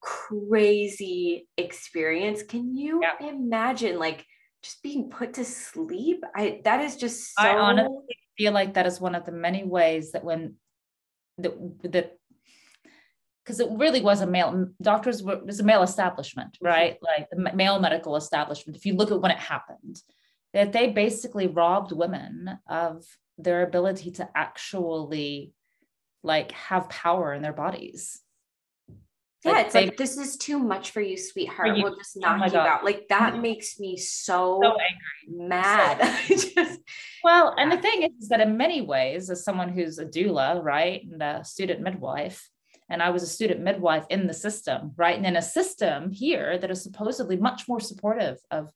crazy 0.00 1.48
experience. 1.56 2.42
Can 2.42 2.76
you 2.76 3.00
yeah. 3.02 3.28
imagine 3.28 3.98
like 3.98 4.24
just 4.62 4.82
being 4.82 5.10
put 5.10 5.34
to 5.34 5.44
sleep? 5.44 6.24
I 6.34 6.60
that 6.64 6.80
is 6.80 6.96
just 6.96 7.34
so 7.34 7.46
I 7.46 7.56
honestly 7.56 8.16
feel 8.36 8.52
like 8.52 8.74
that 8.74 8.86
is 8.86 9.00
one 9.00 9.14
of 9.14 9.24
the 9.24 9.32
many 9.32 9.64
ways 9.64 10.12
that 10.12 10.24
when 10.24 10.54
the 11.38 11.50
the 11.82 12.10
because 13.44 13.60
it 13.60 13.68
really 13.70 14.02
was 14.02 14.20
a 14.20 14.26
male 14.26 14.68
doctors 14.82 15.22
were 15.22 15.34
it 15.34 15.46
was 15.46 15.60
a 15.60 15.64
male 15.64 15.82
establishment, 15.82 16.54
mm-hmm. 16.54 16.66
right? 16.66 16.96
Like 17.02 17.28
the 17.30 17.56
male 17.56 17.80
medical 17.80 18.16
establishment. 18.16 18.76
If 18.76 18.84
you 18.84 18.94
look 18.94 19.10
at 19.10 19.20
when 19.20 19.30
it 19.30 19.38
happened, 19.38 20.00
that 20.52 20.72
they 20.72 20.90
basically 20.90 21.46
robbed 21.46 21.92
women 21.92 22.58
of 22.68 23.04
their 23.38 23.62
ability 23.62 24.10
to 24.12 24.28
actually 24.34 25.52
like 26.22 26.52
have 26.52 26.88
power 26.88 27.32
in 27.32 27.42
their 27.42 27.52
bodies 27.52 28.20
yeah, 29.44 29.52
like, 29.52 29.66
it's 29.66 29.74
like 29.74 29.96
this 29.96 30.16
is 30.16 30.36
too 30.36 30.58
much 30.58 30.90
for 30.90 31.00
you, 31.00 31.16
sweetheart. 31.16 31.68
For 31.68 31.74
you. 31.74 31.84
We'll 31.84 31.96
just 31.96 32.16
oh 32.16 32.20
knock 32.20 32.40
oh 32.42 32.46
you 32.46 32.52
God. 32.52 32.66
out. 32.66 32.84
Like 32.84 33.06
that 33.08 33.34
mm-hmm. 33.34 33.42
makes 33.42 33.78
me 33.78 33.96
so, 33.96 34.60
so 34.62 34.72
angry, 34.72 35.48
mad. 35.48 36.18
So, 36.28 36.48
just, 36.48 36.80
well, 37.22 37.54
and 37.56 37.70
the 37.70 37.78
thing 37.78 38.02
is, 38.02 38.22
is 38.22 38.28
that 38.30 38.40
in 38.40 38.56
many 38.56 38.80
ways, 38.80 39.30
as 39.30 39.44
someone 39.44 39.68
who's 39.68 39.98
a 39.98 40.04
doula, 40.04 40.62
right, 40.62 41.02
and 41.04 41.22
a 41.22 41.44
student 41.44 41.80
midwife, 41.80 42.48
and 42.90 43.02
I 43.02 43.10
was 43.10 43.22
a 43.22 43.26
student 43.26 43.60
midwife 43.60 44.06
in 44.10 44.26
the 44.26 44.34
system, 44.34 44.92
right, 44.96 45.16
and 45.16 45.26
in 45.26 45.36
a 45.36 45.42
system 45.42 46.10
here 46.10 46.58
that 46.58 46.70
is 46.70 46.82
supposedly 46.82 47.36
much 47.36 47.68
more 47.68 47.80
supportive 47.80 48.38
of, 48.50 48.70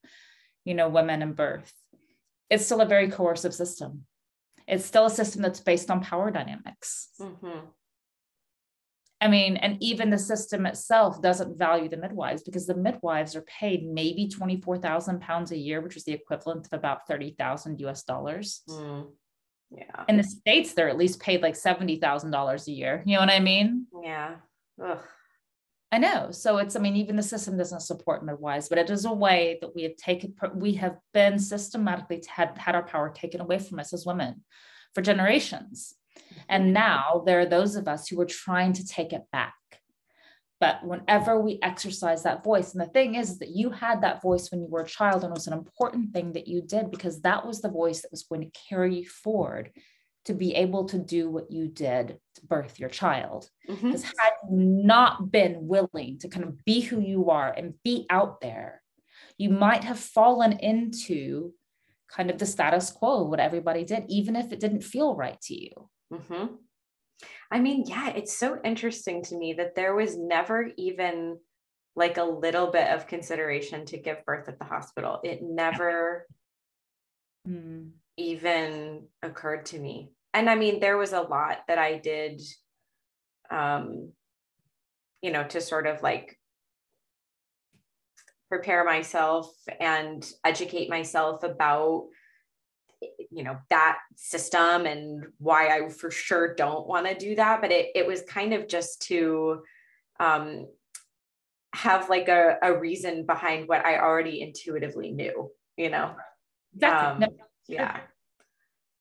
you 0.65 0.75
know, 0.75 0.89
women 0.89 1.23
and 1.23 1.35
birth, 1.35 1.73
it's 2.51 2.65
still 2.65 2.83
a 2.83 2.87
very 2.87 3.11
coercive 3.11 3.55
system. 3.55 4.05
It's 4.69 4.85
still 4.85 5.07
a 5.07 5.11
system 5.11 5.43
that's 5.43 5.61
based 5.61 5.91
on 5.91 6.03
power 6.03 6.31
dynamics. 6.31 7.09
Mm-hmm 7.21 7.67
I 9.23 9.29
mean, 9.29 9.57
and 9.57 9.77
even 9.81 10.11
the 10.11 10.19
system 10.19 10.67
itself 10.67 11.23
doesn't 11.23 11.57
value 11.57 11.89
the 11.89 11.97
midwives 11.97 12.43
because 12.43 12.67
the 12.67 12.75
midwives 12.75 13.37
are 13.37 13.43
paid 13.43 13.87
maybe 13.87 14.27
24,000 14.27 15.21
pounds 15.21 15.53
a 15.53 15.57
year, 15.57 15.81
which 15.81 15.97
is 15.97 16.03
the 16.03 16.13
equivalent 16.13 16.67
of 16.67 16.73
about 16.73 17.07
30,000 17.07 17.81
US 17.83 18.03
dollars. 18.03 18.63
Mm, 18.69 19.11
yeah. 19.71 20.05
In 20.09 20.17
the 20.17 20.25
States, 20.25 20.75
they're 20.75 20.89
at 20.89 20.99
least 20.99 21.21
paid 21.21 21.41
like 21.41 21.55
$70,000 21.55 22.67
a 22.67 22.73
year. 22.73 23.05
You 23.07 23.15
know 23.15 23.21
what 23.21 23.31
I 23.31 23.39
mean? 23.39 23.87
Yeah. 24.03 24.35
Ugh. 24.85 24.99
I 25.93 25.99
know. 25.99 26.33
So 26.33 26.59
it's, 26.59 26.75
I 26.75 26.81
mean, 26.81 26.97
even 26.97 27.15
the 27.15 27.23
system 27.23 27.57
doesn't 27.57 27.83
support 27.83 28.25
midwives, 28.25 28.69
but 28.69 28.79
it 28.79 28.91
is 28.91 29.05
a 29.05 29.13
way 29.13 29.59
that 29.61 29.73
we 29.73 29.85
have 29.85 29.97
taken, 29.97 30.35
we 30.57 30.73
have 30.75 30.97
been 31.15 31.39
systematically 31.39 32.25
had, 32.29 32.59
had 32.59 32.75
our 32.75 32.83
power 32.83 33.09
taken 33.11 33.41
away 33.41 33.61
from 33.61 33.79
us 33.79 33.93
as 33.93 34.05
women 34.05 34.43
for 34.97 35.01
generations. 35.01 35.95
And 36.49 36.73
now 36.73 37.23
there 37.27 37.41
are 37.41 37.47
those 37.47 37.77
of 37.77 37.89
us 37.89 38.09
who 38.09 38.21
are 38.21 38.27
trying 38.27 38.73
to 38.75 38.87
take 38.87 39.13
it 39.13 39.23
back. 39.33 39.55
But 40.61 40.85
whenever 40.87 41.41
we 41.41 41.59
exercise 41.61 42.23
that 42.23 42.45
voice, 42.45 42.73
and 42.73 42.81
the 42.81 42.87
thing 42.87 43.17
is, 43.17 43.31
is 43.31 43.39
that 43.41 43.49
you 43.49 43.71
had 43.71 44.03
that 44.03 44.23
voice 44.23 44.49
when 44.51 44.61
you 44.61 44.69
were 44.69 44.83
a 44.83 44.87
child, 44.87 45.25
and 45.25 45.33
it 45.33 45.35
was 45.35 45.49
an 45.49 45.55
important 45.55 46.13
thing 46.13 46.35
that 46.35 46.47
you 46.47 46.63
did 46.63 46.91
because 46.91 47.21
that 47.23 47.45
was 47.45 47.61
the 47.61 47.69
voice 47.69 48.03
that 48.03 48.13
was 48.13 48.23
going 48.23 48.43
to 48.43 48.61
carry 48.69 48.99
you 49.01 49.09
forward 49.09 49.73
to 50.27 50.35
be 50.35 50.55
able 50.55 50.85
to 50.85 50.99
do 50.99 51.29
what 51.29 51.51
you 51.51 51.67
did 51.67 52.19
to 52.37 52.47
birth 52.47 52.79
your 52.79 52.89
child. 52.89 53.49
Mm-hmm. 53.69 53.89
Because 53.89 54.05
had 54.05 54.35
you 54.49 54.57
not 54.57 55.33
been 55.33 55.67
willing 55.67 56.19
to 56.21 56.29
kind 56.29 56.45
of 56.45 56.65
be 56.65 56.81
who 56.81 57.01
you 57.01 57.31
are 57.31 57.51
and 57.51 57.75
be 57.83 58.07
out 58.09 58.41
there, 58.41 58.83
you 59.39 59.51
might 59.51 59.83
have 59.83 59.99
fallen 59.99 60.53
into 60.53 61.53
kind 62.09 62.31
of 62.31 62.39
the 62.39 62.47
status 62.47 62.91
quo, 62.91 63.25
what 63.25 63.41
everybody 63.41 63.85
did, 63.85 64.05
even 64.09 64.37
if 64.37 64.53
it 64.53 64.61
didn't 64.61 64.83
feel 64.83 65.17
right 65.17 65.41
to 65.41 65.61
you. 65.61 65.89
Mm-hmm. 66.13 66.47
I 67.51 67.61
mean, 67.61 67.85
yeah, 67.87 68.11
it's 68.11 68.37
so 68.37 68.59
interesting 68.65 69.23
to 69.25 69.37
me 69.37 69.55
that 69.55 69.75
there 69.75 69.95
was 69.95 70.17
never 70.17 70.71
even 70.77 71.39
like 71.95 72.17
a 72.17 72.25
little 72.25 72.71
bit 72.71 72.89
of 72.89 73.07
consideration 73.07 73.85
to 73.87 73.99
give 73.99 74.25
birth 74.25 74.49
at 74.49 74.59
the 74.59 74.65
hospital. 74.65 75.21
It 75.23 75.41
never 75.43 76.27
mm. 77.47 77.91
even 78.17 79.07
occurred 79.23 79.67
to 79.67 79.79
me. 79.79 80.11
And 80.35 80.49
I 80.49 80.55
mean, 80.55 80.81
there 80.81 80.97
was 80.97 81.13
a 81.13 81.21
lot 81.21 81.59
that 81.69 81.79
I 81.79 81.99
did, 81.99 82.41
um, 83.51 84.13
you 85.21 85.31
know, 85.31 85.45
to 85.45 85.61
sort 85.61 85.87
of 85.87 86.03
like 86.03 86.39
prepare 88.49 88.85
myself 88.85 89.51
and 89.79 90.27
educate 90.45 90.89
myself 90.89 91.43
about 91.43 92.09
you 93.33 93.43
know 93.45 93.59
that 93.71 93.99
system 94.17 94.87
and 94.87 95.27
why 95.39 95.69
I 95.69 95.89
for 95.89 96.11
sure 96.11 96.55
don't 96.55 96.87
want 96.87 97.07
to 97.07 97.15
do 97.15 97.35
that. 97.37 97.61
But 97.61 97.73
it 97.73 97.91
it 97.95 98.07
was 98.07 98.23
kind 98.23 98.53
of 98.53 98.69
just 98.69 99.03
to 99.09 99.63
um, 100.21 100.67
have 101.75 102.09
like 102.09 102.29
a, 102.29 102.59
a 102.63 102.79
reason 102.79 103.27
behind 103.27 103.69
what 103.69 103.85
I 103.85 103.99
already 103.99 104.43
intuitively 104.43 105.11
knew, 105.11 105.51
you 105.77 105.91
know. 105.91 106.15
Exactly. 106.75 107.27
Um, 107.27 107.33
yeah. 107.69 108.01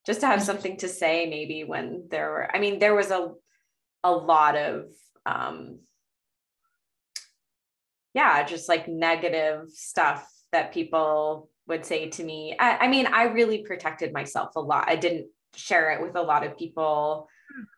Just 0.05 0.21
to 0.21 0.27
have 0.27 0.41
something 0.41 0.77
to 0.77 0.88
say 0.88 1.27
maybe 1.29 1.63
when 1.63 2.07
there 2.09 2.29
were 2.32 2.55
I 2.55 2.59
mean 2.59 2.79
there 2.79 2.95
was 2.95 3.11
a 3.11 3.34
a 4.03 4.11
lot 4.11 4.57
of 4.57 4.86
um 5.25 5.79
yeah, 8.13 8.43
just 8.43 8.67
like 8.67 8.88
negative 8.88 9.69
stuff 9.69 10.27
that 10.51 10.73
people 10.73 11.49
would 11.72 11.86
say 11.86 12.09
to 12.09 12.24
me. 12.24 12.55
I, 12.59 12.86
I, 12.86 12.88
mean, 12.88 13.07
I 13.07 13.24
really 13.24 13.59
protected 13.59 14.13
myself 14.13 14.55
a 14.57 14.59
lot. 14.59 14.89
I 14.89 14.97
didn't 14.97 15.28
share 15.55 15.91
it 15.91 16.01
with 16.01 16.15
a 16.15 16.22
lot 16.22 16.45
of 16.45 16.57
people. 16.57 17.30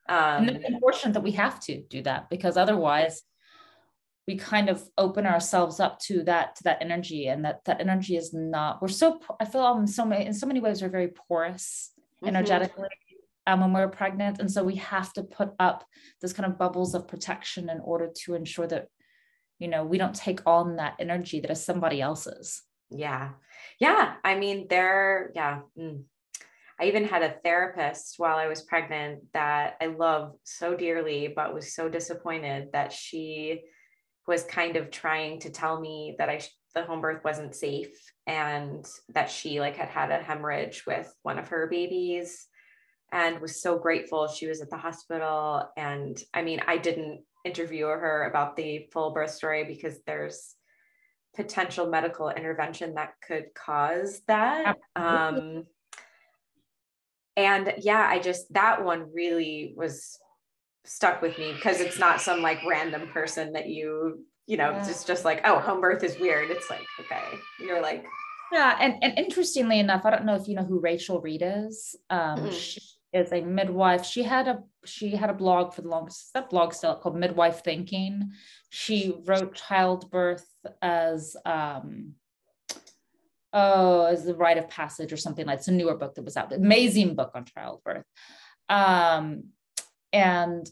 Um, 0.10 0.48
and 0.48 0.50
it's 0.50 0.66
unfortunate 0.66 1.14
that 1.14 1.24
we 1.24 1.32
have 1.32 1.60
to 1.62 1.82
do 1.84 2.02
that 2.04 2.30
because 2.30 2.58
otherwise 2.58 3.22
we 4.28 4.36
kind 4.36 4.70
of 4.70 4.84
open 4.98 5.26
ourselves 5.26 5.80
up 5.80 6.00
to 6.00 6.24
that 6.24 6.56
to 6.56 6.64
that 6.64 6.80
energy 6.82 7.28
and 7.28 7.46
that 7.46 7.64
that 7.66 7.82
energy 7.82 8.16
is 8.16 8.34
not 8.34 8.82
we're 8.82 8.88
so 8.88 9.20
i 9.42 9.46
feel 9.46 9.78
in 9.78 9.88
so 9.88 10.06
many 10.06 10.26
in 10.26 10.34
so 10.34 10.48
many 10.48 10.62
ways 10.62 10.82
we're 10.82 10.88
very 10.88 11.10
porous 11.28 11.92
mm-hmm. 11.98 12.30
energetically 12.30 12.88
um, 13.48 13.60
when 13.60 13.74
we're 13.74 13.90
pregnant 13.90 14.40
and 14.40 14.50
so 14.50 14.64
we 14.64 14.76
have 14.76 15.12
to 15.12 15.24
put 15.24 15.50
up 15.60 15.84
this 16.22 16.32
kind 16.32 16.50
of 16.50 16.58
bubbles 16.58 16.94
of 16.96 17.08
protection 17.08 17.70
in 17.70 17.82
order 17.82 18.10
to 18.24 18.36
ensure 18.36 18.68
that 18.68 18.88
you 19.60 19.68
know 19.68 19.84
we 19.84 19.98
don't 19.98 20.16
take 20.16 20.40
on 20.46 20.78
that 20.78 20.96
energy 21.00 21.42
that 21.42 21.52
is 21.52 21.66
somebody 21.66 22.00
else's 22.00 22.62
yeah 22.90 23.32
yeah 23.80 24.16
i 24.24 24.36
mean 24.36 24.68
there 24.70 25.32
yeah 25.36 25.62
mm. 25.78 26.04
I 26.82 26.86
even 26.86 27.06
had 27.06 27.22
a 27.22 27.36
therapist 27.44 28.16
while 28.18 28.38
I 28.38 28.48
was 28.48 28.64
pregnant 28.64 29.32
that 29.34 29.78
I 29.80 29.86
love 29.86 30.34
so 30.44 30.76
dearly, 30.76 31.32
but 31.34 31.54
was 31.54 31.76
so 31.76 31.88
disappointed 31.88 32.70
that 32.74 32.92
she 32.92 33.62
was 34.28 34.44
kind 34.44 34.76
of 34.76 34.90
trying 34.90 35.40
to 35.42 35.50
tell 35.50 35.80
me 35.80 36.16
that 36.18 36.30
I 36.30 36.42
the 36.74 36.84
home 36.84 37.02
birth 37.02 37.24
wasn't 37.24 37.56
safe 37.56 37.96
and 38.26 38.86
that 39.10 39.30
she 39.30 39.60
like 39.60 39.76
had 39.76 39.90
had 39.90 40.12
a 40.12 40.24
hemorrhage 40.24 40.84
with 40.88 41.14
one 41.22 41.38
of 41.38 41.50
her 41.50 41.68
babies 41.68 42.48
and 43.12 43.40
was 43.40 43.62
so 43.62 43.78
grateful 43.78 44.28
she 44.28 44.48
was 44.48 44.60
at 44.60 44.72
the 44.72 44.78
hospital 44.78 45.70
and 45.78 46.20
I 46.34 46.42
mean 46.42 46.62
I 46.66 46.78
didn't 46.78 47.24
interview 47.46 47.86
her 47.86 48.24
about 48.24 48.56
the 48.56 48.88
full 48.92 49.12
birth 49.14 49.30
story 49.30 49.66
because 49.66 50.00
there's 50.08 50.56
potential 51.36 51.90
medical 51.90 52.30
intervention 52.30 52.96
that 52.96 53.14
could 53.26 53.46
cause 53.56 54.22
that. 54.28 54.78
Um, 54.96 55.66
and 57.36 57.74
yeah 57.80 58.08
i 58.10 58.20
just 58.20 58.52
that 58.54 58.84
one 58.84 59.10
really 59.14 59.74
was 59.76 60.20
stuck 60.86 61.22
with 61.22 61.38
me 61.38 61.54
because 61.54 61.80
it's 61.80 61.98
not 61.98 62.22
some 62.22 62.42
like 62.42 62.60
random 62.68 63.08
person 63.10 63.54
that 63.54 63.68
you 63.70 64.24
you 64.46 64.58
know 64.58 64.72
yeah. 64.72 64.88
it's 64.88 65.04
just 65.04 65.24
like 65.26 65.42
oh 65.46 65.60
home 65.60 65.80
birth 65.80 66.04
is 66.04 66.20
weird. 66.20 66.52
It's 66.52 66.70
like 66.70 66.86
okay. 67.00 67.24
You're 67.60 67.82
like 67.82 68.06
yeah 68.52 68.78
and, 68.80 68.96
and 69.02 69.18
interestingly 69.18 69.80
enough 69.80 70.06
i 70.06 70.12
don't 70.12 70.26
know 70.26 70.36
if 70.36 70.48
you 70.48 70.56
know 70.56 70.64
who 70.64 70.80
rachel 70.80 71.22
reed 71.22 71.42
is. 71.44 71.96
Um 72.10 72.40
mm-hmm. 72.40 72.52
she 72.52 72.82
is 73.14 73.32
a 73.32 73.42
midwife 73.42 74.06
she 74.06 74.24
had 74.24 74.48
a 74.48 74.64
she 74.86 75.12
had 75.12 75.30
a 75.30 75.34
blog 75.34 75.74
for 75.74 75.82
the 75.82 75.88
longest 75.88 76.34
that 76.34 76.50
blog 76.50 76.74
still 76.74 76.96
called 76.96 77.16
midwife 77.16 77.64
thinking 77.64 78.32
she 78.70 79.16
wrote 79.26 79.56
childbirth 79.56 80.46
as 80.82 81.36
um 81.46 82.16
oh, 83.54 84.06
as 84.06 84.26
the 84.26 84.34
rite 84.34 84.58
of 84.58 84.70
passage 84.70 85.14
or 85.14 85.18
something 85.18 85.46
like 85.46 85.60
it's 85.60 85.68
a 85.68 85.72
newer 85.72 85.96
book 85.96 86.16
that 86.16 86.26
was 86.26 86.36
out, 86.36 86.52
amazing 86.52 87.16
book 87.16 87.32
on 87.36 87.46
childbirth. 87.46 88.04
Um, 88.68 89.46
and 90.12 90.68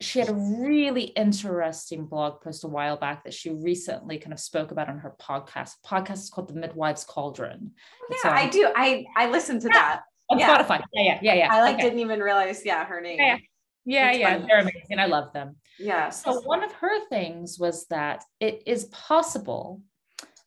she 0.00 0.18
had 0.18 0.28
a 0.28 0.34
really 0.34 1.04
interesting 1.04 2.06
blog 2.06 2.42
post 2.42 2.64
a 2.64 2.68
while 2.68 2.96
back 2.96 3.24
that 3.24 3.32
she 3.32 3.50
recently 3.50 4.18
kind 4.18 4.32
of 4.32 4.40
spoke 4.40 4.70
about 4.70 4.88
on 4.88 4.98
her 4.98 5.14
podcast. 5.20 5.72
Podcast 5.86 6.24
is 6.24 6.30
called 6.30 6.48
The 6.48 6.54
Midwife's 6.54 7.04
Cauldron. 7.04 7.70
Yeah, 8.10 8.16
so, 8.22 8.28
I 8.28 8.48
do. 8.48 8.70
I 8.74 9.06
I 9.16 9.30
listened 9.30 9.62
to 9.62 9.68
yeah, 9.68 9.74
that 9.74 10.02
on 10.28 10.38
yeah. 10.38 10.62
Spotify. 10.62 10.82
Yeah, 10.92 11.02
yeah, 11.02 11.18
yeah, 11.22 11.34
yeah. 11.34 11.54
I 11.54 11.60
like 11.62 11.74
okay. 11.74 11.84
didn't 11.84 12.00
even 12.00 12.20
realize. 12.20 12.64
Yeah, 12.64 12.84
her 12.84 13.00
name. 13.00 13.18
Yeah, 13.18 13.38
yeah, 13.84 14.12
yeah. 14.12 14.38
They're 14.38 14.60
amazing. 14.60 14.98
I 14.98 15.06
love 15.06 15.32
them. 15.32 15.56
Yeah. 15.78 16.10
So 16.10 16.40
one 16.40 16.64
of 16.64 16.72
her 16.72 17.06
things 17.08 17.58
was 17.58 17.86
that 17.86 18.24
it 18.40 18.62
is 18.66 18.86
possible 18.86 19.82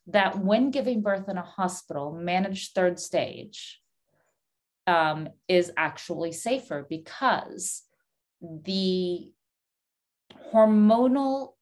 that 0.08 0.38
when 0.38 0.70
giving 0.70 1.02
birth 1.02 1.28
in 1.28 1.38
a 1.38 1.42
hospital, 1.42 2.12
managed 2.12 2.74
third 2.74 2.98
stage 2.98 3.80
um, 4.86 5.28
is 5.48 5.70
actually 5.76 6.32
safer 6.32 6.86
because 6.88 7.82
the 8.42 9.30
hormonal 10.52 11.54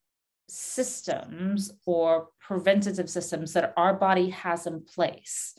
systems 0.49 1.73
or 1.85 2.29
preventative 2.41 3.11
systems 3.11 3.53
that 3.53 3.75
our 3.77 3.93
body 3.93 4.31
has 4.31 4.67
in 4.67 4.83
place 4.83 5.55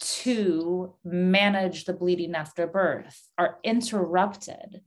to 0.00 0.94
manage 1.04 1.84
the 1.84 1.92
bleeding 1.92 2.34
after 2.34 2.66
birth 2.66 3.22
are 3.38 3.58
interrupted 3.62 4.80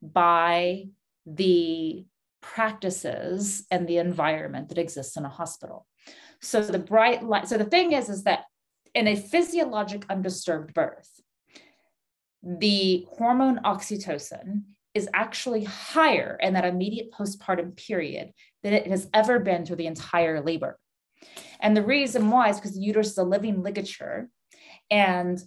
by 0.00 0.84
the 1.26 2.06
practices 2.40 3.66
and 3.70 3.88
the 3.88 3.98
environment 3.98 4.68
that 4.68 4.78
exists 4.78 5.16
in 5.16 5.24
a 5.24 5.28
hospital. 5.28 5.86
So 6.40 6.62
the 6.62 6.78
bright 6.78 7.22
light, 7.22 7.48
so 7.48 7.58
the 7.58 7.64
thing 7.64 7.92
is, 7.92 8.08
is 8.08 8.24
that 8.24 8.44
in 8.94 9.08
a 9.08 9.16
physiologic 9.16 10.04
undisturbed 10.08 10.74
birth, 10.74 11.10
the 12.42 13.06
hormone 13.10 13.60
oxytocin 13.64 14.62
is 14.92 15.08
actually 15.12 15.64
higher 15.64 16.38
in 16.40 16.54
that 16.54 16.64
immediate 16.64 17.10
postpartum 17.10 17.76
period 17.76 18.30
than 18.62 18.72
it 18.72 18.86
has 18.86 19.08
ever 19.12 19.40
been 19.40 19.64
through 19.64 19.76
the 19.76 19.86
entire 19.86 20.40
labor. 20.40 20.78
And 21.60 21.76
the 21.76 21.82
reason 21.82 22.30
why 22.30 22.50
is 22.50 22.56
because 22.56 22.74
the 22.74 22.82
uterus 22.82 23.12
is 23.12 23.18
a 23.18 23.24
living 23.24 23.62
ligature 23.62 24.28
and 24.94 25.42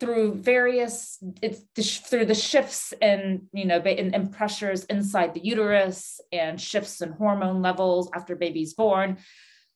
through 0.00 0.34
various 0.34 1.22
it's 1.42 1.98
through 1.98 2.24
the 2.24 2.34
shifts 2.34 2.92
and 3.00 3.42
you 3.52 3.64
know 3.64 3.76
and, 3.76 4.14
in 4.14 4.28
pressures 4.28 4.84
inside 4.84 5.34
the 5.34 5.44
uterus 5.44 6.20
and 6.32 6.60
shifts 6.60 7.00
in 7.02 7.12
hormone 7.12 7.62
levels 7.62 8.10
after 8.14 8.34
baby's 8.34 8.74
born 8.74 9.16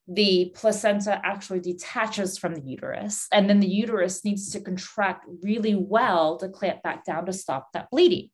the 0.07 0.53
placenta 0.55 1.21
actually 1.25 1.61
detaches 1.61 2.37
from 2.37 2.55
the 2.55 2.61
uterus, 2.61 3.27
and 3.33 3.49
then 3.49 3.61
the 3.61 3.69
uterus 3.69 4.25
needs 4.25 4.51
to 4.51 4.61
contract 4.61 5.27
really 5.43 5.75
well 5.75 6.37
to 6.39 6.49
clamp 6.49 6.83
back 6.83 7.05
down 7.05 7.27
to 7.27 7.33
stop 7.33 7.73
that 7.73 7.91
bleeding. 7.91 8.29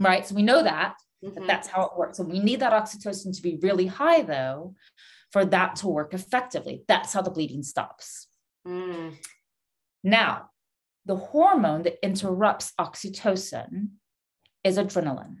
Right. 0.00 0.26
So 0.26 0.34
we 0.34 0.42
know 0.42 0.62
that, 0.62 0.94
mm-hmm. 1.22 1.34
that 1.34 1.46
that's 1.46 1.68
how 1.68 1.82
it 1.82 1.98
works. 1.98 2.18
and 2.18 2.30
we 2.30 2.40
need 2.40 2.60
that 2.60 2.72
oxytocin 2.72 3.36
to 3.36 3.42
be 3.42 3.58
really 3.60 3.86
high, 3.86 4.22
though, 4.22 4.74
for 5.30 5.44
that 5.44 5.76
to 5.76 5.88
work 5.88 6.14
effectively. 6.14 6.84
That's 6.88 7.12
how 7.12 7.20
the 7.20 7.30
bleeding 7.30 7.62
stops. 7.62 8.28
Mm. 8.66 9.16
Now, 10.04 10.50
the 11.04 11.16
hormone 11.16 11.82
that 11.82 12.04
interrupts 12.04 12.72
oxytocin 12.78 13.88
is 14.64 14.78
adrenaline. 14.78 15.38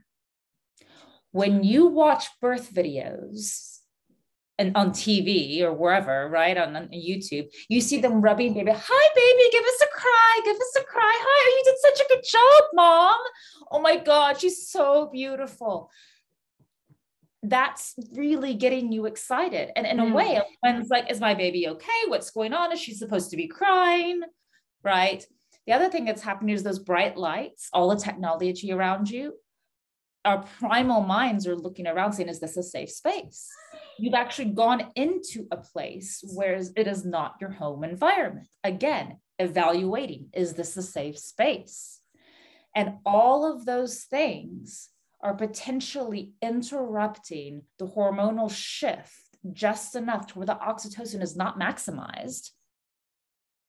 When 1.30 1.64
you 1.64 1.86
watch 1.86 2.26
birth 2.40 2.72
videos, 2.72 3.72
and 4.58 4.76
on 4.76 4.90
TV 4.90 5.62
or 5.62 5.72
wherever, 5.72 6.28
right? 6.28 6.56
On, 6.56 6.76
on, 6.76 6.88
YouTube, 6.88 7.48
you 7.68 7.80
see 7.80 8.00
them 8.00 8.20
rubbing 8.20 8.54
baby. 8.54 8.70
Hi, 8.72 9.08
baby, 9.14 9.48
give 9.50 9.64
us 9.64 9.82
a 9.82 9.86
cry, 9.86 10.40
give 10.44 10.56
us 10.56 10.76
a 10.78 10.84
cry. 10.84 11.00
Hi, 11.02 11.42
oh, 11.42 11.56
you 11.56 11.72
did 11.72 11.80
such 11.80 12.04
a 12.04 12.08
good 12.08 12.24
job, 12.24 12.64
mom. 12.74 13.18
Oh 13.70 13.80
my 13.80 13.96
God, 13.96 14.38
she's 14.38 14.68
so 14.68 15.08
beautiful. 15.12 15.90
That's 17.42 17.94
really 18.14 18.54
getting 18.54 18.92
you 18.92 19.06
excited. 19.06 19.70
And 19.74 19.86
in 19.86 19.96
mm. 19.98 20.10
a 20.10 20.14
way, 20.14 20.40
when 20.60 20.76
it's 20.76 20.90
like, 20.90 21.10
is 21.10 21.20
my 21.20 21.34
baby 21.34 21.68
okay? 21.68 22.02
What's 22.06 22.30
going 22.30 22.52
on? 22.52 22.72
Is 22.72 22.80
she 22.80 22.94
supposed 22.94 23.30
to 23.30 23.36
be 23.36 23.48
crying? 23.48 24.20
Right. 24.84 25.24
The 25.66 25.72
other 25.72 25.88
thing 25.88 26.04
that's 26.04 26.22
happening 26.22 26.54
is 26.54 26.62
those 26.62 26.78
bright 26.78 27.16
lights, 27.16 27.68
all 27.72 27.88
the 27.88 27.96
technology 27.96 28.72
around 28.72 29.10
you. 29.10 29.34
Our 30.24 30.44
primal 30.60 31.00
minds 31.00 31.46
are 31.48 31.56
looking 31.56 31.86
around 31.86 32.12
saying, 32.12 32.28
is 32.28 32.40
this 32.40 32.56
a 32.56 32.62
safe 32.62 32.90
space? 32.90 33.48
you've 33.98 34.14
actually 34.14 34.50
gone 34.50 34.90
into 34.96 35.46
a 35.50 35.56
place 35.56 36.24
where 36.34 36.60
it 36.76 36.86
is 36.86 37.04
not 37.04 37.36
your 37.40 37.50
home 37.50 37.84
environment. 37.84 38.48
Again, 38.64 39.18
evaluating 39.38 40.28
is 40.32 40.54
this 40.54 40.76
a 40.76 40.82
safe 40.82 41.18
space? 41.18 42.00
And 42.74 42.94
all 43.04 43.50
of 43.50 43.64
those 43.64 44.04
things 44.04 44.88
are 45.22 45.34
potentially 45.34 46.32
interrupting 46.42 47.62
the 47.78 47.86
hormonal 47.86 48.50
shift 48.50 49.12
just 49.52 49.94
enough 49.96 50.26
to 50.26 50.38
where 50.38 50.46
the 50.46 50.54
oxytocin 50.54 51.22
is 51.22 51.36
not 51.36 51.58
maximized 51.58 52.50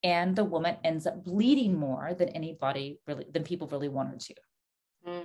and 0.03 0.35
the 0.35 0.43
woman 0.43 0.75
ends 0.83 1.07
up 1.07 1.23
bleeding 1.23 1.77
more 1.77 2.13
than 2.13 2.29
anybody 2.29 2.99
really 3.07 3.25
than 3.31 3.43
people 3.43 3.67
really 3.67 3.89
want 3.89 4.09
her 4.09 4.17
to 4.17 4.35
mm. 5.07 5.23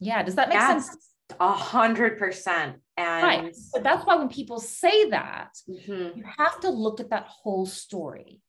yeah 0.00 0.22
does 0.22 0.34
that 0.34 0.48
make 0.48 0.60
sense 0.60 0.96
a 1.40 1.52
hundred 1.52 2.18
percent. 2.18 2.76
And 2.96 3.22
right. 3.22 3.56
But 3.72 3.82
that's 3.82 4.04
why 4.04 4.16
when 4.16 4.28
people 4.28 4.60
say 4.60 5.10
that, 5.10 5.50
mm-hmm. 5.68 6.18
you 6.18 6.24
have 6.38 6.60
to 6.60 6.70
look 6.70 7.00
at 7.00 7.10
that 7.10 7.26
whole 7.26 7.66
story. 7.66 8.40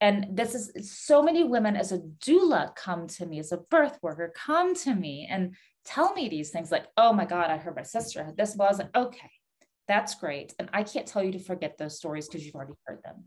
And 0.00 0.28
this 0.32 0.54
is 0.54 0.90
so 0.90 1.22
many 1.22 1.44
women 1.44 1.76
as 1.76 1.92
a 1.92 1.98
doula 1.98 2.74
come 2.74 3.06
to 3.08 3.26
me, 3.26 3.38
as 3.38 3.52
a 3.52 3.58
birth 3.58 3.98
worker, 4.02 4.32
come 4.34 4.74
to 4.76 4.94
me 4.94 5.28
and 5.30 5.54
tell 5.84 6.12
me 6.14 6.28
these 6.28 6.50
things 6.50 6.70
like, 6.70 6.86
oh 6.96 7.12
my 7.12 7.24
God, 7.24 7.50
I 7.50 7.56
heard 7.56 7.76
my 7.76 7.82
sister 7.82 8.24
had 8.24 8.36
this. 8.36 8.56
Was 8.56 8.78
like, 8.78 8.96
okay, 8.96 9.30
that's 9.88 10.14
great. 10.14 10.54
And 10.58 10.68
I 10.72 10.82
can't 10.82 11.06
tell 11.06 11.22
you 11.22 11.32
to 11.32 11.38
forget 11.38 11.78
those 11.78 11.96
stories 11.96 12.28
because 12.28 12.44
you've 12.44 12.54
already 12.54 12.74
heard 12.86 13.00
them. 13.04 13.24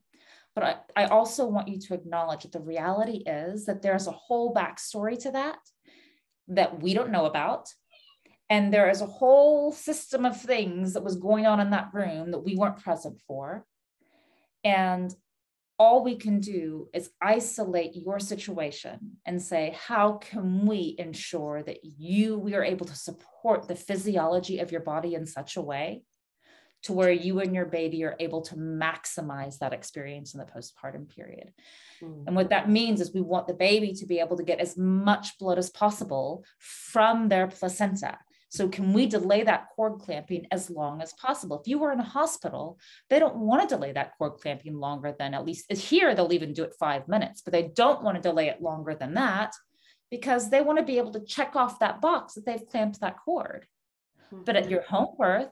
But 0.56 0.64
I, 0.64 1.04
I 1.04 1.06
also 1.06 1.48
want 1.48 1.68
you 1.68 1.80
to 1.80 1.94
acknowledge 1.96 2.44
that 2.44 2.52
the 2.52 2.60
reality 2.60 3.24
is 3.26 3.66
that 3.66 3.82
there's 3.82 4.08
a 4.08 4.12
whole 4.12 4.54
backstory 4.54 5.20
to 5.24 5.32
that 5.32 5.58
that 6.50 6.82
we 6.82 6.94
don't 6.94 7.12
know 7.12 7.26
about 7.26 7.70
and 8.50 8.72
there 8.72 8.90
is 8.90 9.02
a 9.02 9.08
whole 9.08 9.72
system 9.72 10.26
of 10.26 10.40
things 10.40 10.94
that 10.94 11.04
was 11.04 11.16
going 11.16 11.46
on 11.46 11.60
in 11.60 11.72
that 11.72 11.90
room 11.94 12.32
that 12.32 12.44
we 12.44 12.56
weren't 12.56 12.84
present 12.84 13.20
for. 13.26 13.66
And 14.64 15.12
all 15.80 16.04
we 16.04 16.16
can 16.16 16.40
do 16.40 16.88
is 16.94 17.10
isolate 17.22 17.96
your 17.96 18.20
situation 18.20 19.18
and 19.26 19.42
say, 19.42 19.76
how 19.88 20.14
can 20.14 20.66
we 20.66 20.96
ensure 21.00 21.64
that 21.64 21.80
you, 21.84 22.38
we 22.38 22.54
are 22.54 22.64
able 22.64 22.86
to 22.86 22.96
support 22.96 23.68
the 23.68 23.76
physiology 23.76 24.60
of 24.60 24.72
your 24.72 24.82
body 24.82 25.16
in 25.16 25.26
such 25.26 25.58
a 25.58 25.62
way 25.62 26.04
to 26.84 26.94
where 26.94 27.12
you 27.12 27.40
and 27.40 27.56
your 27.56 27.66
baby 27.66 28.04
are 28.04 28.16
able 28.20 28.42
to 28.42 28.56
maximize 28.56 29.58
that 29.60 29.74
experience 29.74 30.34
in 30.34 30.40
the 30.40 30.46
postpartum 30.46 31.08
period. 31.08 31.52
Mm. 32.02 32.26
And 32.28 32.36
what 32.36 32.50
that 32.50 32.70
means 32.70 33.00
is 33.02 33.14
we 33.14 33.22
want 33.22 33.48
the 33.48 33.54
baby 33.54 33.94
to 33.94 34.06
be 34.06 34.20
able 34.20 34.38
to 34.38 34.44
get 34.44 34.60
as 34.60 34.78
much 34.78 35.38
blood 35.40 35.58
as 35.58 35.70
possible 35.70 36.44
from 36.60 37.30
their 37.30 37.48
placenta 37.48 38.18
So, 38.54 38.70
can 38.70 38.94
we 38.94 39.08
delay 39.08 39.42
that 39.44 39.70
cord 39.76 40.00
clamping 40.00 40.46
as 40.52 40.70
long 40.70 41.02
as 41.02 41.12
possible? 41.14 41.60
If 41.60 41.68
you 41.68 41.80
were 41.80 41.92
in 41.92 42.00
a 42.00 42.04
hospital, 42.04 42.78
they 43.10 43.18
don't 43.18 43.38
want 43.38 43.68
to 43.68 43.76
delay 43.76 43.94
that 43.94 44.12
cord 44.16 44.34
clamping 44.34 44.76
longer 44.76 45.16
than 45.18 45.34
at 45.34 45.44
least 45.44 45.72
here, 45.72 46.14
they'll 46.14 46.32
even 46.32 46.54
do 46.54 46.64
it 46.64 46.76
five 46.80 47.08
minutes, 47.08 47.42
but 47.42 47.52
they 47.52 47.64
don't 47.64 48.04
want 48.04 48.16
to 48.16 48.22
delay 48.22 48.50
it 48.50 48.62
longer 48.62 48.94
than 48.94 49.16
that 49.16 49.54
because 50.12 50.52
they 50.52 50.62
want 50.62 50.78
to 50.78 50.86
be 50.86 51.00
able 51.00 51.12
to 51.14 51.26
check 51.26 51.56
off 51.56 51.80
that 51.80 52.00
box 52.00 52.36
that 52.36 52.46
they've 52.46 52.68
clamped 52.68 53.02
that 53.02 53.18
cord. 53.26 53.66
Mm-hmm. 54.32 54.44
But 54.44 54.56
at 54.56 54.70
your 54.70 54.84
home 54.84 55.16
birth, 55.18 55.50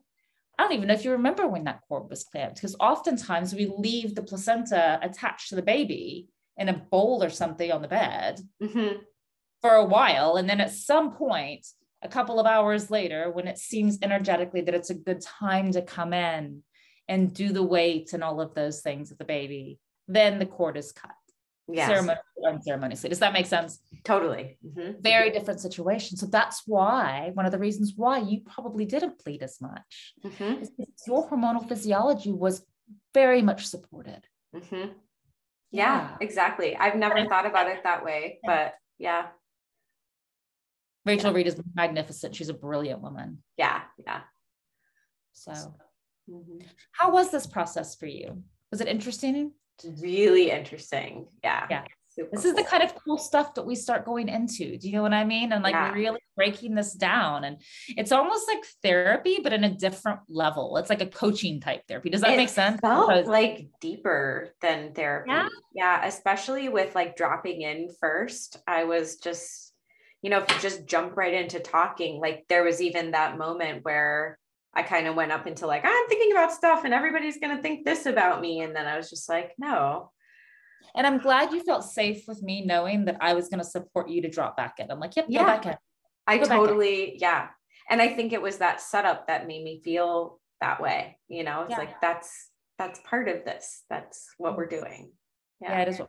I 0.60 0.64
don't 0.64 0.74
even 0.74 0.88
know 0.88 0.94
if 0.94 1.04
you 1.04 1.14
remember 1.14 1.48
when 1.48 1.64
that 1.64 1.82
cord 1.88 2.08
was 2.08 2.24
clamped 2.24 2.58
because 2.58 2.76
oftentimes 2.80 3.56
we 3.56 3.66
leave 3.66 4.14
the 4.14 4.22
placenta 4.22 5.00
attached 5.02 5.50
to 5.50 5.56
the 5.56 5.64
baby 5.64 6.28
in 6.56 6.70
a 6.70 6.74
bowl 6.74 7.24
or 7.24 7.32
something 7.32 7.72
on 7.72 7.82
the 7.82 7.88
bed 7.88 8.42
mm-hmm. 8.62 9.00
for 9.60 9.72
a 9.72 9.86
while. 9.86 10.36
And 10.36 10.48
then 10.48 10.62
at 10.62 10.72
some 10.72 11.14
point, 11.14 11.66
a 12.02 12.08
couple 12.08 12.40
of 12.40 12.46
hours 12.46 12.90
later, 12.90 13.30
when 13.32 13.48
it 13.48 13.58
seems 13.58 14.00
energetically 14.02 14.62
that 14.62 14.76
it's 14.76 14.90
a 14.90 14.96
good 14.96 15.22
time 15.22 15.72
to 15.72 15.82
come 15.82 16.14
in 16.14 16.64
and 17.08 17.34
do 17.34 17.52
the 17.52 17.64
weight 17.64 18.14
and 18.14 18.24
all 18.24 18.42
of 18.42 18.54
those 18.54 18.82
things 18.82 19.10
with 19.10 19.20
the 19.20 19.26
baby, 19.26 19.80
then 20.08 20.40
the 20.40 20.46
cord 20.46 20.78
is 20.78 20.92
cut. 20.92 21.12
Yes. 21.68 21.88
Ceremony, 21.88 22.20
unceremoniously. 22.46 23.10
Does 23.10 23.20
that 23.20 23.34
make 23.34 23.46
sense? 23.46 23.80
Totally. 24.04 24.58
Mm-hmm. 24.66 25.02
Very 25.02 25.30
different 25.32 25.60
situation. 25.60 26.18
So 26.18 26.26
that's 26.26 26.64
why 26.66 27.32
one 27.34 27.46
of 27.46 27.52
the 27.52 27.60
reasons 27.60 27.94
why 27.96 28.20
you 28.20 28.42
probably 28.42 28.86
didn't 28.86 29.24
bleed 29.24 29.44
as 29.44 29.62
much. 29.62 30.14
Mm-hmm. 30.26 30.64
your 31.08 31.30
hormonal 31.30 31.68
physiology 31.68 32.32
was 32.32 32.66
very 33.14 33.42
much 33.42 33.68
supported. 33.68 34.26
Mm-hmm. 34.56 34.92
Yeah, 35.72 36.02
yeah, 36.02 36.18
exactly. 36.20 36.76
I've 36.76 36.96
never 36.96 37.26
thought 37.28 37.46
about 37.46 37.68
it 37.68 37.84
that 37.84 38.04
way, 38.04 38.40
but 38.44 38.74
yeah. 38.98 39.28
Rachel 41.06 41.32
yeah. 41.32 41.36
Reed 41.36 41.48
is 41.48 41.60
magnificent. 41.76 42.36
She's 42.36 42.50
a 42.50 42.54
brilliant 42.54 43.02
woman. 43.02 43.40
Yeah, 43.58 43.82
yeah. 43.98 44.22
So, 45.34 45.52
mm-hmm. 46.30 46.60
how 46.92 47.12
was 47.12 47.32
this 47.32 47.48
process 47.48 47.96
for 47.96 48.06
you? 48.06 48.44
Was 48.72 48.82
it 48.82 48.88
interesting? 48.88 49.52
Really 50.00 50.52
interesting. 50.52 51.28
Yeah. 51.44 51.66
Yeah. 51.70 51.84
Super 52.10 52.30
this 52.34 52.44
is 52.44 52.56
the 52.56 52.64
kind 52.66 52.84
of 52.84 52.94
cool 52.94 53.18
stuff 53.18 53.54
that 53.54 53.66
we 53.66 53.74
start 53.74 54.06
going 54.06 54.28
into. 54.28 54.78
Do 54.78 54.90
you 54.90 54.94
know 54.94 55.02
what 55.02 55.14
I 55.14 55.24
mean? 55.24 55.54
And 55.54 55.64
like 55.64 55.74
yeah. 55.74 55.94
really 55.94 56.20
breaking 56.36 56.76
this 56.76 56.94
down. 56.94 57.46
And 57.46 57.62
it's 57.88 58.12
almost 58.12 58.50
like 58.50 58.66
therapy, 58.84 59.40
but 59.42 59.54
in 59.54 59.64
a 59.64 59.74
different 59.74 60.20
level. 60.28 60.76
It's 60.76 60.90
like 60.90 61.02
a 61.02 61.06
coaching 61.06 61.62
type 61.62 61.84
therapy. 61.88 62.10
Does 62.10 62.20
that 62.20 62.32
it 62.32 62.38
make 62.38 62.50
sense? 62.50 62.82
Felt 62.82 63.08
because- 63.08 63.28
like 63.28 63.70
deeper 63.80 64.50
than 64.62 64.94
therapy. 64.94 65.32
Yeah. 65.32 65.48
yeah. 65.74 66.06
Especially 66.06 66.68
with 66.68 66.94
like 66.96 67.16
dropping 67.16 67.62
in 67.62 67.88
first. 68.02 68.58
I 68.68 68.84
was 68.84 69.16
just, 69.16 69.71
you 70.22 70.30
know, 70.30 70.40
if 70.40 70.50
you 70.50 70.60
just 70.60 70.86
jump 70.86 71.18
right 71.18 71.34
into 71.34 71.60
talking, 71.60 72.20
like 72.20 72.46
there 72.50 72.64
was 72.64 72.82
even 72.82 73.12
that 73.12 73.38
moment 73.38 73.84
where 73.84 74.38
I 74.74 74.84
kind 74.84 75.08
of 75.08 75.16
went 75.16 75.32
up 75.32 75.48
into 75.48 75.68
like, 75.68 75.84
I'm 75.84 76.08
thinking 76.08 76.32
about 76.32 76.54
stuff 76.54 76.86
and 76.86 76.94
everybody's 76.94 77.40
going 77.40 77.56
to 77.56 77.62
think 77.62 77.86
this 77.86 78.06
about 78.06 78.40
me. 78.40 78.62
And 78.62 78.76
then 78.76 78.86
I 78.86 78.98
was 78.98 79.10
just 79.10 79.28
like, 79.28 79.54
no, 79.58 80.12
and 80.96 81.08
I'm 81.08 81.20
glad 81.20 81.52
you 81.52 81.64
felt 81.64 81.84
safe 81.84 82.24
with 82.28 82.42
me 82.42 82.66
knowing 82.66 83.06
that 83.06 83.18
I 83.22 83.34
was 83.34 83.48
going 83.48 83.60
to 83.60 83.66
support 83.66 84.10
you 84.10 84.22
to 84.24 84.30
drop 84.30 84.58
back 84.58 84.80
in. 84.80 84.92
I'm 84.92 85.00
like, 85.00 85.16
yep, 85.16 85.26
yeah. 85.30 85.40
go 85.40 85.46
back 85.46 85.66
in. 85.66 85.76
I 86.28 86.38
totally, 86.38 87.18
yeah. 87.20 87.50
And 87.90 88.02
I 88.02 88.10
think 88.10 88.34
it 88.34 88.42
was 88.42 88.58
that 88.58 88.82
setup 88.82 89.28
that 89.28 89.48
made 89.48 89.64
me 89.64 89.82
feel 89.84 90.40
that 90.60 90.82
way. 90.82 91.18
You 91.28 91.44
know, 91.44 91.64
it's 91.64 91.72
yeah. 91.72 91.78
like 91.78 92.02
that's 92.02 92.50
that's 92.78 93.00
part 93.06 93.28
of 93.28 93.44
this. 93.46 93.84
That's 93.90 94.28
what 94.38 94.58
we're 94.58 94.68
doing. 94.68 95.12
Yeah. 95.62 95.72
yeah, 95.72 95.82
it 95.82 95.88
is. 95.90 96.00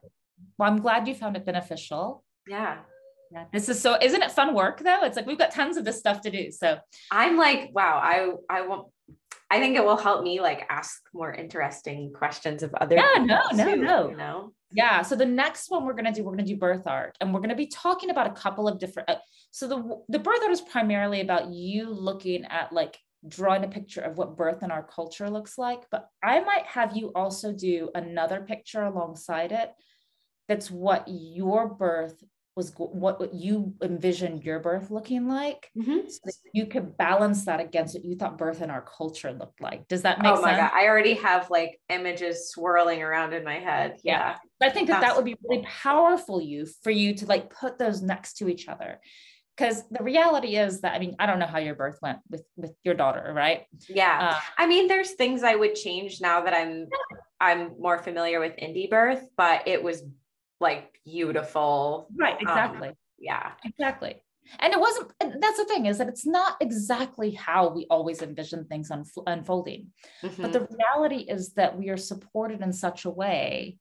Well, 0.59 0.71
I'm 0.71 0.81
glad 0.81 1.09
you 1.09 1.15
found 1.15 1.37
it 1.37 1.47
beneficial. 1.47 2.25
Yeah. 2.47 2.79
Yeah. 3.33 3.45
This 3.53 3.69
is 3.69 3.81
so 3.81 3.97
isn't 4.01 4.23
it 4.23 4.31
fun 4.31 4.55
work 4.55 4.81
though? 4.81 5.05
It's 5.05 5.17
like 5.17 5.27
we've 5.27 5.39
got 5.39 5.53
tons 5.53 5.77
of 5.77 5.85
this 5.85 5.99
stuff 5.99 6.21
to 6.23 6.31
do. 6.31 6.51
So 6.51 6.79
I'm 7.11 7.37
like, 7.39 7.71
wow, 7.73 8.01
I 8.03 8.33
I 8.49 8.67
won't 8.67 8.89
I 9.53 9.61
think 9.61 9.77
it 9.77 9.85
will 9.85 9.99
help 9.99 10.25
me 10.25 10.41
like 10.41 10.65
ask 10.71 11.03
more 11.13 11.31
interesting 11.31 12.11
questions 12.15 12.63
of 12.63 12.75
other 12.81 12.97
Yeah, 12.97 13.23
no, 13.23 13.43
no, 13.53 13.65
too, 13.65 13.77
no. 13.77 14.09
You 14.09 14.17
know? 14.17 14.53
Yeah. 14.71 15.03
So 15.03 15.15
the 15.15 15.27
next 15.27 15.71
one 15.71 15.85
we're 15.85 15.93
going 15.93 16.07
to 16.07 16.11
do, 16.13 16.25
we're 16.25 16.33
going 16.33 16.47
to 16.47 16.51
do 16.51 16.57
birth 16.57 16.87
art 16.87 17.19
and 17.21 17.35
we're 17.35 17.41
going 17.41 17.51
to 17.51 17.55
be 17.55 17.67
talking 17.67 18.09
about 18.09 18.27
a 18.27 18.31
couple 18.31 18.67
of 18.67 18.79
different, 18.79 19.11
uh, 19.11 19.17
so 19.51 19.69
the, 19.69 20.03
the 20.09 20.19
birth 20.19 20.41
art 20.41 20.53
is 20.53 20.63
primarily 20.63 21.21
about 21.21 21.53
you 21.53 21.91
looking 21.91 22.47
at 22.47 22.73
like 22.73 22.99
drawing 23.29 23.63
a 23.63 23.69
picture 23.69 24.01
of 24.01 24.17
what 24.17 24.39
birth 24.39 24.63
in 24.63 24.71
our 24.71 24.83
culture 24.83 25.29
looks 25.29 25.59
like, 25.59 25.83
but 25.91 26.09
I 26.23 26.41
might 26.41 26.65
have 26.65 26.97
you 26.97 27.13
also 27.15 27.53
do 27.53 27.91
another 27.95 28.41
picture 28.41 28.83
alongside 28.83 29.53
it. 29.53 29.71
That's 30.49 30.71
what 30.71 31.05
your 31.09 31.69
birth 31.69 32.25
was 32.55 32.73
what, 32.77 33.21
what 33.21 33.35
you 33.35 33.75
envisioned 33.83 34.45
your 34.45 34.61
birth 34.61 34.91
looking 34.91 35.27
like 35.27 35.71
mm-hmm. 35.77 36.07
so 36.09 36.31
you 36.53 36.67
could 36.67 36.97
balance 36.97 37.45
that 37.47 37.61
against 37.61 37.95
what 37.95 38.05
you 38.05 38.15
thought 38.15 38.37
birth 38.37 38.61
in 38.61 38.71
our 38.71 38.83
culture 38.83 39.33
looked 39.33 39.61
like 39.61 39.89
does 39.89 40.03
that 40.03 40.21
make 40.21 40.33
oh 40.33 40.41
my 40.41 40.51
sense? 40.51 40.71
God. 40.71 40.71
i 40.75 40.87
already 40.87 41.15
have 41.15 41.49
like 41.51 41.81
images 41.89 42.51
swirling 42.51 43.03
around 43.03 43.33
in 43.33 43.45
my 43.45 43.59
head 43.59 43.97
yeah, 44.05 44.37
yeah. 44.61 44.67
i 44.69 44.71
think 44.71 44.89
that 44.89 45.01
That's 45.01 45.15
that 45.15 45.17
would 45.17 45.25
be 45.25 45.37
really 45.49 45.65
powerful 45.65 46.41
you 46.41 46.67
for 46.83 46.91
you 46.91 47.15
to 47.15 47.27
like 47.27 47.51
put 47.51 47.79
those 47.79 48.03
next 48.03 48.35
to 48.35 48.49
each 48.49 48.69
other 48.69 49.01
because 49.57 49.83
the 49.91 50.03
reality 50.03 50.57
is 50.57 50.81
that 50.83 50.95
i 50.95 50.99
mean 50.99 51.17
i 51.19 51.27
don't 51.27 51.39
know 51.39 51.47
how 51.47 51.59
your 51.59 51.75
birth 51.75 51.99
went 52.03 52.19
with 52.31 52.45
with 52.57 52.73
your 52.85 52.95
daughter 52.95 53.33
right 53.35 53.65
yeah 53.89 54.33
uh, 54.35 54.41
i 54.59 54.67
mean 54.67 54.89
there's 54.89 55.13
things 55.13 55.43
i 55.43 55.55
would 55.55 55.75
change 55.75 56.21
now 56.21 56.43
that 56.43 56.55
i'm 56.55 56.87
i'm 57.41 57.73
more 57.79 57.99
familiar 57.99 58.41
with 58.41 58.53
indie 58.57 58.91
birth 58.91 59.25
but 59.37 59.67
it 59.67 59.83
was 59.83 60.03
like 60.63 60.99
beautiful. 61.05 62.09
Right, 62.17 62.41
exactly. 62.41 62.89
Um, 62.89 62.95
yeah. 63.19 63.53
Exactly. 63.65 64.23
And 64.59 64.73
it 64.73 64.81
wasn't, 64.81 65.13
that's 65.21 65.59
the 65.59 65.65
thing 65.67 65.87
is 65.87 65.99
that 65.99 66.09
it's 66.09 66.27
not 66.27 66.57
exactly 66.61 67.31
how 67.33 67.69
we 67.69 67.87
always 67.91 68.23
envision 68.23 68.65
things 68.65 68.91
unfolding. 69.27 69.93
Mm-hmm. 70.23 70.43
But 70.43 70.53
the 70.53 70.67
reality 70.71 71.25
is 71.29 71.53
that 71.55 71.79
we 71.79 71.91
are 71.91 71.97
supported 71.97 72.61
in 72.61 72.73
such 72.73 73.05
a 73.05 73.11
way 73.11 73.79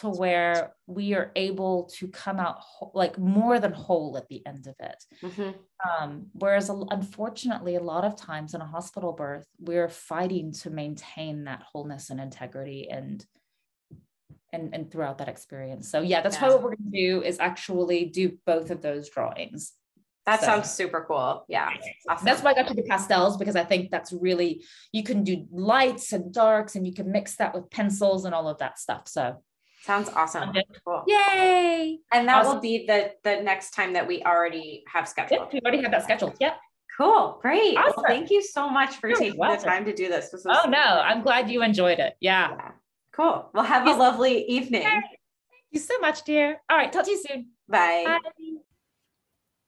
to 0.00 0.10
where 0.10 0.74
we 0.86 1.14
are 1.14 1.32
able 1.36 1.84
to 1.94 2.08
come 2.08 2.38
out 2.38 2.58
like 2.92 3.18
more 3.18 3.58
than 3.58 3.72
whole 3.72 4.18
at 4.18 4.28
the 4.28 4.46
end 4.46 4.66
of 4.66 4.74
it. 4.78 5.02
Mm-hmm. 5.22 5.50
Um, 5.88 6.26
whereas, 6.32 6.68
unfortunately, 6.68 7.76
a 7.76 7.82
lot 7.82 8.04
of 8.04 8.16
times 8.16 8.52
in 8.52 8.60
a 8.60 8.66
hospital 8.66 9.12
birth, 9.12 9.46
we're 9.58 9.88
fighting 9.88 10.52
to 10.60 10.70
maintain 10.70 11.44
that 11.44 11.62
wholeness 11.72 12.10
and 12.10 12.20
integrity 12.20 12.90
and 12.90 13.24
and, 14.52 14.74
and 14.74 14.90
throughout 14.90 15.18
that 15.18 15.28
experience. 15.28 15.90
So 15.90 16.00
yeah, 16.00 16.20
that's 16.20 16.36
yeah. 16.36 16.48
what 16.48 16.62
we're 16.62 16.76
going 16.76 16.90
to 16.92 16.98
do 16.98 17.22
is 17.22 17.38
actually 17.38 18.06
do 18.06 18.38
both 18.46 18.70
of 18.70 18.82
those 18.82 19.08
drawings. 19.08 19.72
That 20.24 20.40
so, 20.40 20.46
sounds 20.46 20.70
super 20.70 21.04
cool. 21.06 21.44
Yeah. 21.48 21.70
Awesome. 22.08 22.24
That's 22.24 22.42
why 22.42 22.50
I 22.50 22.54
got 22.54 22.66
to 22.68 22.74
do 22.74 22.82
pastels 22.82 23.36
because 23.36 23.54
I 23.54 23.64
think 23.64 23.92
that's 23.92 24.12
really, 24.12 24.64
you 24.92 25.04
can 25.04 25.22
do 25.22 25.46
lights 25.52 26.12
and 26.12 26.34
darks 26.34 26.74
and 26.74 26.84
you 26.84 26.92
can 26.92 27.12
mix 27.12 27.36
that 27.36 27.54
with 27.54 27.70
pencils 27.70 28.24
and 28.24 28.34
all 28.34 28.48
of 28.48 28.58
that 28.58 28.78
stuff. 28.78 29.06
So 29.06 29.42
sounds 29.82 30.08
awesome. 30.08 30.52
Cool. 30.84 31.04
Yay. 31.06 31.98
And 32.12 32.26
that 32.26 32.38
awesome. 32.38 32.54
will 32.54 32.60
be 32.60 32.86
the, 32.86 33.12
the 33.22 33.40
next 33.40 33.70
time 33.70 33.92
that 33.92 34.08
we 34.08 34.24
already 34.24 34.82
have 34.92 35.06
scheduled. 35.06 35.42
Yep, 35.42 35.52
we 35.52 35.60
already 35.60 35.82
have 35.82 35.92
that 35.92 36.02
scheduled. 36.02 36.34
Yep. 36.40 36.56
Cool. 36.96 37.38
Great. 37.40 37.76
Awesome. 37.76 37.92
Well, 37.98 38.06
thank 38.08 38.30
you 38.30 38.42
so 38.42 38.68
much 38.68 38.96
for 38.96 39.08
You're 39.08 39.18
taking 39.18 39.38
welcome. 39.38 39.60
the 39.60 39.66
time 39.66 39.84
to 39.84 39.94
do 39.94 40.08
this. 40.08 40.30
this 40.30 40.44
oh, 40.44 40.68
no. 40.68 40.78
I'm 40.78 41.22
glad 41.22 41.48
you 41.48 41.62
enjoyed 41.62 42.00
it. 42.00 42.14
Yeah. 42.20 42.50
yeah. 42.50 42.70
Cool. 43.16 43.48
Well, 43.54 43.64
have 43.64 43.86
a 43.86 43.92
lovely 43.92 44.44
evening. 44.44 44.82
Thank 44.82 45.04
you 45.70 45.80
so 45.80 45.98
much, 46.00 46.24
dear. 46.24 46.60
All 46.68 46.76
right. 46.76 46.92
Talk 46.92 47.06
to 47.06 47.10
you 47.10 47.22
soon. 47.26 47.46
Bye. 47.66 48.04
Bye. 48.06 48.20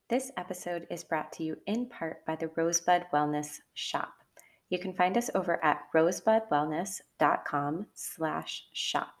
This 0.07 0.31
episode 0.37 0.85
is 0.91 1.03
brought 1.03 1.33
to 1.33 1.43
you 1.43 1.57
in 1.65 1.87
part 1.87 2.25
by 2.27 2.35
the 2.35 2.51
Rosebud 2.55 3.05
Wellness 3.11 3.59
Shop. 3.73 4.13
You 4.69 4.77
can 4.77 4.93
find 4.93 5.17
us 5.17 5.31
over 5.33 5.63
at 5.63 5.81
rosebudwellness.com 5.95 7.87
slash 7.93 8.67
shop. 8.71 9.13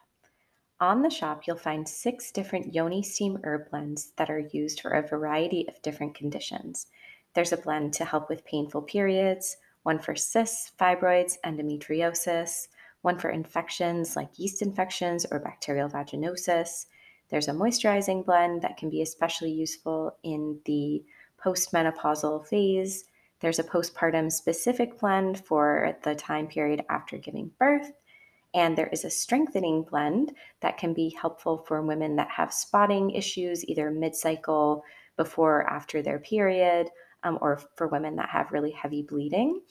On 0.79 1.01
the 1.01 1.09
shop, 1.09 1.43
you'll 1.45 1.57
find 1.57 1.87
six 1.87 2.31
different 2.31 2.73
yoni 2.73 3.01
steam 3.01 3.39
herb 3.43 3.69
blends 3.69 4.11
that 4.17 4.29
are 4.29 4.47
used 4.51 4.81
for 4.81 4.91
a 4.91 5.07
variety 5.07 5.67
of 5.67 5.81
different 5.81 6.15
conditions. 6.15 6.87
There's 7.33 7.51
a 7.51 7.57
blend 7.57 7.93
to 7.93 8.05
help 8.05 8.29
with 8.29 8.45
painful 8.45 8.83
periods, 8.83 9.57
one 9.83 9.99
for 9.99 10.15
cysts, 10.15 10.71
fibroids, 10.79 11.37
endometriosis, 11.43 12.67
one 13.01 13.17
for 13.17 13.29
infections 13.29 14.15
like 14.15 14.37
yeast 14.37 14.61
infections 14.61 15.25
or 15.31 15.39
bacterial 15.39 15.89
vaginosis. 15.89 16.85
There's 17.29 17.47
a 17.47 17.53
moisturizing 17.53 18.25
blend 18.25 18.61
that 18.61 18.77
can 18.77 18.89
be 18.89 19.01
especially 19.01 19.51
useful 19.51 20.17
in 20.23 20.59
the 20.65 21.03
postmenopausal 21.43 22.47
phase. 22.47 23.05
There's 23.39 23.59
a 23.59 23.63
postpartum 23.63 24.31
specific 24.31 24.99
blend 24.99 25.45
for 25.45 25.95
the 26.03 26.15
time 26.15 26.47
period 26.47 26.83
after 26.89 27.17
giving 27.17 27.51
birth. 27.57 27.91
And 28.53 28.75
there 28.75 28.87
is 28.87 29.05
a 29.05 29.11
strengthening 29.11 29.83
blend 29.83 30.33
that 30.61 30.77
can 30.77 30.93
be 30.93 31.15
helpful 31.21 31.59
for 31.59 31.81
women 31.83 32.15
that 32.15 32.31
have 32.31 32.51
spotting 32.51 33.11
issues, 33.11 33.63
either 33.65 33.91
mid 33.91 34.15
cycle, 34.15 34.83
before 35.17 35.59
or 35.59 35.69
after 35.69 36.01
their 36.01 36.17
period, 36.17 36.89
um, 37.23 37.37
or 37.41 37.61
for 37.75 37.87
women 37.87 38.15
that 38.15 38.29
have 38.29 38.51
really 38.51 38.71
heavy 38.71 39.03
bleeding 39.03 39.61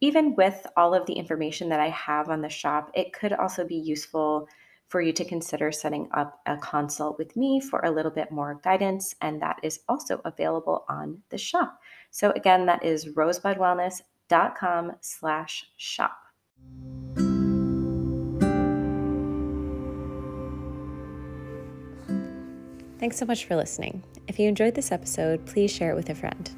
even 0.00 0.34
with 0.34 0.66
all 0.76 0.94
of 0.94 1.06
the 1.06 1.12
information 1.12 1.68
that 1.68 1.80
I 1.80 1.90
have 1.90 2.28
on 2.28 2.40
the 2.40 2.48
shop, 2.48 2.90
it 2.94 3.12
could 3.12 3.32
also 3.32 3.66
be 3.66 3.76
useful 3.76 4.48
for 4.88 5.00
you 5.00 5.12
to 5.12 5.24
consider 5.24 5.70
setting 5.70 6.08
up 6.14 6.40
a 6.46 6.56
consult 6.56 7.16
with 7.16 7.36
me 7.36 7.60
for 7.60 7.80
a 7.80 7.90
little 7.90 8.10
bit 8.10 8.32
more 8.32 8.60
guidance. 8.64 9.14
And 9.20 9.40
that 9.40 9.60
is 9.62 9.80
also 9.88 10.20
available 10.24 10.84
on 10.88 11.22
the 11.30 11.38
shop. 11.38 11.78
So 12.10 12.32
again, 12.32 12.66
that 12.66 12.84
is 12.84 13.06
rosebudwellness.com 13.06 14.92
slash 15.00 15.66
shop. 15.76 16.16
Thanks 22.98 23.16
so 23.16 23.24
much 23.24 23.46
for 23.46 23.56
listening. 23.56 24.02
If 24.28 24.38
you 24.38 24.48
enjoyed 24.48 24.74
this 24.74 24.92
episode, 24.92 25.46
please 25.46 25.70
share 25.70 25.92
it 25.92 25.94
with 25.94 26.10
a 26.10 26.14
friend. 26.14 26.50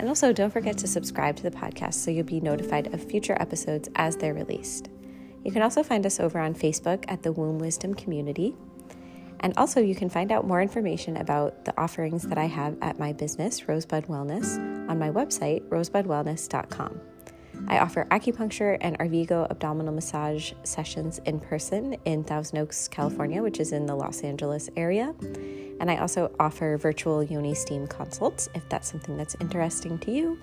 And 0.00 0.08
also, 0.08 0.32
don't 0.32 0.50
forget 0.50 0.78
to 0.78 0.86
subscribe 0.86 1.36
to 1.36 1.42
the 1.42 1.50
podcast 1.50 1.92
so 1.92 2.10
you'll 2.10 2.24
be 2.24 2.40
notified 2.40 2.94
of 2.94 3.04
future 3.04 3.36
episodes 3.38 3.90
as 3.96 4.16
they're 4.16 4.32
released. 4.32 4.88
You 5.44 5.52
can 5.52 5.60
also 5.60 5.82
find 5.82 6.06
us 6.06 6.18
over 6.18 6.38
on 6.38 6.54
Facebook 6.54 7.04
at 7.08 7.22
the 7.22 7.32
Womb 7.32 7.58
Wisdom 7.58 7.92
Community. 7.92 8.56
And 9.40 9.52
also, 9.58 9.78
you 9.78 9.94
can 9.94 10.08
find 10.08 10.32
out 10.32 10.46
more 10.46 10.62
information 10.62 11.18
about 11.18 11.66
the 11.66 11.78
offerings 11.78 12.22
that 12.28 12.38
I 12.38 12.46
have 12.46 12.78
at 12.80 12.98
my 12.98 13.12
business, 13.12 13.68
Rosebud 13.68 14.06
Wellness, 14.06 14.56
on 14.88 14.98
my 14.98 15.10
website, 15.10 15.68
rosebudwellness.com. 15.68 17.09
I 17.68 17.78
offer 17.78 18.06
acupuncture 18.10 18.76
and 18.80 18.98
Arvigo 18.98 19.48
abdominal 19.50 19.94
massage 19.94 20.52
sessions 20.64 21.20
in 21.26 21.38
person 21.40 21.96
in 22.04 22.24
Thousand 22.24 22.58
Oaks, 22.58 22.88
California, 22.88 23.42
which 23.42 23.60
is 23.60 23.72
in 23.72 23.86
the 23.86 23.94
Los 23.94 24.22
Angeles 24.22 24.68
area. 24.76 25.14
And 25.80 25.90
I 25.90 25.96
also 25.96 26.30
offer 26.38 26.76
virtual 26.76 27.22
yoni 27.22 27.54
steam 27.54 27.86
consults 27.86 28.50
if 28.54 28.68
that's 28.68 28.90
something 28.90 29.16
that's 29.16 29.34
interesting 29.40 29.98
to 30.00 30.10
you. 30.10 30.38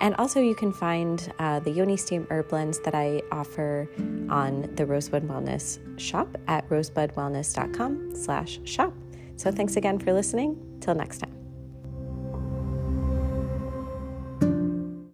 And 0.00 0.14
also, 0.16 0.40
you 0.40 0.54
can 0.54 0.72
find 0.72 1.32
uh, 1.40 1.58
the 1.60 1.70
Yoni 1.70 1.96
Steam 1.96 2.26
herb 2.30 2.48
blends 2.48 2.80
that 2.80 2.94
I 2.94 3.22
offer 3.32 3.88
on 4.30 4.70
the 4.76 4.86
Rosebud 4.86 5.26
Wellness 5.26 5.80
shop 5.98 6.28
at 6.46 6.68
rosebudwellness.com/shop. 6.68 8.92
So, 9.36 9.50
thanks 9.50 9.76
again 9.76 9.98
for 9.98 10.12
listening. 10.12 10.56
Till 10.80 10.94
next 10.94 11.18
time. 11.18 11.37